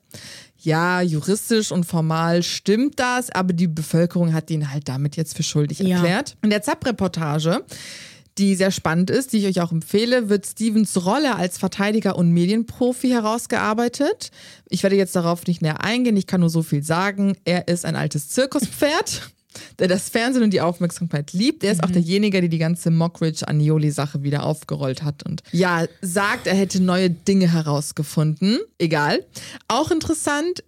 ja, 0.57 1.01
juristisch 1.01 1.71
und 1.71 1.85
formal 1.85 2.43
stimmt 2.43 2.99
das, 2.99 3.31
aber 3.31 3.53
die 3.53 3.67
Bevölkerung 3.67 4.33
hat 4.33 4.51
ihn 4.51 4.71
halt 4.71 4.87
damit 4.87 5.15
jetzt 5.15 5.35
für 5.35 5.43
schuldig 5.43 5.79
Ja. 5.79 5.97
erklärt. 5.97 6.37
In 6.43 6.49
der 6.51 6.61
ZAP-Reportage 6.61 7.63
die 8.37 8.55
sehr 8.55 8.71
spannend 8.71 9.09
ist, 9.09 9.33
die 9.33 9.37
ich 9.37 9.45
euch 9.45 9.61
auch 9.61 9.71
empfehle, 9.71 10.29
wird 10.29 10.45
Stevens 10.45 11.05
Rolle 11.05 11.35
als 11.35 11.57
Verteidiger 11.57 12.15
und 12.15 12.31
Medienprofi 12.31 13.09
herausgearbeitet. 13.09 14.31
Ich 14.69 14.83
werde 14.83 14.95
jetzt 14.95 15.15
darauf 15.15 15.45
nicht 15.47 15.61
näher 15.61 15.83
eingehen, 15.83 16.15
ich 16.17 16.27
kann 16.27 16.41
nur 16.41 16.49
so 16.49 16.63
viel 16.63 16.83
sagen. 16.83 17.35
Er 17.45 17.67
ist 17.67 17.85
ein 17.85 17.95
altes 17.95 18.29
Zirkuspferd. 18.29 19.31
Der 19.79 19.89
das 19.89 20.07
Fernsehen 20.07 20.43
und 20.43 20.51
die 20.51 20.61
Aufmerksamkeit 20.61 21.33
liebt. 21.33 21.65
Er 21.65 21.73
ist 21.73 21.83
auch 21.83 21.91
derjenige, 21.91 22.39
der 22.39 22.49
die 22.49 22.57
ganze 22.57 22.89
Mockridge-Anioli-Sache 22.89 24.23
wieder 24.23 24.43
aufgerollt 24.43 25.03
hat 25.03 25.23
und 25.23 25.43
ja, 25.51 25.87
sagt, 26.01 26.47
er 26.47 26.55
hätte 26.55 26.81
neue 26.81 27.09
Dinge 27.09 27.51
herausgefunden. 27.51 28.59
Egal. 28.77 29.25
Auch 29.67 29.91
interessant, 29.91 30.63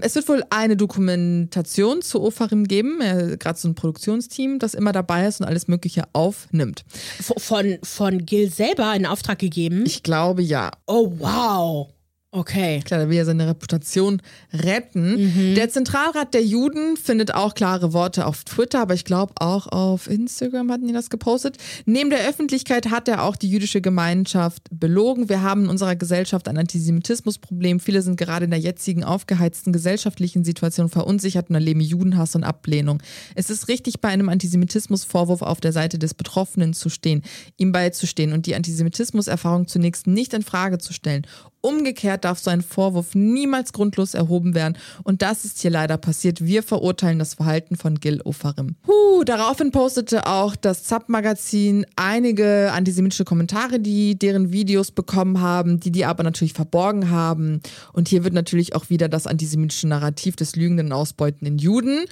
es 0.00 0.14
wird 0.14 0.28
wohl 0.28 0.42
eine 0.50 0.76
Dokumentation 0.76 2.02
zu 2.02 2.22
Ofarim 2.22 2.64
geben, 2.64 3.00
äh, 3.00 3.36
gerade 3.38 3.58
so 3.58 3.68
ein 3.68 3.74
Produktionsteam, 3.74 4.58
das 4.58 4.74
immer 4.74 4.92
dabei 4.92 5.26
ist 5.26 5.40
und 5.40 5.46
alles 5.46 5.68
Mögliche 5.68 6.04
aufnimmt. 6.12 6.84
Von, 7.20 7.78
von 7.82 8.24
Gil 8.26 8.50
selber 8.50 8.94
in 8.94 9.06
Auftrag 9.06 9.38
gegeben. 9.38 9.84
Ich 9.86 10.02
glaube 10.02 10.42
ja. 10.42 10.70
oh, 10.86 11.12
wow. 11.18 11.88
Okay. 12.30 12.82
Klar, 12.84 13.00
der 13.00 13.08
will 13.08 13.16
ja 13.16 13.24
seine 13.24 13.48
Reputation 13.48 14.20
retten. 14.52 15.54
Der 15.54 15.70
Zentralrat 15.70 16.34
der 16.34 16.44
Juden 16.44 16.98
findet 16.98 17.34
auch 17.34 17.54
klare 17.54 17.94
Worte 17.94 18.26
auf 18.26 18.44
Twitter, 18.44 18.80
aber 18.80 18.92
ich 18.92 19.06
glaube 19.06 19.32
auch 19.40 19.66
auf 19.68 20.10
Instagram 20.10 20.70
hatten 20.70 20.86
die 20.86 20.92
das 20.92 21.08
gepostet. 21.08 21.56
Neben 21.86 22.10
der 22.10 22.28
Öffentlichkeit 22.28 22.90
hat 22.90 23.08
er 23.08 23.22
auch 23.22 23.34
die 23.34 23.48
jüdische 23.48 23.80
Gemeinschaft 23.80 24.62
belogen. 24.70 25.30
Wir 25.30 25.40
haben 25.40 25.64
in 25.64 25.70
unserer 25.70 25.96
Gesellschaft 25.96 26.48
ein 26.48 26.58
Antisemitismusproblem. 26.58 27.80
Viele 27.80 28.02
sind 28.02 28.18
gerade 28.18 28.44
in 28.44 28.50
der 28.50 28.60
jetzigen 28.60 29.04
aufgeheizten 29.04 29.72
gesellschaftlichen 29.72 30.44
Situation 30.44 30.90
verunsichert 30.90 31.48
und 31.48 31.54
erleben 31.54 31.80
Judenhass 31.80 32.34
und 32.34 32.44
Ablehnung. 32.44 33.02
Es 33.36 33.48
ist 33.48 33.68
richtig, 33.68 34.02
bei 34.02 34.08
einem 34.08 34.28
Antisemitismusvorwurf 34.28 35.40
auf 35.40 35.62
der 35.62 35.72
Seite 35.72 35.98
des 35.98 36.12
Betroffenen 36.12 36.74
zu 36.74 36.90
stehen, 36.90 37.22
ihm 37.56 37.72
beizustehen 37.72 38.34
und 38.34 38.44
die 38.44 38.54
Antisemitismuserfahrung 38.54 39.66
zunächst 39.66 40.06
nicht 40.06 40.34
in 40.34 40.42
Frage 40.42 40.76
zu 40.76 40.92
stellen. 40.92 41.26
Umgekehrt 41.60 42.17
darf 42.24 42.38
so 42.38 42.50
ein 42.50 42.62
Vorwurf 42.62 43.14
niemals 43.14 43.72
grundlos 43.72 44.14
erhoben 44.14 44.54
werden. 44.54 44.76
Und 45.04 45.22
das 45.22 45.44
ist 45.44 45.60
hier 45.60 45.70
leider 45.70 45.96
passiert. 45.96 46.44
Wir 46.44 46.62
verurteilen 46.62 47.18
das 47.18 47.34
Verhalten 47.34 47.76
von 47.76 48.00
Gil 48.00 48.20
Ofarim. 48.24 48.76
Huh, 48.86 49.24
daraufhin 49.24 49.70
postete 49.70 50.26
auch 50.26 50.56
das 50.56 50.84
ZAP-Magazin 50.84 51.86
einige 51.96 52.72
antisemitische 52.72 53.24
Kommentare, 53.24 53.80
die 53.80 54.18
deren 54.18 54.52
Videos 54.52 54.90
bekommen 54.90 55.40
haben, 55.40 55.80
die 55.80 55.90
die 55.90 56.04
aber 56.04 56.22
natürlich 56.22 56.52
verborgen 56.52 57.10
haben. 57.10 57.60
Und 57.92 58.08
hier 58.08 58.24
wird 58.24 58.34
natürlich 58.34 58.74
auch 58.74 58.90
wieder 58.90 59.08
das 59.08 59.26
antisemitische 59.26 59.88
Narrativ 59.88 60.36
des 60.36 60.56
lügenden, 60.56 60.92
ausbeutenden 60.92 61.58
Juden 61.58 62.04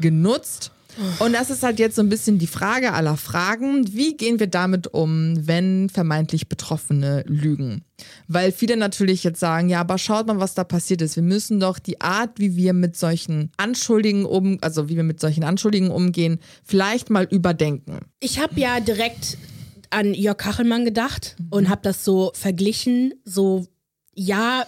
genutzt. 0.00 0.72
Und 1.18 1.32
das 1.32 1.50
ist 1.50 1.62
halt 1.62 1.78
jetzt 1.78 1.96
so 1.96 2.02
ein 2.02 2.08
bisschen 2.08 2.38
die 2.38 2.46
Frage 2.46 2.92
aller 2.92 3.16
Fragen. 3.16 3.92
Wie 3.92 4.16
gehen 4.16 4.40
wir 4.40 4.46
damit 4.46 4.92
um, 4.92 5.46
wenn 5.46 5.88
vermeintlich 5.88 6.48
Betroffene 6.48 7.24
lügen? 7.26 7.84
Weil 8.28 8.52
viele 8.52 8.76
natürlich 8.76 9.24
jetzt 9.24 9.40
sagen, 9.40 9.68
ja, 9.68 9.80
aber 9.80 9.98
schaut 9.98 10.26
mal, 10.26 10.40
was 10.40 10.54
da 10.54 10.64
passiert 10.64 11.02
ist. 11.02 11.16
Wir 11.16 11.22
müssen 11.22 11.60
doch 11.60 11.78
die 11.78 12.00
Art, 12.00 12.38
wie 12.38 12.56
wir 12.56 12.72
mit 12.72 12.96
solchen 12.96 13.50
Anschuldigungen 13.56 14.26
um, 14.26 14.58
also 14.60 14.88
wie 14.88 14.96
wir 14.96 15.04
mit 15.04 15.20
solchen 15.20 15.44
Anschuldigungen 15.44 15.92
umgehen, 15.92 16.40
vielleicht 16.64 17.10
mal 17.10 17.24
überdenken. 17.24 18.00
Ich 18.20 18.40
habe 18.40 18.58
ja 18.60 18.80
direkt 18.80 19.38
an 19.90 20.14
Jörg 20.14 20.38
Kachelmann 20.38 20.84
gedacht 20.84 21.36
und 21.50 21.68
habe 21.68 21.82
das 21.82 22.04
so 22.04 22.32
verglichen. 22.34 23.14
So, 23.24 23.66
ja, 24.14 24.66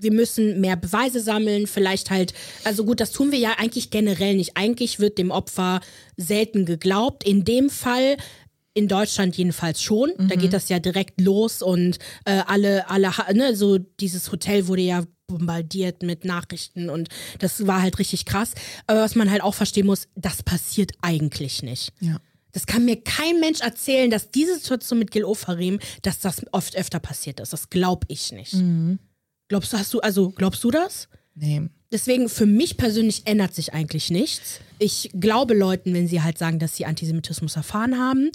wir 0.00 0.12
müssen 0.12 0.60
mehr 0.60 0.76
Beweise 0.76 1.20
sammeln, 1.20 1.66
vielleicht 1.66 2.10
halt, 2.10 2.32
also 2.64 2.84
gut, 2.84 3.00
das 3.00 3.12
tun 3.12 3.32
wir 3.32 3.38
ja 3.38 3.52
eigentlich 3.58 3.90
generell 3.90 4.34
nicht. 4.34 4.56
Eigentlich 4.56 4.98
wird 4.98 5.18
dem 5.18 5.30
Opfer 5.30 5.80
selten 6.16 6.64
geglaubt. 6.64 7.24
In 7.24 7.44
dem 7.44 7.70
Fall 7.70 8.16
in 8.74 8.88
Deutschland 8.88 9.36
jedenfalls 9.36 9.82
schon. 9.82 10.12
Da 10.28 10.36
geht 10.36 10.52
das 10.52 10.68
ja 10.68 10.78
direkt 10.78 11.20
los 11.20 11.60
und 11.60 11.98
äh, 12.24 12.42
alle, 12.46 12.88
alle, 12.88 13.10
ne, 13.34 13.54
so 13.56 13.78
dieses 13.78 14.30
Hotel 14.30 14.68
wurde 14.68 14.82
ja 14.82 15.04
bombardiert 15.26 16.02
mit 16.02 16.24
Nachrichten 16.24 16.90
und 16.90 17.08
das 17.38 17.66
war 17.66 17.82
halt 17.82 17.98
richtig 17.98 18.24
krass. 18.24 18.52
Aber 18.86 19.00
was 19.00 19.14
man 19.14 19.30
halt 19.30 19.42
auch 19.42 19.54
verstehen 19.54 19.86
muss, 19.86 20.08
das 20.14 20.42
passiert 20.42 20.92
eigentlich 21.02 21.62
nicht. 21.62 21.92
Ja. 22.00 22.20
Das 22.52 22.66
kann 22.66 22.84
mir 22.84 23.00
kein 23.00 23.38
Mensch 23.38 23.60
erzählen, 23.60 24.10
dass 24.10 24.30
diese 24.30 24.56
Situation 24.56 24.98
mit 24.98 25.10
Gil 25.10 25.24
Ofarim, 25.24 25.78
dass 26.02 26.18
das 26.18 26.42
oft 26.52 26.76
öfter 26.76 26.98
passiert 26.98 27.38
ist. 27.38 27.52
Das 27.52 27.70
glaube 27.70 28.06
ich 28.08 28.32
nicht. 28.32 28.54
Glaubst 29.50 29.72
du, 29.72 29.78
hast 29.78 29.92
du, 29.92 29.98
also 29.98 30.30
glaubst 30.30 30.62
du 30.62 30.70
das? 30.70 31.08
Nee. 31.34 31.62
Deswegen, 31.90 32.28
für 32.28 32.46
mich 32.46 32.76
persönlich 32.76 33.22
ändert 33.24 33.52
sich 33.52 33.74
eigentlich 33.74 34.08
nichts. 34.08 34.60
Ich 34.78 35.10
glaube 35.18 35.54
Leuten, 35.54 35.92
wenn 35.92 36.06
sie 36.06 36.22
halt 36.22 36.38
sagen, 36.38 36.60
dass 36.60 36.76
sie 36.76 36.86
Antisemitismus 36.86 37.56
erfahren 37.56 37.98
haben. 37.98 38.30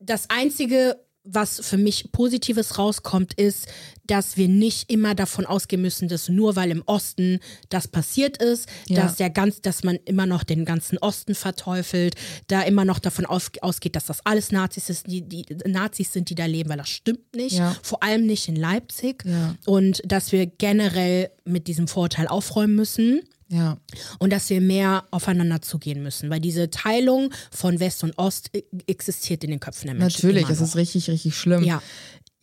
Das 0.00 0.30
Einzige, 0.30 0.96
was 1.28 1.60
für 1.66 1.76
mich 1.76 2.10
Positives 2.12 2.78
rauskommt, 2.78 3.34
ist, 3.34 3.66
dass 4.06 4.36
wir 4.36 4.46
nicht 4.48 4.90
immer 4.90 5.14
davon 5.16 5.44
ausgehen 5.46 5.82
müssen, 5.82 6.06
dass 6.08 6.28
nur 6.28 6.54
weil 6.54 6.70
im 6.70 6.82
Osten 6.86 7.40
das 7.68 7.88
passiert 7.88 8.36
ist, 8.36 8.68
Ja. 8.86 9.02
dass 9.02 9.16
der 9.16 9.30
ganz, 9.30 9.60
dass 9.60 9.82
man 9.82 9.96
immer 10.04 10.26
noch 10.26 10.44
den 10.44 10.64
ganzen 10.64 10.98
Osten 10.98 11.34
verteufelt, 11.34 12.14
da 12.46 12.62
immer 12.62 12.84
noch 12.84 13.00
davon 13.00 13.26
aus, 13.26 13.50
ausgeht, 13.60 13.96
dass 13.96 14.06
das 14.06 14.24
alles 14.24 14.52
Nazis 14.52 14.88
ist, 14.88 15.06
die, 15.08 15.22
die 15.22 15.44
Nazis 15.66 16.12
sind, 16.12 16.30
die 16.30 16.36
da 16.36 16.46
leben, 16.46 16.70
weil 16.70 16.78
das 16.78 16.88
stimmt 16.88 17.34
nicht. 17.34 17.56
Ja. 17.58 17.76
Vor 17.82 18.02
allem 18.02 18.26
nicht 18.26 18.46
in 18.48 18.56
Leipzig. 18.56 19.24
Ja. 19.24 19.56
Und 19.66 20.02
dass 20.04 20.30
wir 20.30 20.46
generell 20.46 21.30
mit 21.44 21.66
diesem 21.66 21.88
Vorurteil 21.88 22.28
aufräumen 22.28 22.76
müssen 22.76 23.22
Ja. 23.48 23.76
und 24.18 24.32
dass 24.32 24.50
wir 24.50 24.60
mehr 24.60 25.04
aufeinander 25.12 25.62
zugehen 25.62 26.02
müssen, 26.02 26.30
weil 26.30 26.40
diese 26.40 26.68
Teilung 26.68 27.32
von 27.52 27.78
West 27.78 28.02
und 28.02 28.18
Ost 28.18 28.50
existiert 28.88 29.44
in 29.44 29.50
den 29.50 29.60
Köpfen 29.60 29.86
der 29.86 29.94
Menschen. 29.94 30.26
Natürlich, 30.26 30.50
es 30.50 30.60
ist 30.60 30.74
richtig, 30.74 31.08
richtig 31.08 31.36
schlimm. 31.36 31.62
Ja. 31.62 31.80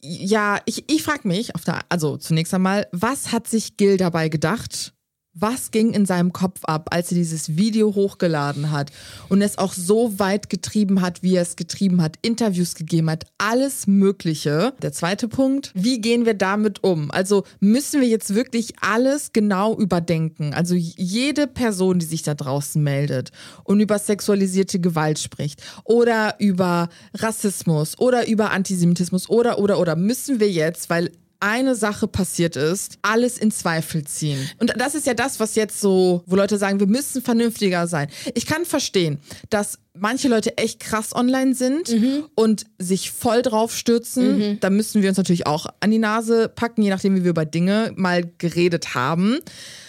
Ja, 0.05 0.59
ich, 0.65 0.83
ich 0.91 1.01
frage 1.03 1.27
mich, 1.27 1.55
auf 1.55 1.63
der, 1.63 1.79
also 1.87 2.17
zunächst 2.17 2.53
einmal, 2.53 2.87
was 2.91 3.31
hat 3.31 3.47
sich 3.47 3.77
Gil 3.77 3.95
dabei 3.97 4.27
gedacht? 4.27 4.93
Was 5.35 5.71
ging 5.71 5.93
in 5.93 6.05
seinem 6.05 6.31
Kopf 6.31 6.59
ab, 6.63 6.89
als 6.91 7.11
er 7.11 7.17
dieses 7.17 7.57
Video 7.57 7.95
hochgeladen 7.95 8.69
hat 8.69 8.91
und 9.29 9.41
es 9.41 9.57
auch 9.57 9.73
so 9.73 10.19
weit 10.19 10.47
getrieben 10.47 11.01
hat, 11.01 11.23
wie 11.23 11.35
er 11.35 11.41
es 11.41 11.55
getrieben 11.55 12.03
hat, 12.03 12.17
Interviews 12.21 12.75
gegeben 12.75 13.09
hat, 13.09 13.25
alles 13.39 13.87
Mögliche. 13.87 14.73
Der 14.83 14.91
zweite 14.91 15.27
Punkt, 15.27 15.71
wie 15.73 15.99
gehen 16.01 16.27
wir 16.27 16.35
damit 16.35 16.83
um? 16.83 17.09
Also 17.09 17.45
müssen 17.59 17.99
wir 17.99 18.07
jetzt 18.07 18.35
wirklich 18.35 18.73
alles 18.79 19.33
genau 19.33 19.75
überdenken? 19.75 20.53
Also 20.53 20.75
jede 20.75 21.47
Person, 21.47 21.97
die 21.97 22.05
sich 22.05 22.21
da 22.21 22.35
draußen 22.35 22.81
meldet 22.81 23.31
und 23.63 23.79
über 23.79 23.97
sexualisierte 23.97 24.79
Gewalt 24.79 25.17
spricht 25.17 25.63
oder 25.83 26.35
über 26.37 26.89
Rassismus 27.15 27.97
oder 27.97 28.27
über 28.27 28.51
Antisemitismus 28.51 29.27
oder 29.29 29.57
oder 29.57 29.79
oder 29.79 29.95
müssen 29.95 30.39
wir 30.39 30.51
jetzt, 30.51 30.91
weil 30.91 31.11
eine 31.43 31.75
Sache 31.75 32.07
passiert 32.07 32.55
ist, 32.55 32.97
alles 33.01 33.37
in 33.37 33.51
Zweifel 33.51 34.05
ziehen. 34.05 34.49
Und 34.59 34.73
das 34.77 34.95
ist 34.95 35.05
ja 35.05 35.13
das, 35.13 35.41
was 35.41 35.55
jetzt 35.55 35.81
so, 35.81 36.23
wo 36.25 36.37
Leute 36.37 36.57
sagen, 36.57 36.79
wir 36.79 36.87
müssen 36.87 37.21
vernünftiger 37.21 37.85
sein. 37.85 38.07
Ich 38.33 38.45
kann 38.45 38.63
verstehen, 38.63 39.19
dass 39.49 39.77
manche 39.93 40.29
Leute 40.29 40.57
echt 40.57 40.79
krass 40.79 41.13
online 41.13 41.53
sind 41.53 41.89
mhm. 41.89 42.29
und 42.35 42.65
sich 42.79 43.11
voll 43.11 43.41
drauf 43.41 43.75
stürzen. 43.75 44.37
Mhm. 44.37 44.59
Da 44.61 44.69
müssen 44.69 45.01
wir 45.01 45.09
uns 45.09 45.17
natürlich 45.17 45.45
auch 45.45 45.67
an 45.81 45.91
die 45.91 45.99
Nase 45.99 46.47
packen, 46.47 46.81
je 46.81 46.89
nachdem, 46.89 47.15
wie 47.17 47.23
wir 47.25 47.31
über 47.31 47.45
Dinge 47.45 47.91
mal 47.97 48.23
geredet 48.37 48.95
haben. 48.95 49.39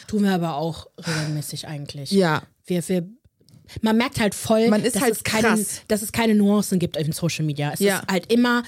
Tun 0.08 0.24
wir 0.24 0.32
aber 0.32 0.56
auch 0.56 0.88
regelmäßig 0.98 1.68
eigentlich. 1.68 2.10
Ja. 2.10 2.42
Wir, 2.66 2.86
wir 2.88 3.06
man 3.80 3.96
merkt 3.96 4.20
halt 4.20 4.34
voll, 4.34 4.68
man 4.68 4.84
ist 4.84 4.96
dass, 4.96 5.02
halt 5.02 5.14
es 5.14 5.24
keine, 5.24 5.64
dass 5.88 6.02
es 6.02 6.12
keine 6.12 6.34
Nuancen 6.34 6.78
gibt 6.78 6.96
in 6.96 7.12
Social 7.12 7.44
Media. 7.44 7.72
Es 7.72 7.80
ja. 7.80 8.00
ist 8.00 8.08
halt 8.10 8.32
immer 8.32 8.62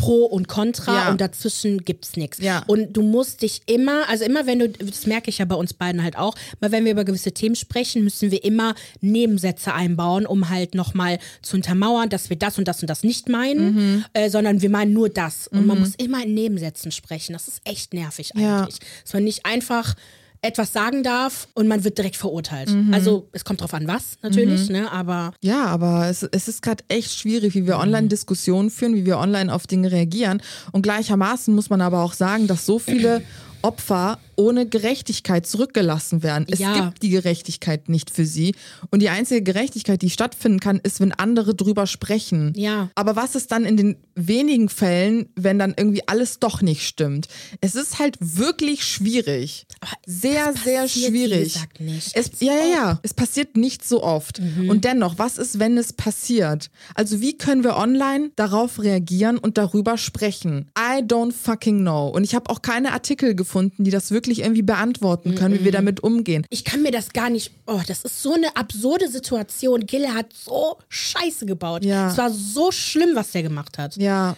Pro 0.00 0.24
und 0.24 0.48
Contra 0.48 0.94
ja. 0.94 1.10
und 1.10 1.20
dazwischen 1.20 1.84
gibt's 1.84 2.16
nichts. 2.16 2.38
Ja. 2.38 2.64
Und 2.66 2.96
du 2.96 3.02
musst 3.02 3.42
dich 3.42 3.60
immer, 3.66 4.08
also 4.08 4.24
immer 4.24 4.46
wenn 4.46 4.58
du, 4.58 4.68
das 4.70 5.06
merke 5.06 5.28
ich 5.28 5.38
ja 5.38 5.44
bei 5.44 5.54
uns 5.54 5.74
beiden 5.74 6.02
halt 6.02 6.16
auch, 6.16 6.34
weil 6.58 6.72
wenn 6.72 6.86
wir 6.86 6.92
über 6.92 7.04
gewisse 7.04 7.32
Themen 7.32 7.54
sprechen, 7.54 8.02
müssen 8.02 8.30
wir 8.30 8.42
immer 8.42 8.74
Nebensätze 9.02 9.74
einbauen, 9.74 10.24
um 10.24 10.48
halt 10.48 10.74
nochmal 10.74 11.18
zu 11.42 11.56
untermauern, 11.56 12.08
dass 12.08 12.30
wir 12.30 12.38
das 12.38 12.58
und 12.58 12.66
das 12.66 12.80
und 12.80 12.88
das 12.88 13.04
nicht 13.04 13.28
meinen, 13.28 13.74
mhm. 13.74 14.04
äh, 14.14 14.30
sondern 14.30 14.62
wir 14.62 14.70
meinen 14.70 14.94
nur 14.94 15.10
das. 15.10 15.48
Und 15.48 15.60
mhm. 15.60 15.66
man 15.66 15.80
muss 15.80 15.94
immer 15.96 16.24
in 16.24 16.32
Nebensätzen 16.32 16.92
sprechen. 16.92 17.34
Das 17.34 17.46
ist 17.46 17.60
echt 17.64 17.92
nervig 17.92 18.34
eigentlich. 18.34 18.76
Ja. 18.78 18.86
Dass 19.02 19.12
man 19.12 19.24
nicht 19.24 19.44
einfach 19.44 19.94
etwas 20.42 20.72
sagen 20.72 21.02
darf 21.02 21.48
und 21.54 21.68
man 21.68 21.84
wird 21.84 21.98
direkt 21.98 22.16
verurteilt. 22.16 22.70
Mhm. 22.70 22.94
Also 22.94 23.28
es 23.32 23.44
kommt 23.44 23.60
drauf 23.60 23.74
an, 23.74 23.86
was 23.86 24.16
natürlich, 24.22 24.68
mhm. 24.68 24.76
ne? 24.76 24.92
Aber. 24.92 25.32
Ja, 25.40 25.66
aber 25.66 26.08
es, 26.08 26.22
es 26.22 26.48
ist 26.48 26.62
gerade 26.62 26.82
echt 26.88 27.12
schwierig, 27.12 27.54
wie 27.54 27.66
wir 27.66 27.76
mhm. 27.76 27.82
online 27.82 28.08
Diskussionen 28.08 28.70
führen, 28.70 28.94
wie 28.94 29.04
wir 29.04 29.18
online 29.18 29.52
auf 29.52 29.66
Dinge 29.66 29.92
reagieren. 29.92 30.42
Und 30.72 30.82
gleichermaßen 30.82 31.54
muss 31.54 31.68
man 31.68 31.80
aber 31.80 32.02
auch 32.02 32.14
sagen, 32.14 32.46
dass 32.46 32.64
so 32.64 32.78
viele 32.78 33.22
Opfer 33.62 34.18
ohne 34.40 34.66
Gerechtigkeit 34.66 35.46
zurückgelassen 35.46 36.22
werden. 36.22 36.46
Es 36.50 36.58
ja. 36.58 36.72
gibt 36.72 37.02
die 37.02 37.10
Gerechtigkeit 37.10 37.90
nicht 37.90 38.10
für 38.10 38.24
sie. 38.24 38.54
Und 38.90 39.02
die 39.02 39.10
einzige 39.10 39.42
Gerechtigkeit, 39.42 40.00
die 40.00 40.08
stattfinden 40.08 40.60
kann, 40.60 40.80
ist, 40.82 40.98
wenn 41.00 41.12
andere 41.12 41.54
drüber 41.54 41.86
sprechen. 41.86 42.54
Ja. 42.56 42.88
Aber 42.94 43.16
was 43.16 43.34
ist 43.34 43.52
dann 43.52 43.66
in 43.66 43.76
den 43.76 43.96
wenigen 44.14 44.70
Fällen, 44.70 45.28
wenn 45.36 45.58
dann 45.58 45.74
irgendwie 45.76 46.08
alles 46.08 46.38
doch 46.38 46.62
nicht 46.62 46.86
stimmt? 46.86 47.28
Es 47.60 47.74
ist 47.74 47.98
halt 47.98 48.16
wirklich 48.18 48.82
schwierig. 48.84 49.66
Sehr, 50.06 50.54
sehr 50.64 50.88
schwierig. 50.88 51.58
Nicht. 51.78 52.16
Es, 52.16 52.30
ja, 52.40 52.54
ja, 52.54 52.66
ja. 52.74 53.00
Es 53.02 53.12
passiert 53.12 53.58
nicht 53.58 53.86
so 53.86 54.02
oft. 54.02 54.40
Mhm. 54.40 54.70
Und 54.70 54.84
dennoch, 54.86 55.18
was 55.18 55.36
ist, 55.36 55.58
wenn 55.58 55.76
es 55.76 55.92
passiert? 55.92 56.70
Also, 56.94 57.20
wie 57.20 57.36
können 57.36 57.62
wir 57.62 57.76
online 57.76 58.30
darauf 58.36 58.82
reagieren 58.82 59.36
und 59.36 59.58
darüber 59.58 59.98
sprechen? 59.98 60.70
I 60.78 61.02
don't 61.02 61.32
fucking 61.32 61.80
know. 61.80 62.08
Und 62.08 62.24
ich 62.24 62.34
habe 62.34 62.48
auch 62.48 62.62
keine 62.62 62.92
Artikel 62.92 63.34
gefunden, 63.34 63.84
die 63.84 63.90
das 63.90 64.10
wirklich 64.10 64.29
wirklich 64.30 64.44
irgendwie 64.44 64.62
beantworten 64.62 65.34
können, 65.34 65.54
mm 65.54 65.60
wie 65.60 65.64
wir 65.64 65.72
damit 65.72 66.00
umgehen. 66.00 66.46
Ich 66.48 66.64
kann 66.64 66.82
mir 66.82 66.92
das 66.92 67.12
gar 67.12 67.28
nicht. 67.28 67.50
Oh, 67.66 67.80
das 67.86 68.04
ist 68.04 68.22
so 68.22 68.32
eine 68.32 68.56
absurde 68.56 69.08
Situation. 69.08 69.84
Gille 69.84 70.14
hat 70.14 70.32
so 70.32 70.78
Scheiße 70.88 71.44
gebaut. 71.44 71.84
Ja. 71.84 72.08
Es 72.10 72.16
war 72.16 72.30
so 72.30 72.70
schlimm, 72.70 73.10
was 73.14 73.32
der 73.32 73.42
gemacht 73.42 73.76
hat. 73.78 73.96
Ja 73.96 74.36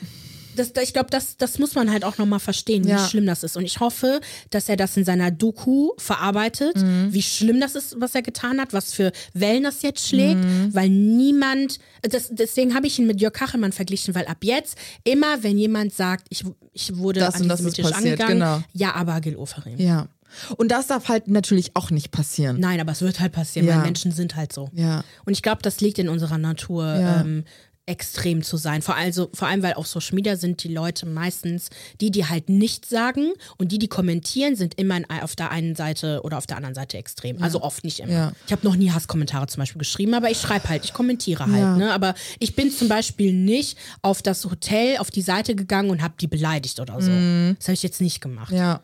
das, 0.56 0.72
ich 0.82 0.92
glaube, 0.92 1.10
das, 1.10 1.36
das 1.36 1.58
muss 1.58 1.74
man 1.74 1.90
halt 1.90 2.04
auch 2.04 2.18
nochmal 2.18 2.40
verstehen, 2.40 2.84
wie 2.84 2.90
ja. 2.90 3.06
schlimm 3.06 3.26
das 3.26 3.42
ist. 3.42 3.56
Und 3.56 3.64
ich 3.64 3.80
hoffe, 3.80 4.20
dass 4.50 4.68
er 4.68 4.76
das 4.76 4.96
in 4.96 5.04
seiner 5.04 5.30
Doku 5.30 5.90
verarbeitet, 5.98 6.76
mhm. 6.76 7.08
wie 7.10 7.22
schlimm 7.22 7.60
das 7.60 7.74
ist, 7.74 8.00
was 8.00 8.14
er 8.14 8.22
getan 8.22 8.60
hat, 8.60 8.72
was 8.72 8.92
für 8.92 9.12
Wellen 9.34 9.64
das 9.64 9.82
jetzt 9.82 10.06
schlägt, 10.06 10.42
mhm. 10.42 10.74
weil 10.74 10.88
niemand, 10.88 11.78
das, 12.02 12.28
deswegen 12.30 12.74
habe 12.74 12.86
ich 12.86 12.98
ihn 12.98 13.06
mit 13.06 13.20
Jörg 13.20 13.32
Kachelmann 13.32 13.72
verglichen, 13.72 14.14
weil 14.14 14.26
ab 14.26 14.38
jetzt, 14.42 14.76
immer 15.04 15.42
wenn 15.42 15.58
jemand 15.58 15.94
sagt, 15.94 16.26
ich, 16.30 16.44
ich 16.72 16.96
wurde 16.96 17.20
das 17.20 17.36
antisemitisch 17.36 17.84
das 17.84 17.94
angegangen, 17.94 18.38
genau. 18.38 18.62
ja, 18.72 18.94
aber 18.94 19.20
Gil 19.20 19.36
Oferim. 19.36 19.78
Ja. 19.78 20.08
Und 20.56 20.72
das 20.72 20.86
darf 20.86 21.08
halt 21.08 21.28
natürlich 21.28 21.76
auch 21.76 21.90
nicht 21.90 22.10
passieren. 22.10 22.58
Nein, 22.58 22.80
aber 22.80 22.92
es 22.92 23.02
wird 23.02 23.20
halt 23.20 23.32
passieren, 23.32 23.68
ja. 23.68 23.76
weil 23.76 23.82
Menschen 23.82 24.12
sind 24.12 24.36
halt 24.36 24.52
so. 24.52 24.70
Ja. 24.72 25.04
Und 25.24 25.32
ich 25.32 25.42
glaube, 25.42 25.62
das 25.62 25.80
liegt 25.80 25.98
in 25.98 26.08
unserer 26.08 26.38
Natur. 26.38 26.84
Ja. 26.84 27.20
Ähm, 27.20 27.44
extrem 27.92 28.42
zu 28.42 28.56
sein. 28.56 28.80
Vor, 28.80 28.96
also, 28.96 29.28
vor 29.34 29.48
allem, 29.48 29.62
weil 29.62 29.74
auf 29.74 29.86
Social 29.86 30.14
Media 30.14 30.36
sind 30.36 30.64
die 30.64 30.72
Leute 30.72 31.04
meistens 31.04 31.68
die, 32.00 32.10
die 32.10 32.26
halt 32.26 32.48
nichts 32.48 32.88
sagen 32.88 33.32
und 33.58 33.70
die, 33.70 33.78
die 33.78 33.88
kommentieren, 33.88 34.56
sind 34.56 34.80
immer 34.80 35.00
auf 35.22 35.36
der 35.36 35.50
einen 35.50 35.76
Seite 35.76 36.22
oder 36.22 36.38
auf 36.38 36.46
der 36.46 36.56
anderen 36.56 36.74
Seite 36.74 36.96
extrem. 36.96 37.36
Ja. 37.36 37.42
Also 37.42 37.62
oft 37.62 37.84
nicht 37.84 38.00
immer. 38.00 38.12
Ja. 38.12 38.32
Ich 38.46 38.52
habe 38.52 38.66
noch 38.66 38.76
nie 38.76 38.90
Hasskommentare 38.90 39.46
zum 39.46 39.60
Beispiel 39.60 39.78
geschrieben, 39.78 40.14
aber 40.14 40.30
ich 40.30 40.40
schreibe 40.40 40.68
halt, 40.70 40.84
ich 40.84 40.94
kommentiere 40.94 41.46
halt. 41.46 41.60
Ja. 41.60 41.76
Ne? 41.76 41.92
Aber 41.92 42.14
ich 42.38 42.56
bin 42.56 42.70
zum 42.70 42.88
Beispiel 42.88 43.32
nicht 43.32 43.76
auf 44.00 44.22
das 44.22 44.44
Hotel, 44.46 44.96
auf 44.96 45.10
die 45.10 45.22
Seite 45.22 45.54
gegangen 45.54 45.90
und 45.90 46.02
habe 46.02 46.14
die 46.18 46.28
beleidigt 46.28 46.80
oder 46.80 47.00
so. 47.00 47.10
Mhm. 47.10 47.56
Das 47.58 47.68
habe 47.68 47.74
ich 47.74 47.82
jetzt 47.82 48.00
nicht 48.00 48.20
gemacht. 48.20 48.52
Ja. 48.52 48.80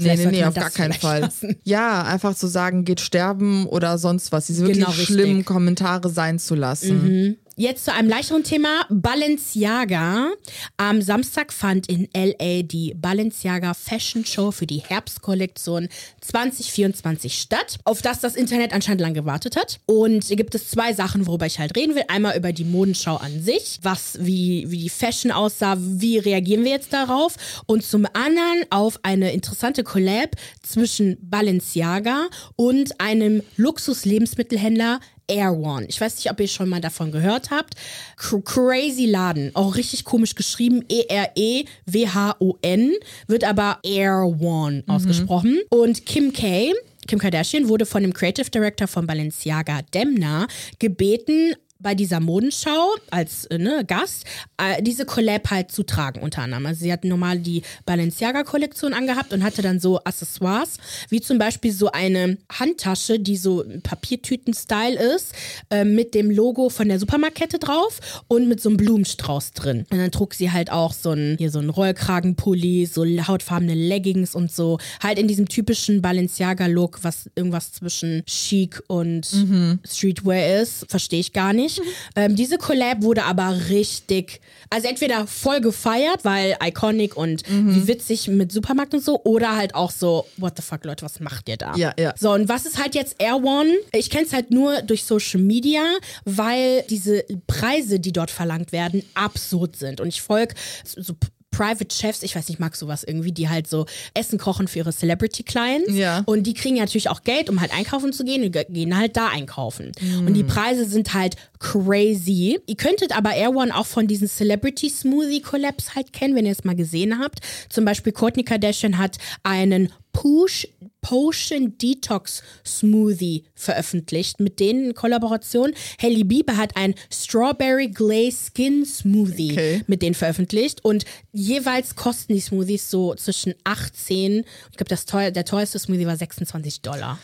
Nee, 0.00 0.14
nee, 0.16 0.26
nee, 0.26 0.44
auf 0.44 0.54
gar 0.54 0.70
keinen 0.70 0.92
Fall. 0.92 1.22
Lassen. 1.22 1.56
Ja, 1.64 2.04
einfach 2.04 2.36
zu 2.36 2.46
sagen, 2.46 2.84
geht 2.84 3.00
sterben 3.00 3.66
oder 3.66 3.98
sonst 3.98 4.30
was. 4.30 4.46
Diese 4.46 4.62
wirklich 4.62 4.78
genau, 4.78 4.92
schlimmen 4.92 5.44
Kommentare 5.44 6.08
sein 6.08 6.38
zu 6.38 6.54
lassen. 6.54 7.02
Mhm. 7.02 7.36
Jetzt 7.58 7.86
zu 7.86 7.92
einem 7.92 8.08
leichteren 8.08 8.44
Thema. 8.44 8.86
Balenciaga. 8.88 10.30
Am 10.76 11.02
Samstag 11.02 11.52
fand 11.52 11.88
in 11.88 12.08
LA 12.14 12.62
die 12.62 12.94
Balenciaga 12.94 13.74
Fashion 13.74 14.24
Show 14.24 14.52
für 14.52 14.64
die 14.64 14.78
Herbstkollektion 14.78 15.88
2024 16.20 17.34
statt, 17.34 17.78
auf 17.82 18.00
das 18.00 18.20
das 18.20 18.36
Internet 18.36 18.72
anscheinend 18.72 19.00
lang 19.00 19.12
gewartet 19.12 19.56
hat. 19.56 19.80
Und 19.86 20.22
hier 20.22 20.36
gibt 20.36 20.54
es 20.54 20.68
zwei 20.68 20.92
Sachen, 20.92 21.26
worüber 21.26 21.46
ich 21.46 21.58
halt 21.58 21.76
reden 21.76 21.96
will. 21.96 22.04
Einmal 22.06 22.36
über 22.36 22.52
die 22.52 22.62
Modenschau 22.62 23.16
an 23.16 23.42
sich, 23.42 23.80
was, 23.82 24.16
wie, 24.20 24.70
wie 24.70 24.78
die 24.78 24.88
Fashion 24.88 25.32
aussah, 25.32 25.76
wie 25.80 26.18
reagieren 26.18 26.62
wir 26.62 26.70
jetzt 26.70 26.92
darauf? 26.92 27.34
Und 27.66 27.82
zum 27.82 28.06
anderen 28.12 28.66
auf 28.70 29.00
eine 29.02 29.32
interessante 29.32 29.82
Collab 29.82 30.36
zwischen 30.62 31.18
Balenciaga 31.20 32.28
und 32.54 33.00
einem 33.00 33.42
Luxus-Lebensmittelhändler 33.56 35.00
Air 35.28 35.52
One. 35.52 35.86
Ich 35.86 36.00
weiß 36.00 36.16
nicht, 36.16 36.30
ob 36.30 36.40
ihr 36.40 36.48
schon 36.48 36.68
mal 36.68 36.80
davon 36.80 37.12
gehört 37.12 37.50
habt. 37.50 37.74
Crazy 38.16 39.06
Laden. 39.06 39.54
Auch 39.54 39.76
richtig 39.76 40.04
komisch 40.04 40.34
geschrieben. 40.34 40.84
E-R-E-W-H-O-N. 40.88 42.92
Wird 43.26 43.44
aber 43.44 43.78
Air 43.82 44.24
One 44.40 44.82
mhm. 44.86 44.92
ausgesprochen. 44.92 45.60
Und 45.70 46.06
Kim 46.06 46.32
K. 46.32 46.72
Kim 47.06 47.18
Kardashian 47.18 47.68
wurde 47.68 47.86
von 47.86 48.02
dem 48.02 48.12
Creative 48.12 48.50
Director 48.50 48.86
von 48.86 49.06
Balenciaga 49.06 49.80
Demna 49.94 50.46
gebeten, 50.78 51.54
bei 51.80 51.94
dieser 51.94 52.18
Modenschau 52.18 52.94
als 53.10 53.46
äh, 53.46 53.58
ne, 53.58 53.84
Gast 53.86 54.24
äh, 54.56 54.82
diese 54.82 55.04
Collab 55.04 55.50
halt 55.50 55.70
zu 55.70 55.84
tragen, 55.84 56.20
unter 56.20 56.42
anderem. 56.42 56.66
Also 56.66 56.80
sie 56.80 56.92
hat 56.92 57.04
normal 57.04 57.38
die 57.38 57.62
Balenciaga-Kollektion 57.86 58.92
angehabt 58.92 59.32
und 59.32 59.44
hatte 59.44 59.62
dann 59.62 59.78
so 59.78 60.00
Accessoires, 60.02 60.78
wie 61.08 61.20
zum 61.20 61.38
Beispiel 61.38 61.72
so 61.72 61.92
eine 61.92 62.36
Handtasche, 62.50 63.20
die 63.20 63.36
so 63.36 63.64
Papiertüten-Style 63.84 64.98
ist, 65.14 65.32
äh, 65.70 65.84
mit 65.84 66.14
dem 66.14 66.30
Logo 66.32 66.68
von 66.68 66.88
der 66.88 66.98
Supermarkette 66.98 67.60
drauf 67.60 68.00
und 68.26 68.48
mit 68.48 68.60
so 68.60 68.70
einem 68.70 68.76
Blumenstrauß 68.78 69.52
drin. 69.52 69.86
Und 69.90 69.98
dann 69.98 70.10
trug 70.10 70.34
sie 70.34 70.50
halt 70.50 70.72
auch 70.72 70.92
so 70.92 71.12
ein, 71.12 71.36
hier 71.38 71.52
so 71.52 71.60
ein 71.60 71.70
Rollkragenpulli, 71.70 72.86
so 72.86 73.04
hautfarbene 73.04 73.74
Leggings 73.74 74.34
und 74.34 74.50
so. 74.50 74.78
Halt 75.00 75.18
in 75.18 75.28
diesem 75.28 75.48
typischen 75.48 76.02
Balenciaga-Look, 76.02 77.04
was 77.04 77.30
irgendwas 77.36 77.72
zwischen 77.72 78.24
chic 78.26 78.82
und 78.88 79.32
mhm. 79.32 79.78
Streetwear 79.86 80.60
ist. 80.60 80.84
Verstehe 80.88 81.20
ich 81.20 81.32
gar 81.32 81.52
nicht 81.52 81.67
nicht. 81.76 81.82
Ähm, 82.16 82.36
diese 82.36 82.58
Collab 82.58 83.02
wurde 83.02 83.24
aber 83.24 83.56
richtig, 83.68 84.40
also 84.70 84.88
entweder 84.88 85.26
voll 85.26 85.60
gefeiert, 85.60 86.24
weil 86.24 86.56
iconic 86.62 87.16
und 87.16 87.48
mhm. 87.48 87.74
wie 87.74 87.88
witzig 87.88 88.28
mit 88.28 88.52
Supermarkt 88.52 88.94
und 88.94 89.04
so, 89.04 89.22
oder 89.24 89.56
halt 89.56 89.74
auch 89.74 89.90
so, 89.90 90.26
what 90.36 90.54
the 90.56 90.62
fuck, 90.62 90.84
Leute, 90.84 91.04
was 91.04 91.20
macht 91.20 91.48
ihr 91.48 91.56
da? 91.56 91.74
Ja, 91.76 91.92
ja. 91.98 92.14
So, 92.18 92.32
und 92.32 92.48
was 92.48 92.66
ist 92.66 92.78
halt 92.82 92.94
jetzt 92.94 93.16
Air 93.18 93.36
One? 93.36 93.72
Ich 93.92 94.10
kenne 94.10 94.24
es 94.24 94.32
halt 94.32 94.50
nur 94.50 94.82
durch 94.82 95.04
Social 95.04 95.40
Media, 95.40 95.82
weil 96.24 96.84
diese 96.90 97.24
Preise, 97.46 98.00
die 98.00 98.12
dort 98.12 98.30
verlangt 98.30 98.72
werden, 98.72 99.02
absurd 99.14 99.76
sind. 99.76 100.00
Und 100.00 100.08
ich 100.08 100.22
folge 100.22 100.54
so 100.84 101.14
Private 101.50 101.94
Chefs, 101.94 102.22
ich 102.22 102.36
weiß 102.36 102.46
nicht, 102.48 102.56
ich 102.56 102.60
mag 102.60 102.76
sowas 102.76 103.02
irgendwie, 103.04 103.32
die 103.32 103.48
halt 103.48 103.66
so 103.66 103.86
Essen 104.14 104.38
kochen 104.38 104.68
für 104.68 104.78
ihre 104.78 104.92
Celebrity 104.92 105.42
Clients. 105.42 105.92
Ja. 105.92 106.22
Und 106.26 106.44
die 106.46 106.54
kriegen 106.54 106.76
ja 106.76 106.82
natürlich 106.82 107.08
auch 107.08 107.22
Geld, 107.22 107.48
um 107.50 107.60
halt 107.60 107.72
einkaufen 107.74 108.12
zu 108.12 108.24
gehen 108.24 108.44
und 108.44 108.52
ge- 108.52 108.66
gehen 108.68 108.96
halt 108.96 109.16
da 109.16 109.28
einkaufen. 109.28 109.92
Und 110.26 110.34
die 110.34 110.44
Preise 110.44 110.84
sind 110.84 111.14
halt 111.14 111.36
crazy. 111.58 112.60
Ihr 112.66 112.76
könntet 112.76 113.16
aber 113.16 113.34
Air 113.34 113.50
One 113.56 113.74
auch 113.74 113.86
von 113.86 114.06
diesen 114.06 114.28
Celebrity 114.28 114.88
Smoothie 114.90 115.40
Collabs 115.40 115.94
halt 115.94 116.12
kennen, 116.12 116.34
wenn 116.36 116.46
ihr 116.46 116.52
es 116.52 116.64
mal 116.64 116.76
gesehen 116.76 117.18
habt. 117.18 117.40
Zum 117.68 117.84
Beispiel 117.84 118.12
Kourtney 118.12 118.44
Kardashian 118.44 118.98
hat 118.98 119.18
einen 119.42 119.92
Push 120.12 120.66
Potion 121.00 121.78
Detox 121.78 122.42
Smoothie 122.66 123.44
veröffentlicht 123.54 124.40
mit 124.40 124.60
denen 124.60 124.86
in 124.86 124.94
Kollaboration. 124.94 125.72
Hailey 126.00 126.24
Bieber 126.24 126.56
hat 126.56 126.76
ein 126.76 126.94
Strawberry 127.12 127.88
Glaze 127.88 128.50
Skin 128.52 128.84
Smoothie 128.84 129.52
Okay. 129.52 129.84
mit 129.86 130.02
denen 130.02 130.14
veröffentlicht 130.14 130.84
und 130.84 131.04
jeweils 131.32 131.94
kosten 131.96 132.34
die 132.34 132.40
Smoothies 132.40 132.90
so 132.90 133.14
zwischen 133.14 133.54
18, 133.64 134.44
ich 134.70 134.76
glaube 134.76 134.88
das 134.88 135.06
teuer, 135.06 135.30
der 135.30 135.44
teuerste 135.44 135.78
Smoothie 135.78 136.06
war 136.06 136.16
26 136.16 136.82
Dollar. 136.82 137.18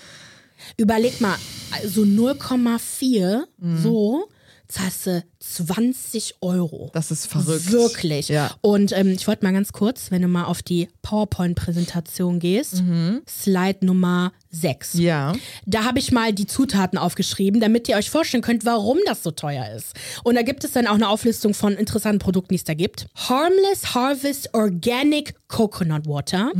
Überleg 0.77 1.21
mal, 1.21 1.37
so 1.85 2.03
0,4 2.03 3.45
so 3.83 4.29
zahlst 4.69 5.07
du 5.07 5.23
20 5.53 6.37
Euro. 6.41 6.91
Das 6.95 7.11
ist 7.11 7.27
verrückt. 7.27 7.71
Wirklich. 7.71 8.29
Ja. 8.29 8.51
Und 8.61 8.93
ähm, 8.93 9.11
ich 9.11 9.27
wollte 9.29 9.45
mal 9.45 9.53
ganz 9.53 9.73
kurz, 9.73 10.11
wenn 10.11 10.23
du 10.23 10.29
mal 10.29 10.45
auf 10.45 10.63
die 10.63 10.89
PowerPoint-Präsentation 11.03 12.39
gehst, 12.39 12.83
Slide 13.29 13.85
Nummer 13.85 14.33
6. 14.51 14.95
Ja. 14.95 15.33
Da 15.67 15.85
habe 15.85 15.99
ich 15.99 16.13
mal 16.13 16.33
die 16.33 16.47
Zutaten 16.47 16.99
aufgeschrieben, 16.99 17.61
damit 17.61 17.89
ihr 17.89 17.97
euch 17.97 18.11
vorstellen 18.11 18.43
könnt, 18.43 18.65
warum 18.65 18.99
das 19.07 19.23
so 19.23 19.31
teuer 19.31 19.71
ist. 19.75 19.95
Und 20.23 20.35
da 20.37 20.43
gibt 20.43 20.65
es 20.65 20.73
dann 20.73 20.87
auch 20.87 20.95
eine 20.95 21.09
Auflistung 21.09 21.55
von 21.55 21.75
interessanten 21.75 22.21
Produkten, 22.21 22.55
die 22.55 22.59
es 22.59 22.65
da 22.65 22.75
gibt. 22.75 23.07
Harmless 23.15 23.95
Harvest 23.95 24.55
Organic 24.55 25.35
Coconut 25.49 26.07
Water, 26.07 26.51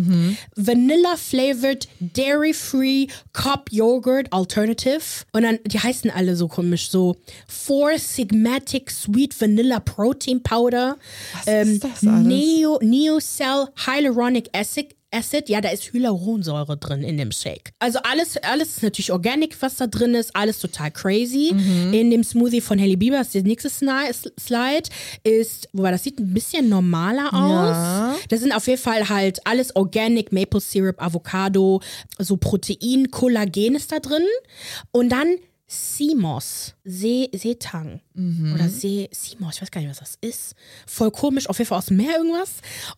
Vanilla 0.55 1.17
Flavored 1.17 1.89
Dairy 2.01 2.53
Free 2.53 3.07
Cup 3.33 3.71
Yogurt 3.73 4.33
Alternative. 4.33 5.25
Und 5.33 5.43
dann, 5.43 5.59
die 5.67 5.79
heißen 5.79 6.11
alle 6.11 6.37
so 6.37 6.49
komisch, 6.49 6.91
so 6.91 7.17
Four 7.49 7.99
Sigmatic 7.99 8.74
Sweet 8.91 9.41
Vanilla 9.41 9.81
Protein 9.81 10.43
Powder. 10.43 10.97
Was 11.45 11.67
ist 11.69 11.85
das 11.85 12.07
alles? 12.07 12.27
Neo, 12.27 12.79
Neocell 12.83 13.69
Hyaluronic 13.87 14.51
Acid. 14.53 14.95
Acid, 15.15 15.49
ja, 15.49 15.61
da 15.61 15.69
ist 15.69 15.93
Hyaluronsäure 15.93 16.77
drin 16.77 17.05
in 17.05 17.17
dem 17.17 17.31
Shake. 17.31 17.73
Also 17.79 18.01
alles, 18.03 18.37
alles 18.39 18.71
ist 18.71 18.83
natürlich 18.83 19.13
organic, 19.13 19.57
was 19.63 19.77
da 19.77 19.87
drin 19.87 20.13
ist, 20.15 20.35
alles 20.35 20.59
total 20.59 20.91
crazy. 20.91 21.53
Mhm. 21.55 21.95
In 21.95 22.11
dem 22.11 22.25
Smoothie 22.25 22.61
von 22.61 22.81
Hailey 22.81 22.97
Bieber, 22.97 23.19
das 23.19 23.29
ist 23.29 23.35
der 23.35 23.43
nächste 23.45 23.71
Slide, 23.71 24.89
ist, 25.23 25.69
wobei 25.73 25.93
das 25.93 26.03
sieht 26.03 26.19
ein 26.19 26.35
bisschen 26.35 26.69
normaler 26.69 27.33
aus. 27.33 27.77
Ja. 27.77 28.17
Das 28.29 28.41
sind 28.41 28.53
auf 28.53 28.67
jeden 28.67 28.83
Fall 28.83 29.09
halt 29.09 29.39
alles 29.47 29.77
organic, 29.77 30.33
Maple 30.33 30.61
Syrup, 30.61 31.01
Avocado, 31.01 31.81
so 32.19 32.37
Protein, 32.37 33.13
Kollagen 33.13 33.77
ist 33.77 33.93
da 33.93 34.01
drin. 34.01 34.25
Und 34.91 35.11
dann 35.11 35.37
Simos, 35.67 36.75
See, 36.85 37.31
Seetang 37.33 38.01
oder 38.55 38.69
See, 38.69 39.09
Simos, 39.11 39.57
ich 39.57 39.63
weiß 39.63 39.71
gar 39.71 39.81
nicht, 39.81 39.91
was 39.91 39.99
das 39.99 40.19
ist. 40.21 40.55
Voll 40.87 41.11
komisch, 41.11 41.49
auf 41.49 41.59
jeden 41.59 41.69
Fall 41.69 41.79
aus 41.79 41.87
dem 41.87 41.97
Meer 41.97 42.19
irgendwas. 42.19 42.57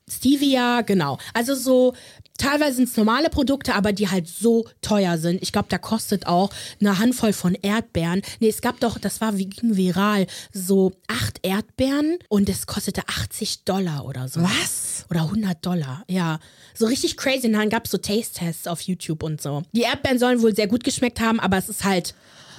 Stevia, 0.09 0.81
genau. 0.81 1.17
Also 1.33 1.55
so, 1.55 1.95
teilweise 2.39 2.77
sind 2.77 2.89
es 2.89 2.97
normale 2.97 3.31
Produkte, 3.31 3.75
aber 3.75 3.93
die 3.93 4.09
halt 4.09 4.29
so 4.29 4.67
teuer 4.83 5.17
sind. 5.17 5.43
Ich 5.43 5.53
glaube, 5.53 5.69
da 5.69 5.79
kostet 5.79 6.27
auch 6.27 6.51
eine 6.81 6.99
Handvoll 6.99 7.33
von 7.33 7.55
Erdbeeren. 7.55 8.23
Nee, 8.41 8.49
es 8.49 8.61
gab 8.61 8.81
doch, 8.81 8.99
das 8.99 9.21
war 9.21 9.39
wie 9.39 9.47
ging 9.47 9.77
viral, 9.77 10.27
so 10.53 10.93
acht 11.07 11.39
Erdbeeren 11.47 12.19
und 12.29 12.49
es 12.49 12.67
kostete 12.67 13.03
80 13.07 13.65
Dollar 13.65 14.05
oder 14.05 14.27
so. 14.29 14.43
Was? 14.43 15.07
Oder 15.09 15.23
100 15.23 15.65
Dollar, 15.65 16.05
ja. 16.09 16.41
So 16.75 16.87
richtig 16.87 17.17
crazy. 17.17 17.47
Und 17.47 17.53
dann 17.53 17.71
gab 17.71 17.85
es 17.85 17.93
so 17.93 17.99
Taste-Tests 17.99 18.67
auf 18.67 18.81
YouTube 18.81 19.23
und 19.23 19.41
so. 19.41 19.63
Die 19.73 19.83
Erdbeeren 19.83 20.19
sollen 20.19 20.43
wohl 20.43 20.55
sehr 20.55 20.67
gut 20.67 20.83
geschmeckt 20.83 21.21
haben, 21.21 21.39
aber 21.39 21.59
es 21.59 21.69
ist 21.69 21.85
halt 21.85 22.15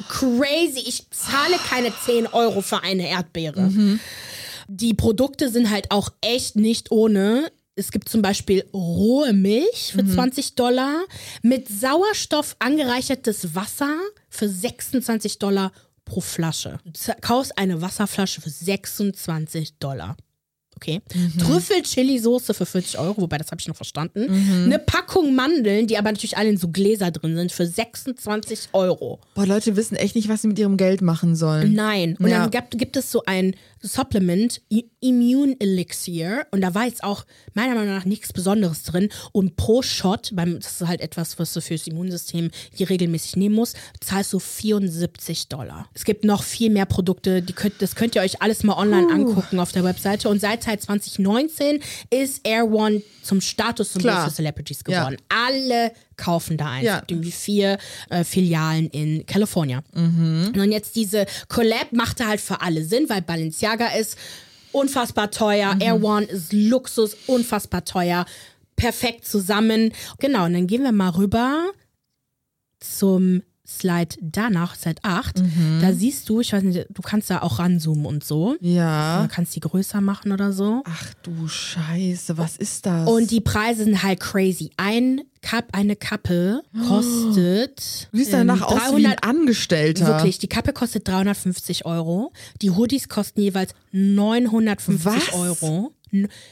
crazy. 0.09 0.83
Ich 0.85 1.09
zahle 1.11 1.57
keine 1.69 1.93
10 2.05 2.27
Euro 2.27 2.61
für 2.61 2.83
eine 2.83 3.09
Erdbeere. 3.09 3.71
Die 4.67 4.93
Produkte 4.93 5.49
sind 5.49 5.69
halt 5.69 5.91
auch 5.91 6.09
echt 6.21 6.55
nicht 6.55 6.91
ohne. 6.91 7.51
Es 7.75 7.91
gibt 7.91 8.09
zum 8.09 8.21
Beispiel 8.21 8.65
rohe 8.73 9.33
Milch 9.33 9.93
für 9.93 10.05
20 10.05 10.55
Dollar, 10.55 11.03
mit 11.43 11.67
Sauerstoff 11.67 12.55
angereichertes 12.59 13.53
Wasser 13.53 13.95
für 14.29 14.49
26 14.49 15.37
Dollar 15.39 15.71
pro 16.03 16.21
Flasche. 16.21 16.79
Du 16.83 16.91
kaufst 17.21 17.57
eine 17.57 17.81
Wasserflasche 17.81 18.41
für 18.41 18.49
26 18.49 19.77
Dollar. 19.77 20.17
Okay. 20.77 21.01
Trüffel-Chili-Soße 21.39 22.53
für 22.53 22.65
40 22.65 22.99
Euro, 22.99 23.21
wobei 23.21 23.37
das 23.37 23.49
habe 23.51 23.59
ich 23.59 23.67
noch 23.67 23.75
verstanden. 23.75 24.27
Eine 24.65 24.79
Packung 24.79 25.35
Mandeln, 25.35 25.87
die 25.87 25.97
aber 25.97 26.11
natürlich 26.11 26.37
alle 26.37 26.49
in 26.49 26.57
so 26.57 26.67
Gläser 26.69 27.09
drin 27.11 27.35
sind, 27.35 27.51
für 27.51 27.65
26 27.65 28.69
Euro. 28.73 29.19
Boah, 29.35 29.45
Leute 29.47 29.75
wissen 29.75 29.95
echt 29.95 30.15
nicht, 30.15 30.29
was 30.29 30.43
sie 30.43 30.47
mit 30.47 30.59
ihrem 30.59 30.77
Geld 30.77 31.01
machen 31.01 31.35
sollen. 31.35 31.73
Nein. 31.73 32.15
Und 32.19 32.27
Ja. 32.29 32.41
dann 32.41 32.51
gibt, 32.51 32.77
gibt 32.77 32.95
es 32.95 33.11
so 33.11 33.23
ein 33.25 33.55
Supplement, 33.81 34.61
Immune 34.99 35.55
Elixir. 35.59 36.45
Und 36.51 36.61
da 36.61 36.73
war 36.73 36.85
jetzt 36.85 37.03
auch 37.03 37.25
meiner 37.53 37.75
Meinung 37.75 37.93
nach 37.95 38.05
nichts 38.05 38.33
Besonderes 38.33 38.83
drin. 38.83 39.09
Und 39.31 39.55
pro 39.55 39.81
Shot, 39.81 40.31
beim, 40.33 40.59
das 40.59 40.81
ist 40.81 40.87
halt 40.87 41.01
etwas, 41.01 41.37
was 41.39 41.53
du 41.53 41.61
fürs 41.61 41.87
Immunsystem 41.87 42.49
hier 42.73 42.89
regelmäßig 42.89 43.35
nehmen 43.35 43.55
musst, 43.55 43.77
zahlst 43.99 44.33
du 44.33 44.39
74 44.39 45.47
Dollar. 45.47 45.87
Es 45.93 46.05
gibt 46.05 46.23
noch 46.23 46.43
viel 46.43 46.69
mehr 46.69 46.85
Produkte, 46.85 47.41
die 47.41 47.53
könnt, 47.53 47.81
das 47.81 47.95
könnt 47.95 48.15
ihr 48.15 48.21
euch 48.21 48.41
alles 48.41 48.63
mal 48.63 48.73
online 48.77 49.11
angucken 49.13 49.59
auf 49.59 49.71
der 49.71 49.83
Webseite. 49.83 50.29
Und 50.29 50.41
seit 50.41 50.61
seit 50.67 50.81
2019 50.81 51.79
ist 52.09 52.41
Air 52.45 52.65
One 52.71 53.01
zum 53.23 53.41
Statussymbol 53.41 54.11
für 54.25 54.31
Celebrities 54.31 54.81
Ja. 54.87 54.99
geworden. 55.05 55.17
Alle 55.29 55.91
kaufen 56.17 56.57
da 56.57 56.71
ein. 56.71 56.83
Ja. 56.83 57.03
Irgendwie 57.07 57.31
vier 57.31 57.77
äh, 58.09 58.23
Filialen 58.23 58.89
in 58.89 59.25
California. 59.25 59.81
Und 59.93 60.71
jetzt 60.71 60.95
diese 60.95 61.25
Collab 61.47 61.91
machte 61.93 62.27
halt 62.27 62.41
für 62.41 62.61
alle 62.61 62.83
Sinn, 62.83 63.05
weil 63.09 63.21
Balenciaga 63.21 63.87
ist 63.97 64.17
unfassbar 64.71 65.31
teuer, 65.31 65.75
Air 65.79 66.03
One 66.03 66.25
ist 66.25 66.51
Luxus, 66.53 67.15
unfassbar 67.27 67.85
teuer, 67.85 68.25
perfekt 68.75 69.25
zusammen. 69.25 69.91
Genau, 70.19 70.45
und 70.45 70.53
dann 70.53 70.67
gehen 70.67 70.83
wir 70.83 70.91
mal 70.91 71.09
rüber 71.09 71.71
zum 72.79 73.41
Slide 73.69 74.15
danach, 74.21 74.75
Slide 74.75 75.01
8. 75.03 75.43
Da 75.81 75.91
siehst 75.91 76.29
du, 76.29 76.39
ich 76.39 76.53
weiß 76.53 76.63
nicht, 76.63 76.85
du 76.89 77.01
kannst 77.01 77.29
da 77.29 77.41
auch 77.41 77.59
ranzoomen 77.59 78.05
und 78.05 78.23
so. 78.23 78.55
Du 78.61 78.65
Ja. 78.65 79.27
kannst 79.29 79.55
die 79.55 79.59
größer 79.59 79.99
machen 79.99 80.31
oder 80.31 80.53
so. 80.53 80.83
Ach 80.85 81.13
du 81.23 81.47
Scheiße, 81.49 82.37
was 82.37 82.55
ist 82.55 82.85
das? 82.85 83.09
Und 83.09 83.29
die 83.29 83.41
Preise 83.41 83.83
sind 83.83 84.01
halt 84.03 84.21
crazy. 84.21 84.71
Ein 84.77 85.21
Cup, 85.41 85.65
eine 85.73 85.95
Kappe 85.97 86.61
kostet. 86.87 88.07
du 88.11 88.17
siehst 88.17 88.31
danach 88.33 88.57
ähm, 88.71 88.77
aus 88.77 88.95
wie 88.95 89.05
ein 89.05 89.19
Angestellter. 89.21 90.07
Wirklich, 90.07 90.39
die 90.39 90.47
Kappe 90.47 90.71
kostet 90.73 91.07
350 91.07 91.85
Euro. 91.85 92.31
Die 92.61 92.71
Hoodies 92.71 93.09
kosten 93.09 93.41
jeweils 93.41 93.73
950 93.91 95.05
Was? 95.05 95.33
Euro. 95.33 95.91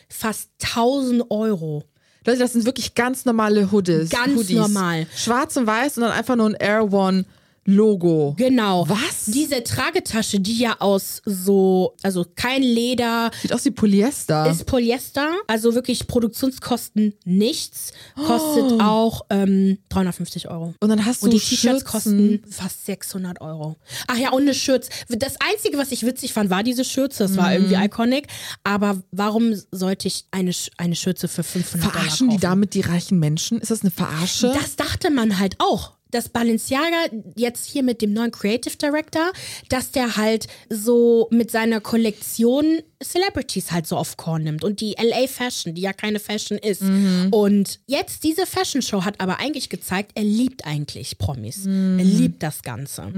Fast 0.10 0.50
1000 0.64 1.32
Euro. 1.32 1.84
Leute, 2.26 2.40
das 2.40 2.54
sind 2.54 2.66
wirklich 2.66 2.96
ganz 2.96 3.26
normale 3.26 3.72
Hoodies. 3.72 4.10
Ganz 4.10 4.36
Hoodies. 4.36 4.58
normal. 4.58 5.08
Schwarz 5.16 5.56
und 5.58 5.68
weiß 5.68 5.98
und 5.98 6.04
dann 6.04 6.12
einfach 6.12 6.36
nur 6.36 6.48
ein 6.48 6.56
Air 6.56 6.92
One 6.92 7.26
Logo. 7.68 8.36
Genau. 8.38 8.88
Was? 8.88 9.26
Diese 9.26 9.64
Tragetasche, 9.64 10.40
die 10.40 10.60
ja 10.60 10.76
aus 10.80 11.22
so, 11.26 11.96
also 12.04 12.24
kein 12.36 12.62
Leder, 12.62 13.32
Sieht 13.42 13.52
aus 13.54 13.66
wie 13.66 13.72
Polyester. 13.72 14.48
ist 14.50 14.66
Polyester, 14.68 15.28
also 15.48 15.74
wirklich 15.74 16.06
Produktionskosten 16.08 17.14
nichts, 17.26 17.92
kostet 18.16 18.66
Oh. 18.72 18.80
auch 18.82 19.22
ähm, 19.32 19.80
350 19.90 20.48
Euro. 20.50 20.76
und 20.80 20.90
dann 20.90 21.06
hast 21.06 21.24
Und 21.24 21.34
du 21.34 21.38
die 21.38 21.44
T-Shirts 21.44 21.82
Schürzen. 21.82 22.40
kosten 22.40 22.42
fast 22.52 22.86
600 22.86 23.42
Euro. 23.42 23.76
Ach 24.08 24.18
ja, 24.18 24.32
und 24.32 24.44
eine 24.44 24.54
Schürze. 24.54 24.90
Das 25.10 25.34
Einzige, 25.40 25.78
was 25.80 25.92
ich 25.92 26.06
witzig 26.06 26.34
fand, 26.34 26.50
war 26.52 26.62
diese 26.62 26.84
Schürze. 26.86 27.24
Das 27.24 27.36
war 27.36 27.48
Mhm. 27.50 27.56
irgendwie 27.66 27.84
iconic. 27.86 28.28
Aber 28.64 29.02
warum 29.12 29.56
sollte 29.72 30.08
ich 30.08 30.26
eine, 30.32 30.52
eine 30.78 30.96
Schürze 30.96 31.28
für 31.28 31.44
500 31.44 31.92
Verarschen 31.92 32.28
Dollar 32.28 32.38
die 32.38 32.42
kaufen? 32.42 32.42
damit 32.42 32.74
die 32.76 32.82
reichen 32.82 33.20
Menschen? 33.20 33.60
Ist 33.60 33.72
das 33.72 33.82
eine 33.82 33.90
Verarsche? 33.92 34.52
Das 34.54 34.76
dachte 34.76 35.10
man 35.10 35.40
halt 35.40 35.56
auch. 35.60 35.95
Dass 36.12 36.30
Balenciaga 36.30 37.10
jetzt 37.36 37.66
hier 37.66 37.84
mit 37.84 38.02
dem 38.02 38.14
neuen 38.14 38.32
Creative 38.32 38.76
Director, 38.78 39.32
dass 39.70 39.92
der 39.92 40.18
halt 40.18 40.48
so 40.70 41.28
mit 41.32 41.52
seiner 41.52 41.82
Kollektion 41.82 42.80
Celebrities 43.04 43.72
halt 43.72 43.88
so 43.88 43.98
auf 43.98 44.16
Korn 44.18 44.44
nimmt 44.44 44.64
und 44.64 44.82
die 44.82 44.96
LA 45.00 45.28
Fashion, 45.28 45.76
die 45.76 45.82
ja 45.82 45.94
keine 45.94 46.20
Fashion 46.20 46.58
ist. 46.58 46.82
Mhm. 46.82 47.28
Und 47.32 47.80
jetzt 47.88 48.24
diese 48.24 48.46
Fashion 48.46 48.82
Show 48.82 49.04
hat 49.04 49.20
aber 49.20 49.40
eigentlich 49.40 49.70
gezeigt, 49.70 50.12
er 50.16 50.24
liebt 50.24 50.66
eigentlich 50.66 51.18
Promis. 51.18 51.66
Er 51.66 52.04
liebt 52.04 52.42
das 52.42 52.62
Ganze. 52.64 53.12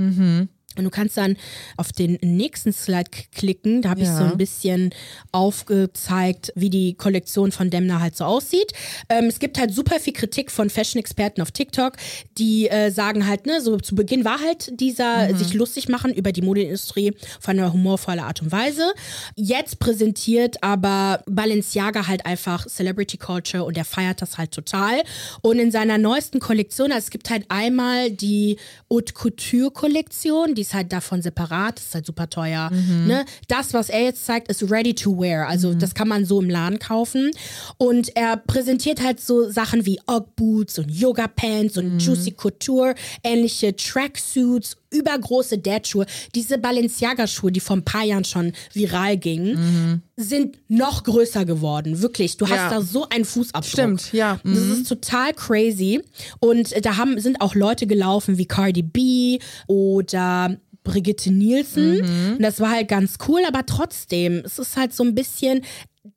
Und 0.76 0.84
du 0.84 0.89
kannst 0.91 1.18
dann 1.18 1.38
auf 1.76 1.91
den 1.91 2.20
nächsten 2.22 2.72
Slide 2.72 3.09
klicken. 3.34 3.82
Da 3.82 3.89
habe 3.89 4.01
ich 4.01 4.07
Ja. 4.07 4.18
so 4.18 4.24
ein 4.26 4.38
bisschen 4.38 4.91
aufgezeigt, 5.32 6.51
wie 6.55 6.70
die 6.70 6.93
Kollektion 6.93 7.51
von 7.51 7.70
Demna 7.70 7.99
halt 7.99 8.15
so 8.15 8.26
aussieht. 8.26 8.74
Ähm, 9.09 9.26
es 9.26 9.39
gibt 9.39 9.57
halt 9.59 9.74
super 9.74 9.99
viel 9.99 10.13
Kritik 10.13 10.51
von 10.51 10.70
Fashion-Experten 10.70 11.41
auf 11.41 11.51
TikTok, 11.51 11.93
die 12.38 12.70
äh, 12.70 12.91
sagen 12.91 13.26
halt, 13.28 13.45
ne, 13.47 13.61
so 13.61 13.78
zu 13.78 13.95
Beginn 13.95 14.24
war 14.26 14.39
halt 14.39 14.80
dieser 14.80 15.36
sich 15.36 15.53
lustig 15.53 15.89
machen 15.89 16.13
über 16.13 16.32
die 16.32 16.41
Modeindustrie 16.41 17.13
von 17.39 17.57
einer 17.57 17.74
humorvollen 17.74 18.20
Art 18.20 18.41
und 18.41 18.51
Weise. 18.51 18.91
Jetzt 19.36 19.80
präsentiert 19.80 20.63
aber 20.63 21.24
Balenciaga 21.28 22.07
halt 22.07 22.26
einfach 22.26 22.68
Celebrity 22.68 23.18
Culture 23.18 23.63
und 23.63 23.78
er 23.78 23.86
feiert 23.86 24.22
das 24.22 24.38
halt 24.38 24.51
total. 24.51 25.01
Und 25.41 25.59
in 25.59 25.72
seiner 25.72 25.97
neuesten 25.97 26.39
Kollektion, 26.39 26.91
also 26.91 27.05
es 27.05 27.09
gibt 27.09 27.30
halt 27.30 27.45
einmal 27.49 28.11
die 28.11 28.57
Haute 28.91 29.13
Couture 29.13 29.72
Kollektion, 29.72 30.55
die 30.58 30.62
ist 30.62 30.74
halt 30.74 30.91
davon 30.91 31.22
separat, 31.22 31.80
ist 31.80 31.93
halt 31.93 32.05
super 32.05 32.30
teuer. 32.30 32.70
Ne? 33.08 33.26
Das, 33.47 33.74
was 33.74 33.89
er 33.89 34.01
jetzt 34.03 34.26
zeigt, 34.26 34.49
ist 34.49 34.70
ready 34.70 34.93
to 34.93 35.18
wear. 35.18 35.47
Also 35.47 35.74
das 35.74 35.93
kann 35.93 36.08
man 36.08 36.26
so 36.26 36.41
im 36.41 36.49
Laden 36.49 36.80
kaufen. 36.80 37.32
Und 37.78 38.16
er 38.16 38.38
präsentiert 38.38 39.01
halt 39.01 39.22
so 39.22 39.49
Sachen 39.49 39.86
wie 39.86 39.99
Ugg 40.08 40.36
Boots 40.36 40.80
und 40.80 40.89
Yoga 40.89 41.28
Pants 41.28 41.78
und 41.78 41.99
Juicy 41.99 42.32
Couture, 42.32 42.95
ähnliche 43.24 43.76
Tracksuits, 43.76 44.78
übergroße 44.92 45.58
Dad-Schuhe. 45.58 46.06
Diese 46.36 46.58
Balenciaga-Schuhe, 46.58 47.52
die 47.52 47.60
vor 47.60 47.78
ein 47.78 47.84
paar 47.86 48.04
Jahren 48.04 48.24
schon 48.24 48.54
viral 48.74 49.18
gingen, 49.18 50.02
sind 50.16 50.58
noch 50.68 51.04
größer 51.04 51.46
geworden. 51.46 52.02
Wirklich. 52.02 52.38
Du 52.38 52.46
hast 52.48 52.56
Ja. 52.56 52.70
da 52.70 52.82
so 52.82 53.08
einen 53.10 53.26
Fußabdruck. 53.26 53.70
Stimmt, 53.72 54.14
ja. 54.14 54.40
Das 54.44 54.58
ist 54.58 54.88
total 54.88 55.34
crazy. 55.34 56.02
Und 56.40 56.72
äh, 56.74 56.82
da 56.82 56.98
haben, 56.98 57.20
sind 57.20 57.42
auch 57.42 57.56
Leute 57.56 57.88
gelaufen 57.88 58.38
wie 58.38 58.46
Cardi 58.46 58.82
B 58.84 59.40
oder 59.68 60.58
Brigitte 60.84 61.32
Nielsen. 61.32 62.02
Und 62.36 62.42
das 62.42 62.60
war 62.62 62.72
halt 62.72 62.88
ganz 62.88 63.18
cool, 63.28 63.42
aber 63.46 63.66
trotzdem, 63.66 64.42
es 64.46 64.58
ist 64.58 64.78
halt 64.78 64.94
so 64.94 65.04
ein 65.04 65.14
bisschen. 65.16 65.62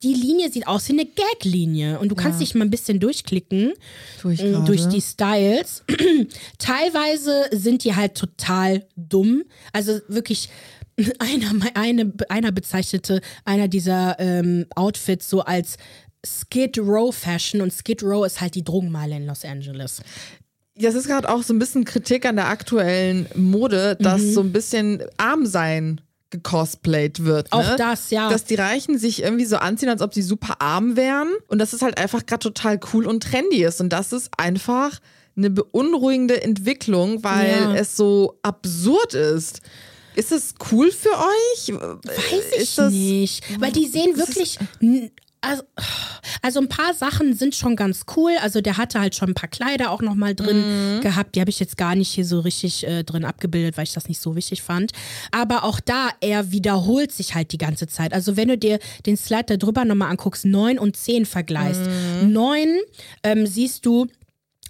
Die 0.03 0.13
Linie 0.13 0.51
sieht 0.51 0.67
aus 0.67 0.87
wie 0.89 0.93
eine 0.93 1.05
Gag-Linie 1.05 1.99
und 1.99 2.09
du 2.09 2.15
kannst 2.15 2.39
dich 2.41 2.55
mal 2.55 2.65
ein 2.65 2.69
bisschen 2.69 2.99
durchklicken 2.99 3.73
Tue 4.21 4.33
ich 4.33 4.39
gerade. 4.39 4.65
durch 4.65 4.87
die 4.87 5.01
Styles. 5.01 5.83
Teilweise 6.57 7.45
sind 7.51 7.83
die 7.83 7.95
halt 7.95 8.15
total 8.15 8.85
dumm. 8.95 9.43
Also 9.73 9.99
wirklich, 10.07 10.49
einer, 11.19 11.51
eine, 11.75 12.13
einer 12.29 12.51
bezeichnete 12.51 13.21
einer 13.45 13.67
dieser 13.67 14.19
ähm, 14.19 14.65
Outfits 14.75 15.29
so 15.29 15.41
als 15.41 15.77
Skid 16.25 16.77
Row 16.77 17.15
Fashion 17.15 17.61
und 17.61 17.73
Skid 17.73 18.03
Row 18.03 18.25
ist 18.25 18.41
halt 18.41 18.55
die 18.55 18.63
Drogenmeile 18.63 19.15
in 19.15 19.25
Los 19.25 19.43
Angeles. 19.43 20.01
Das 20.75 20.95
ist 20.95 21.07
gerade 21.07 21.29
auch 21.29 21.43
so 21.43 21.53
ein 21.53 21.59
bisschen 21.59 21.83
Kritik 21.85 22.25
an 22.25 22.35
der 22.35 22.47
aktuellen 22.47 23.27
Mode, 23.35 23.97
dass 23.99 24.21
Mhm. 24.21 24.33
so 24.33 24.41
ein 24.41 24.51
bisschen 24.51 25.03
arm 25.17 25.45
sein 25.45 25.99
gecosplayt 26.31 27.23
wird. 27.23 27.51
Ne? 27.53 27.59
Auch 27.59 27.75
das, 27.75 28.09
ja. 28.09 28.29
Dass 28.29 28.45
die 28.45 28.55
Reichen 28.55 28.97
sich 28.97 29.21
irgendwie 29.21 29.45
so 29.45 29.57
anziehen, 29.57 29.89
als 29.89 30.01
ob 30.01 30.13
sie 30.13 30.21
super 30.23 30.55
arm 30.59 30.95
wären. 30.95 31.29
Und 31.47 31.59
dass 31.59 31.73
es 31.73 31.81
halt 31.81 31.97
einfach 31.99 32.25
gerade 32.25 32.41
total 32.41 32.79
cool 32.93 33.05
und 33.05 33.21
trendy 33.23 33.63
ist. 33.63 33.79
Und 33.81 33.89
das 33.89 34.11
ist 34.13 34.31
einfach 34.37 34.99
eine 35.37 35.49
beunruhigende 35.49 36.41
Entwicklung, 36.41 37.23
weil 37.23 37.49
Ja. 37.49 37.75
es 37.75 37.95
so 37.95 38.39
absurd 38.41 39.13
ist. 39.13 39.61
Ist 40.13 40.31
es 40.33 40.55
cool 40.71 40.91
für 40.91 41.09
euch? 41.11 41.69
Weiß 41.73 42.43
ich 42.55 42.61
ist 42.63 42.77
das, 42.77 42.91
nicht. 42.91 43.43
Weil 43.61 43.71
die 43.71 43.87
sehen 43.87 44.17
wirklich. 44.17 44.59
Also, 45.43 45.63
also 46.43 46.59
ein 46.59 46.69
paar 46.69 46.93
Sachen 46.93 47.33
sind 47.35 47.55
schon 47.55 47.75
ganz 47.75 48.05
cool. 48.15 48.31
Also 48.41 48.61
der 48.61 48.77
hatte 48.77 48.99
halt 48.99 49.15
schon 49.15 49.29
ein 49.31 49.33
paar 49.33 49.49
Kleider 49.49 49.89
auch 49.91 50.01
noch 50.01 50.13
mal 50.13 50.35
drin 50.35 50.97
Mhm. 50.97 51.01
gehabt. 51.01 51.35
Die 51.35 51.39
habe 51.39 51.49
ich 51.49 51.59
jetzt 51.59 51.77
gar 51.77 51.95
nicht 51.95 52.09
hier 52.11 52.25
so 52.25 52.41
richtig 52.41 52.85
äh, 52.85 53.03
drin 53.03 53.25
abgebildet, 53.25 53.75
weil 53.75 53.85
ich 53.85 53.93
das 53.93 54.07
nicht 54.07 54.21
so 54.21 54.35
wichtig 54.35 54.61
fand. 54.61 54.91
Aber 55.31 55.63
auch 55.63 55.79
da, 55.79 56.09
er 56.21 56.51
wiederholt 56.51 57.11
sich 57.11 57.33
halt 57.33 57.51
die 57.53 57.57
ganze 57.57 57.87
Zeit. 57.87 58.13
Also 58.13 58.37
wenn 58.37 58.49
du 58.49 58.57
dir 58.57 58.77
den 59.07 59.17
Slide 59.17 59.45
da 59.45 59.57
drüber 59.57 59.83
nochmal 59.83 60.11
anguckst, 60.11 60.45
9 60.45 60.77
und 60.77 60.95
10 60.95 61.25
vergleichst. 61.25 61.81
Mhm. 62.21 62.31
9 62.33 62.67
ähm, 63.23 63.47
siehst 63.47 63.85
du 63.87 64.07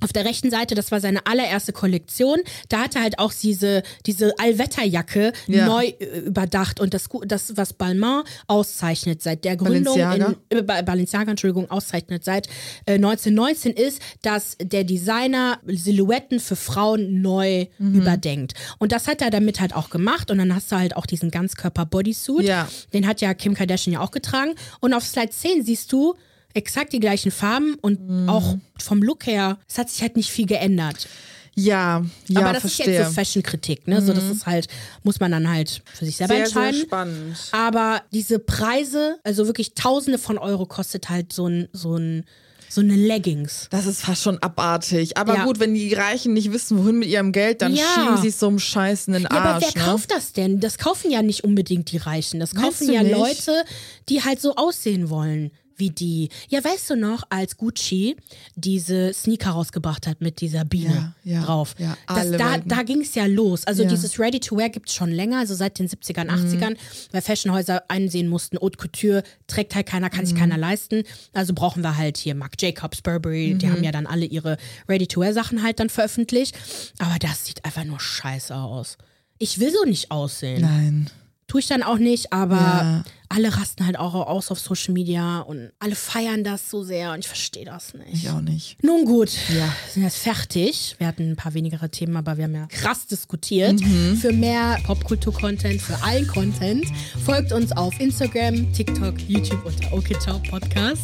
auf 0.02 0.12
der 0.14 0.26
rechten 0.26 0.49
Seite, 0.52 0.76
das 0.76 0.91
war 0.91 0.99
seine 0.99 1.26
allererste 1.26 1.74
Kollektion, 1.74 2.38
da 2.70 2.80
hat 2.82 2.95
er 2.95 3.04
halt 3.04 3.20
auch 3.20 3.32
diese, 3.34 3.84
diese 4.06 4.38
Allwetterjacke 4.39 5.32
Ja. 5.47 5.66
neu 5.66 5.86
äh, 5.88 6.20
überdacht 6.26 6.80
und 6.80 6.93
das, 6.93 7.08
das, 7.26 7.56
was 7.58 7.74
Balmain 7.74 8.24
auszeichnet 8.47 9.22
seit 9.22 9.45
der 9.45 9.56
Gründung 9.58 9.97
Balenciaga? 9.97 10.36
in 10.49 10.58
äh, 10.58 10.62
Ba- 10.64 10.82
Balenciaga, 10.82 11.32
Entschuldigung, 11.32 11.70
auszeichnet 11.72 12.24
seit 12.24 12.47
äh, 12.86 12.93
1919 12.95 13.74
ist, 13.74 14.02
dass 14.22 14.58
der 14.62 14.84
Designer 14.84 15.60
Silhouetten 15.66 16.39
für 16.39 16.56
Frauen 16.56 17.22
neu 17.22 17.68
Mhm. 17.78 18.02
überdenkt. 18.02 18.54
Und 18.80 18.91
das 18.91 19.08
hat 19.08 19.22
er 19.22 19.30
damit 19.30 19.60
halt 19.60 19.76
auch 19.76 19.89
gemacht 19.89 20.32
und 20.32 20.38
dann 20.38 20.54
hast 20.54 20.72
du 20.72 20.76
halt 20.78 20.95
auch 20.95 21.06
diesen 21.06 21.32
Ganzkörper-Bodysuit. 21.32 22.43
Ja. 22.45 22.68
Den 22.93 23.08
hat 23.08 23.22
ja 23.22 23.34
Kim 23.34 23.54
Kardashian 23.54 23.93
ja 23.93 23.99
auch 24.02 24.12
getragen. 24.12 24.54
Und 24.80 24.93
auf 24.93 25.04
Slide 25.06 25.30
10 25.32 25.64
siehst 25.64 25.91
du 25.91 26.16
exakt 26.54 26.93
die 26.93 26.99
gleichen 26.99 27.32
Farben 27.32 27.76
und 27.82 27.99
Mhm. 28.08 28.30
auch 28.30 28.56
vom 28.80 29.02
Look 29.04 29.26
her, 29.28 29.58
es 29.70 29.78
hat 29.78 29.89
sich 29.89 30.02
halt 30.02 30.16
nicht 30.18 30.30
viel 30.32 30.45
geändert. 30.47 31.08
Ja, 31.54 32.04
ja, 32.30 32.39
Aber 32.41 32.54
das 32.54 32.62
verstehe. 32.62 32.86
Mhm. 32.88 32.91
ist 32.93 32.97
jetzt 32.99 33.08
so 33.10 33.14
Fashion-Kritik, 33.14 33.88
ne? 33.88 34.02
So, 34.02 34.14
das 34.14 34.24
ist 34.24 34.45
halt, 34.45 34.68
muss 35.04 35.20
man 35.20 35.32
dann 35.32 35.49
halt 35.49 35.82
für 35.93 36.06
sich 36.06 36.16
selber 36.16 36.36
sehr, 36.36 36.47
sehr 36.47 36.62
entscheiden. 36.64 36.86
spannend. 36.88 37.38
Aber 37.52 38.02
diese 38.14 38.39
Preise, 38.39 39.20
also 39.26 39.47
wirklich 39.47 39.74
Tausende 39.74 40.18
von 40.18 40.38
Euro 40.38 40.66
kostet 40.66 41.10
halt 41.10 41.34
so 41.34 41.47
ein, 41.47 41.68
so 41.74 41.97
ein, 41.97 42.24
so 42.70 42.80
eine 42.80 42.95
Leggings. 42.95 43.68
Das 43.70 43.86
ist 43.86 43.99
fast 43.99 44.22
schon 44.24 44.38
abartig. 44.41 45.18
Aber 45.18 45.36
Ja. 45.36 45.43
gut, 45.43 45.60
wenn 45.60 45.74
die 45.74 45.93
Reichen 45.93 46.32
nicht 46.32 46.54
wissen, 46.54 46.78
wohin 46.78 46.99
mit 46.99 47.10
ihrem 47.10 47.34
Geld, 47.34 47.62
dann 47.62 47.76
Ja. 47.76 47.84
schieben 47.95 48.18
sie 48.22 48.30
es 48.30 48.39
so 48.39 48.47
einem 48.47 48.60
Scheiß 48.60 49.08
in 49.08 49.14
den 49.14 49.24
Ja, 49.24 49.32
aber 49.32 49.56
Arsch. 49.56 49.66
wer 49.76 49.82
ne? 49.84 49.89
kauft 49.89 50.10
das 50.12 50.32
denn? 50.32 50.62
Das 50.62 50.78
kaufen 50.78 51.12
ja 51.12 51.22
nicht 51.22 51.43
unbedingt 51.43 51.91
die 51.91 51.97
Reichen. 51.97 52.39
Das 52.39 52.56
kaufen 52.56 52.89
ja 52.89 53.04
nicht? 53.04 53.14
Leute, 53.14 53.66
die 54.08 54.24
halt 54.24 54.39
so 54.39 54.56
aussehen 54.56 55.10
wollen 55.10 55.52
wie 55.82 55.89
die. 55.89 56.29
Ja, 56.47 56.63
weißt 56.63 56.91
du 56.91 56.95
noch, 56.95 57.23
als 57.29 57.57
Gucci 57.57 58.15
diese 58.55 59.13
Sneaker 59.13 59.49
rausgebracht 59.49 60.07
hat 60.07 60.21
mit 60.21 60.39
dieser 60.39 60.63
Biene 60.63 61.13
Ja, 61.25 61.34
ja, 61.34 61.41
drauf. 61.43 61.75
ja, 61.77 61.97
das, 62.07 62.32
da 62.32 62.57
da 62.59 62.84
ging 62.84 63.01
es 63.01 63.13
ja 63.15 63.25
los. 63.25 63.65
Also. 63.65 63.84
Mhm. 63.84 63.89
dieses 63.89 64.17
Ready-to-Wear 64.19 64.69
gibt 64.69 64.88
es 64.88 64.95
schon 64.95 65.11
länger, 65.11 65.39
also 65.39 65.53
seit 65.55 65.77
den 65.79 65.88
70ern, 65.89 66.29
80ern, 66.29 66.77
weil 67.11 67.21
Fashionhäuser 67.21 67.84
einsehen 67.89 68.29
mussten, 68.29 68.57
Haute 68.61 68.77
Couture 68.77 69.23
trägt 69.47 69.75
halt 69.75 69.88
keiner, 69.88 70.09
kann 70.09 70.25
sich 70.25 70.36
Mhm. 70.36 70.39
keiner 70.39 70.57
leisten. 70.57 71.03
Also 71.34 71.53
brauchen 71.53 71.84
wir 71.84 71.97
halt 71.97 72.17
hier 72.17 72.36
Marc 72.36 72.61
Jacobs, 72.61 73.01
Burberry, 73.01 73.53
Mhm. 73.55 73.59
die 73.59 73.69
haben 73.69 73.84
ja 73.84 73.91
dann 73.91 74.05
alle 74.05 74.25
ihre 74.25 74.57
Ready-to-Wear-Sachen 74.88 75.63
halt 75.63 75.79
dann 75.79 75.89
veröffentlicht. 75.89 76.55
Aber 76.99 77.17
das 77.19 77.45
sieht 77.47 77.65
einfach 77.65 77.84
nur 77.84 77.99
scheiße 77.99 78.55
aus. 78.55 78.97
Ich 79.39 79.59
will 79.59 79.71
so 79.71 79.84
nicht 79.89 80.11
aussehen. 80.11 80.61
Nein. 80.61 81.09
Tue 81.52 81.60
ich 81.60 81.68
dann 81.68 81.84
auch 81.84 81.97
nicht, 81.97 82.32
aber 82.32 82.56
Ja. 82.56 83.04
alle 83.28 83.54
rasten 83.58 83.86
halt 83.86 83.99
auch 83.99 84.14
aus 84.14 84.52
auf 84.52 84.60
Social 84.60 84.93
Media 84.93 85.41
und 85.41 85.70
alle 85.80 85.95
feiern 85.95 86.45
das 86.45 86.70
so 86.70 86.82
sehr 86.82 87.12
und 87.12 87.20
ich 87.20 87.28
verstehe 87.28 87.66
das 87.66 87.93
nicht. 87.93 88.08
Ich 88.14 88.30
auch 88.30 88.39
nicht. 88.39 88.82
Nun 88.82 89.04
gut, 89.04 89.32
Ja. 89.54 89.68
sind 89.93 90.04
jetzt 90.04 90.20
fertig. 90.20 90.95
Wir 90.97 91.08
hatten 91.08 91.30
ein 91.32 91.36
paar 91.36 91.54
wenigere 91.54 91.89
Themen, 91.89 92.16
aber 92.16 92.38
wir 92.38 92.45
haben 92.45 92.56
ja 92.56 92.68
krass 92.68 93.06
diskutiert. 93.06 93.82
Mhm. 93.82 94.16
Für 94.16 94.32
mehr 94.32 94.78
Popkultur-Content, 94.86 95.82
für 95.82 96.02
allen 96.04 96.26
Content, 96.26 96.86
folgt 97.26 97.52
uns 97.52 97.74
auf 97.74 97.99
Instagram, 97.99 98.72
TikTok, 98.72 99.16
YouTube 99.28 99.66
unter 99.66 99.91
Okay 99.91 100.16
Ciao 100.22 100.39
Podcast. 100.49 101.02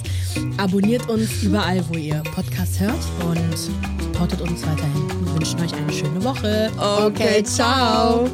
Abonniert 0.56 1.10
uns 1.10 1.43
überall, 1.43 1.84
wo 1.89 1.95
ihr 1.95 2.24
Podcast 2.34 2.80
hört 2.80 2.95
und 3.26 3.58
supportet 3.58 4.39
uns 4.39 4.62
weiterhin. 4.66 5.10
Wir 5.26 5.34
wünschen 5.36 5.60
euch 5.60 5.74
eine 5.74 5.91
schöne 5.91 6.24
Woche. 6.24 6.72
Okay, 6.78 7.43
ciao. 7.43 8.30